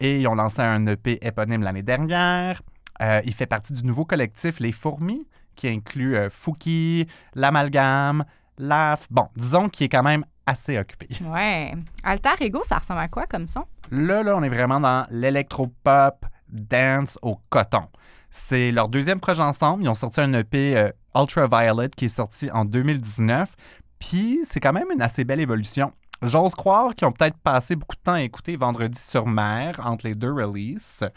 et 0.00 0.20
ils 0.20 0.26
ont 0.28 0.34
lancé 0.34 0.60
un 0.62 0.86
EP 0.86 1.18
éponyme 1.26 1.62
l'année 1.62 1.82
dernière. 1.82 2.62
Euh, 3.00 3.20
il 3.24 3.34
fait 3.34 3.46
partie 3.46 3.72
du 3.72 3.84
nouveau 3.84 4.04
collectif 4.04 4.60
Les 4.60 4.72
Fourmis 4.72 5.26
qui 5.54 5.68
inclut 5.68 6.16
euh, 6.16 6.30
Fouki, 6.30 7.06
l'Amalgame, 7.34 8.24
l'AF. 8.58 9.06
Bon, 9.10 9.28
disons 9.36 9.68
qu'il 9.68 9.86
est 9.86 9.88
quand 9.88 10.02
même 10.02 10.24
assez 10.46 10.78
occupé. 10.78 11.08
Ouais. 11.24 11.74
Alter 12.04 12.34
Ego, 12.40 12.62
ça 12.64 12.78
ressemble 12.78 13.00
à 13.00 13.08
quoi 13.08 13.26
comme 13.26 13.46
son? 13.46 13.64
Là, 13.90 14.22
là, 14.22 14.36
on 14.36 14.42
est 14.42 14.48
vraiment 14.48 14.80
dans 14.80 15.06
l'électropop 15.10 16.24
dance 16.48 17.18
au 17.22 17.40
coton. 17.50 17.84
C'est 18.30 18.70
leur 18.70 18.88
deuxième 18.88 19.20
projet 19.20 19.42
ensemble. 19.42 19.84
Ils 19.84 19.88
ont 19.88 19.94
sorti 19.94 20.20
un 20.20 20.32
EP 20.32 20.76
euh, 20.76 20.90
Ultraviolet 21.14 21.90
qui 21.90 22.06
est 22.06 22.08
sorti 22.08 22.50
en 22.50 22.64
2019. 22.64 23.54
Puis 23.98 24.40
c'est 24.44 24.60
quand 24.60 24.72
même 24.72 24.90
une 24.92 25.02
assez 25.02 25.24
belle 25.24 25.40
évolution. 25.40 25.92
J'ose 26.22 26.54
croire 26.54 26.94
qu'ils 26.94 27.06
ont 27.06 27.12
peut-être 27.12 27.38
passé 27.38 27.76
beaucoup 27.76 27.94
de 27.94 28.00
temps 28.00 28.14
à 28.14 28.22
écouter 28.22 28.56
Vendredi 28.56 28.98
sur 28.98 29.26
mer 29.26 29.80
entre 29.84 30.06
les 30.06 30.14
deux 30.14 30.32
releases, 30.32 31.08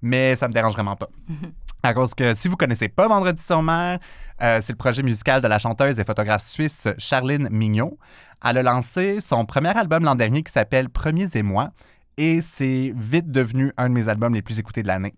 mais 0.00 0.34
ça 0.34 0.48
me 0.48 0.52
dérange 0.52 0.72
vraiment 0.72 0.96
pas. 0.96 1.08
À 1.82 1.94
cause 1.94 2.14
que 2.14 2.34
si 2.34 2.48
vous 2.48 2.56
connaissez 2.56 2.88
pas 2.88 3.06
Vendredi 3.06 3.40
sur 3.40 3.62
mer, 3.62 4.00
euh, 4.42 4.60
c'est 4.60 4.72
le 4.72 4.78
projet 4.78 5.02
musical 5.02 5.40
de 5.40 5.46
la 5.46 5.58
chanteuse 5.58 6.00
et 6.00 6.04
photographe 6.04 6.42
suisse 6.42 6.88
Charline 6.98 7.48
Mignot. 7.50 7.98
Elle 8.44 8.58
a 8.58 8.62
lancé 8.62 9.20
son 9.20 9.44
premier 9.44 9.76
album 9.76 10.02
l'an 10.02 10.14
dernier 10.14 10.42
qui 10.42 10.50
s'appelle 10.50 10.88
Premiers 10.88 11.28
et 11.34 11.42
moi 11.42 11.70
et 12.16 12.40
c'est 12.40 12.92
vite 12.96 13.30
devenu 13.30 13.72
un 13.76 13.88
de 13.88 13.94
mes 13.94 14.08
albums 14.08 14.34
les 14.34 14.42
plus 14.42 14.58
écoutés 14.58 14.82
de 14.82 14.88
l'année. 14.88 15.14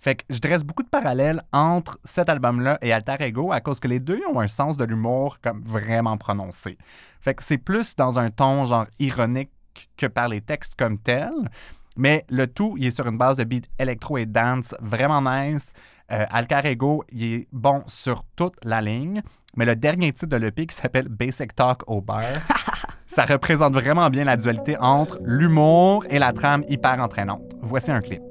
Fait 0.00 0.14
que 0.14 0.24
je 0.30 0.38
dresse 0.38 0.62
beaucoup 0.62 0.82
de 0.82 0.88
parallèles 0.88 1.42
entre 1.52 1.98
cet 2.04 2.28
album-là 2.28 2.78
et 2.82 2.92
Alter 2.92 3.16
Ego 3.20 3.52
à 3.52 3.60
cause 3.60 3.80
que 3.80 3.88
les 3.88 4.00
deux 4.00 4.20
ont 4.32 4.40
un 4.40 4.46
sens 4.46 4.76
de 4.76 4.84
l'humour 4.84 5.38
comme 5.40 5.60
vraiment 5.60 6.16
prononcé. 6.16 6.78
Fait 7.20 7.34
que 7.34 7.42
c'est 7.42 7.58
plus 7.58 7.96
dans 7.96 8.18
un 8.18 8.30
ton 8.30 8.64
genre 8.64 8.86
ironique 8.98 9.50
que 9.96 10.06
par 10.06 10.28
les 10.28 10.40
textes 10.40 10.74
comme 10.76 10.98
tels. 10.98 11.50
Mais 11.96 12.24
le 12.30 12.46
tout, 12.46 12.76
il 12.78 12.86
est 12.86 12.90
sur 12.90 13.06
une 13.08 13.18
base 13.18 13.36
de 13.36 13.44
beat 13.44 13.68
électro 13.78 14.18
et 14.18 14.26
dance 14.26 14.74
vraiment 14.80 15.20
nice. 15.20 15.72
Euh, 16.12 16.24
Alter 16.30 16.60
Ego, 16.64 17.04
il 17.10 17.24
est 17.24 17.48
bon 17.52 17.82
sur 17.86 18.22
toute 18.36 18.54
la 18.64 18.80
ligne. 18.80 19.20
Mais 19.56 19.64
le 19.64 19.74
dernier 19.74 20.12
titre 20.12 20.28
de 20.28 20.36
l'EP 20.36 20.66
qui 20.66 20.76
s'appelle 20.76 21.08
Basic 21.08 21.54
Talk 21.54 21.82
au 21.88 22.00
bar, 22.00 22.22
ça 23.06 23.24
représente 23.24 23.74
vraiment 23.74 24.08
bien 24.10 24.24
la 24.24 24.36
dualité 24.36 24.76
entre 24.78 25.18
l'humour 25.24 26.04
et 26.08 26.20
la 26.20 26.32
trame 26.32 26.62
hyper 26.68 27.00
entraînante. 27.00 27.56
Voici 27.60 27.90
un 27.90 28.00
clip. 28.00 28.22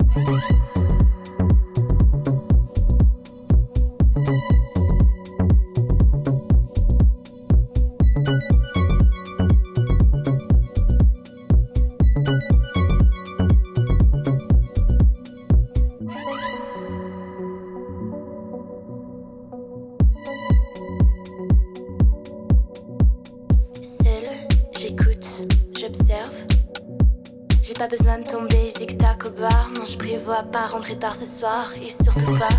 Et 31.81 31.89
surtout 32.03 32.37
pas 32.37 32.49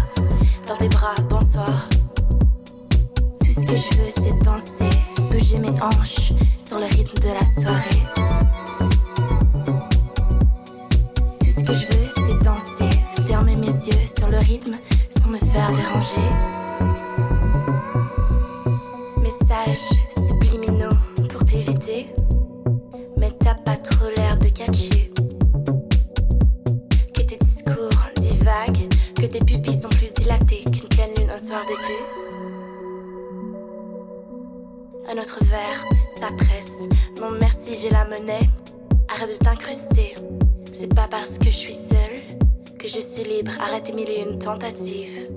que 42.88 42.94
je 42.94 43.00
suis 43.00 43.24
libre. 43.24 43.52
Arrête 43.60 43.84
tes 43.84 43.92
mille 43.92 44.08
et 44.08 44.22
une 44.28 44.38
tentatives. 44.38 45.28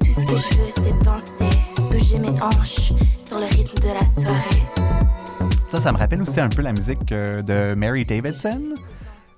Tout 0.00 0.12
ce 0.12 0.26
que 0.26 0.36
je 0.36 0.58
veux, 0.58 0.70
c'est 0.84 1.02
danser, 1.02 1.58
bouger 1.90 2.18
mes 2.18 2.40
hanches 2.40 2.92
sur 3.24 3.38
le 3.38 3.44
rythme 3.46 3.78
de 3.80 3.88
la 3.88 4.04
soirée. 4.04 4.62
Ça, 5.70 5.80
ça 5.80 5.92
me 5.92 5.98
rappelle 5.98 6.22
aussi 6.22 6.40
un 6.40 6.48
peu 6.48 6.62
la 6.62 6.72
musique 6.72 7.12
euh, 7.12 7.42
de 7.42 7.74
Mary 7.74 8.04
Davidson. 8.04 8.74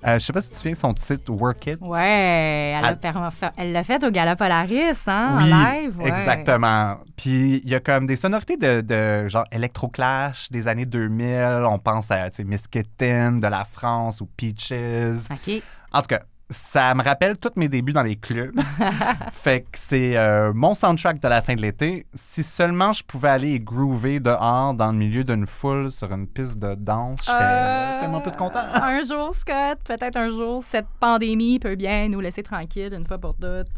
Euh, 0.07 0.15
je 0.15 0.25
sais 0.25 0.33
pas 0.33 0.41
si 0.41 0.49
tu 0.49 0.55
te 0.55 0.59
souviens 0.59 0.73
de 0.73 0.77
son 0.79 0.95
titre 0.95 1.31
Work 1.31 1.67
It. 1.67 1.79
Ouais, 1.83 2.73
elle, 2.75 2.85
a 2.85 2.91
Elle- 2.93 2.97
perma- 2.97 3.31
fait- 3.31 3.53
elle 3.59 3.73
l'a 3.73 3.83
fait 3.85 4.03
au 4.03 4.11
Gala 4.11 4.35
Polaris, 4.35 4.97
hein, 5.07 5.39
Oui, 5.43 5.53
en 5.53 5.71
live. 5.73 5.99
ouais. 5.99 6.09
exactement. 6.09 6.97
Puis 7.17 7.61
il 7.63 7.69
y 7.69 7.75
a 7.75 7.81
comme 7.81 8.07
des 8.07 8.17
sonorités 8.17 8.57
de, 8.57 8.81
de 8.81 9.29
genre 9.29 9.45
Electroclash 9.53 10.51
des 10.51 10.67
années 10.69 10.87
2000. 10.87 11.63
On 11.69 11.79
pense 11.79 12.11
à 12.11 12.29
Miss 12.45 12.67
Kitten 12.67 13.41
de 13.41 13.47
la 13.49 13.65
France 13.65 14.21
ou 14.23 14.27
Peaches. 14.27 14.73
OK. 15.31 15.63
En 15.93 16.03
tout 16.03 16.09
cas, 16.09 16.23
ça 16.51 16.93
me 16.95 17.03
rappelle 17.03 17.39
tous 17.39 17.53
mes 17.57 17.69
débuts 17.69 17.93
dans 17.93 18.03
les 18.03 18.17
clubs. 18.17 18.59
fait 19.33 19.61
que 19.63 19.79
c'est 19.79 20.17
euh, 20.17 20.53
mon 20.53 20.75
soundtrack 20.75 21.21
de 21.21 21.29
la 21.29 21.41
fin 21.43 21.55
de 21.55 21.63
l'été. 21.63 22.07
Si 22.13 22.43
seulement 22.43 22.93
je 22.93 23.05
pouvais 23.05 23.29
aller 23.29 23.61
groover 23.61 24.19
dehors 24.21 24.75
dans 24.75 24.91
le 24.91 24.99
milieu 24.99 25.23
d'une 25.25 25.47
foule 25.47 25.91
sur 25.91 26.13
une 26.13 26.27
piste 26.27 26.59
de 26.59 26.75
danse, 26.75 27.21
je 27.21 27.31
serais 27.31 27.39
Euh, 27.41 28.01
tellement 28.01 28.21
plus 28.21 28.33
content. 28.33 28.61
Un 28.83 29.03
jour, 29.03 29.33
Scott, 29.33 29.79
peut-être 29.85 30.17
un 30.17 30.29
jour, 30.31 30.63
cette 30.65 30.87
pandémie 30.99 31.59
peut 31.59 31.77
bien 31.77 32.09
nous 32.09 32.21
laisser 32.21 32.43
tranquilles 32.43 32.93
une 32.95 33.07
fois 33.07 33.19
pour 33.19 33.35
toutes. 33.35 33.69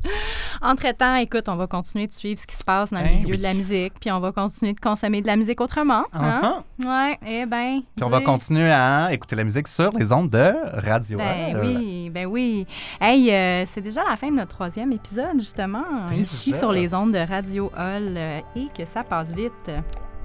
Entre-temps, 0.60 1.16
écoute, 1.16 1.48
on 1.48 1.56
va 1.56 1.66
continuer 1.66 2.06
de 2.06 2.12
suivre 2.12 2.40
ce 2.40 2.46
qui 2.46 2.56
se 2.56 2.64
passe 2.64 2.90
dans 2.90 2.98
le 3.00 3.04
Ben 3.04 3.18
milieu 3.20 3.32
oui. 3.32 3.38
de 3.38 3.42
la 3.42 3.54
musique, 3.54 3.92
puis 4.00 4.10
on 4.10 4.20
va 4.20 4.32
continuer 4.32 4.72
de 4.72 4.80
consommer 4.80 5.20
de 5.20 5.26
la 5.26 5.36
musique 5.36 5.60
autrement. 5.60 6.04
Hein? 6.12 6.62
Uh-huh. 6.80 6.86
Ouais, 6.88 7.18
eh 7.26 7.46
ben. 7.46 7.80
Puis 7.96 8.04
on 8.04 8.08
va 8.08 8.20
continuer 8.20 8.70
à 8.70 9.12
écouter 9.12 9.36
la 9.36 9.44
musique 9.44 9.68
sur 9.68 9.92
les 9.92 10.10
ondes 10.12 10.30
de 10.30 10.52
Radio 10.86 11.18
Ben 11.18 11.58
oui, 11.62 12.10
ben 12.10 12.26
oui. 12.26 12.61
Hey, 13.00 13.30
euh, 13.32 13.64
c'est 13.66 13.80
déjà 13.80 14.02
la 14.08 14.16
fin 14.16 14.28
de 14.30 14.36
notre 14.36 14.54
troisième 14.54 14.92
épisode, 14.92 15.38
justement, 15.38 15.84
ici 16.16 16.52
sur 16.52 16.72
les 16.72 16.94
ondes 16.94 17.12
de 17.12 17.18
Radio 17.18 17.70
Hall, 17.76 18.14
euh, 18.16 18.40
et 18.56 18.68
que 18.76 18.84
ça 18.84 19.02
passe 19.02 19.32
vite. 19.32 19.70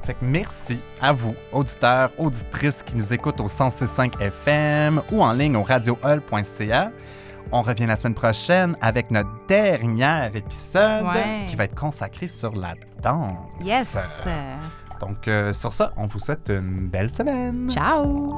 Fait 0.03 0.13
que 0.13 0.23
merci 0.23 0.79
à 1.01 1.11
vous, 1.11 1.33
auditeurs, 1.51 2.11
auditrices 2.17 2.83
qui 2.83 2.95
nous 2.95 3.11
écoutent 3.13 3.41
au 3.41 3.47
106.5 3.47 4.21
FM 4.21 5.01
ou 5.11 5.21
en 5.23 5.31
ligne 5.33 5.55
au 5.57 5.63
radiohall.ca. 5.63 6.91
On 7.51 7.61
revient 7.61 7.85
la 7.85 7.95
semaine 7.95 8.13
prochaine 8.13 8.75
avec 8.81 9.09
notre 9.09 9.29
dernier 9.47 10.29
épisode 10.33 11.05
Ouais. 11.05 11.45
qui 11.47 11.55
va 11.55 11.63
être 11.63 11.75
consacré 11.75 12.27
sur 12.27 12.53
la 12.53 12.73
danse. 13.01 13.31
Yes! 13.63 13.97
Donc, 14.99 15.27
euh, 15.27 15.53
sur 15.53 15.71
ça, 15.73 15.93
on 15.95 16.07
vous 16.07 16.19
souhaite 16.19 16.49
une 16.49 16.87
belle 16.89 17.09
semaine. 17.09 17.69
Ciao! 17.71 18.35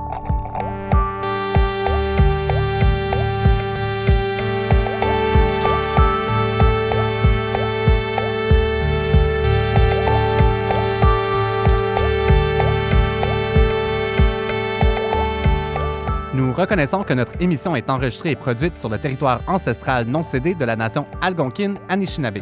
Reconnaissons 16.59 17.03
que 17.03 17.13
notre 17.13 17.41
émission 17.41 17.75
est 17.75 17.89
enregistrée 17.89 18.31
et 18.31 18.35
produite 18.35 18.77
sur 18.77 18.89
le 18.89 18.99
territoire 18.99 19.41
ancestral 19.47 20.05
non 20.05 20.23
cédé 20.23 20.53
de 20.53 20.65
la 20.65 20.75
nation 20.75 21.05
algonquine 21.21 21.75
Anishinaabe. 21.87 22.39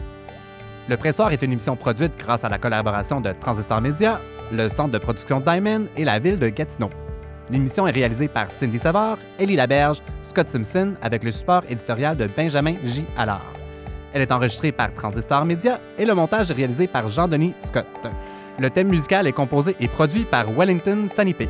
Le 0.89 0.97
Pressoir 0.97 1.31
est 1.31 1.41
une 1.43 1.51
émission 1.51 1.75
produite 1.75 2.17
grâce 2.17 2.43
à 2.43 2.49
la 2.49 2.57
collaboration 2.57 3.21
de 3.21 3.31
Transistor 3.33 3.79
Media, 3.81 4.19
le 4.51 4.69
centre 4.69 4.91
de 4.91 4.97
production 4.97 5.39
Diamond 5.39 5.85
et 5.95 6.03
la 6.03 6.17
ville 6.17 6.39
de 6.39 6.49
Gatineau. 6.49 6.89
L'émission 7.49 7.85
est 7.87 7.91
réalisée 7.91 8.27
par 8.27 8.49
Cindy 8.49 8.79
Savard, 8.79 9.17
Ellie 9.37 9.55
Laberge, 9.55 10.01
Scott 10.23 10.49
Simpson 10.49 10.93
avec 11.01 11.23
le 11.23 11.31
support 11.31 11.63
éditorial 11.69 12.17
de 12.17 12.27
Benjamin 12.35 12.75
J. 12.83 13.05
Allard. 13.17 13.53
Elle 14.13 14.21
est 14.21 14.31
enregistrée 14.31 14.71
par 14.71 14.93
Transistor 14.93 15.45
Media 15.45 15.79
et 15.97 16.05
le 16.05 16.15
montage 16.15 16.49
est 16.49 16.55
réalisé 16.55 16.87
par 16.87 17.07
Jean-Denis 17.07 17.53
Scott. 17.59 17.85
Le 18.59 18.69
thème 18.69 18.87
musical 18.87 19.27
est 19.27 19.33
composé 19.33 19.75
et 19.79 19.87
produit 19.87 20.25
par 20.25 20.49
Wellington 20.49 21.07
Sanipé. 21.07 21.47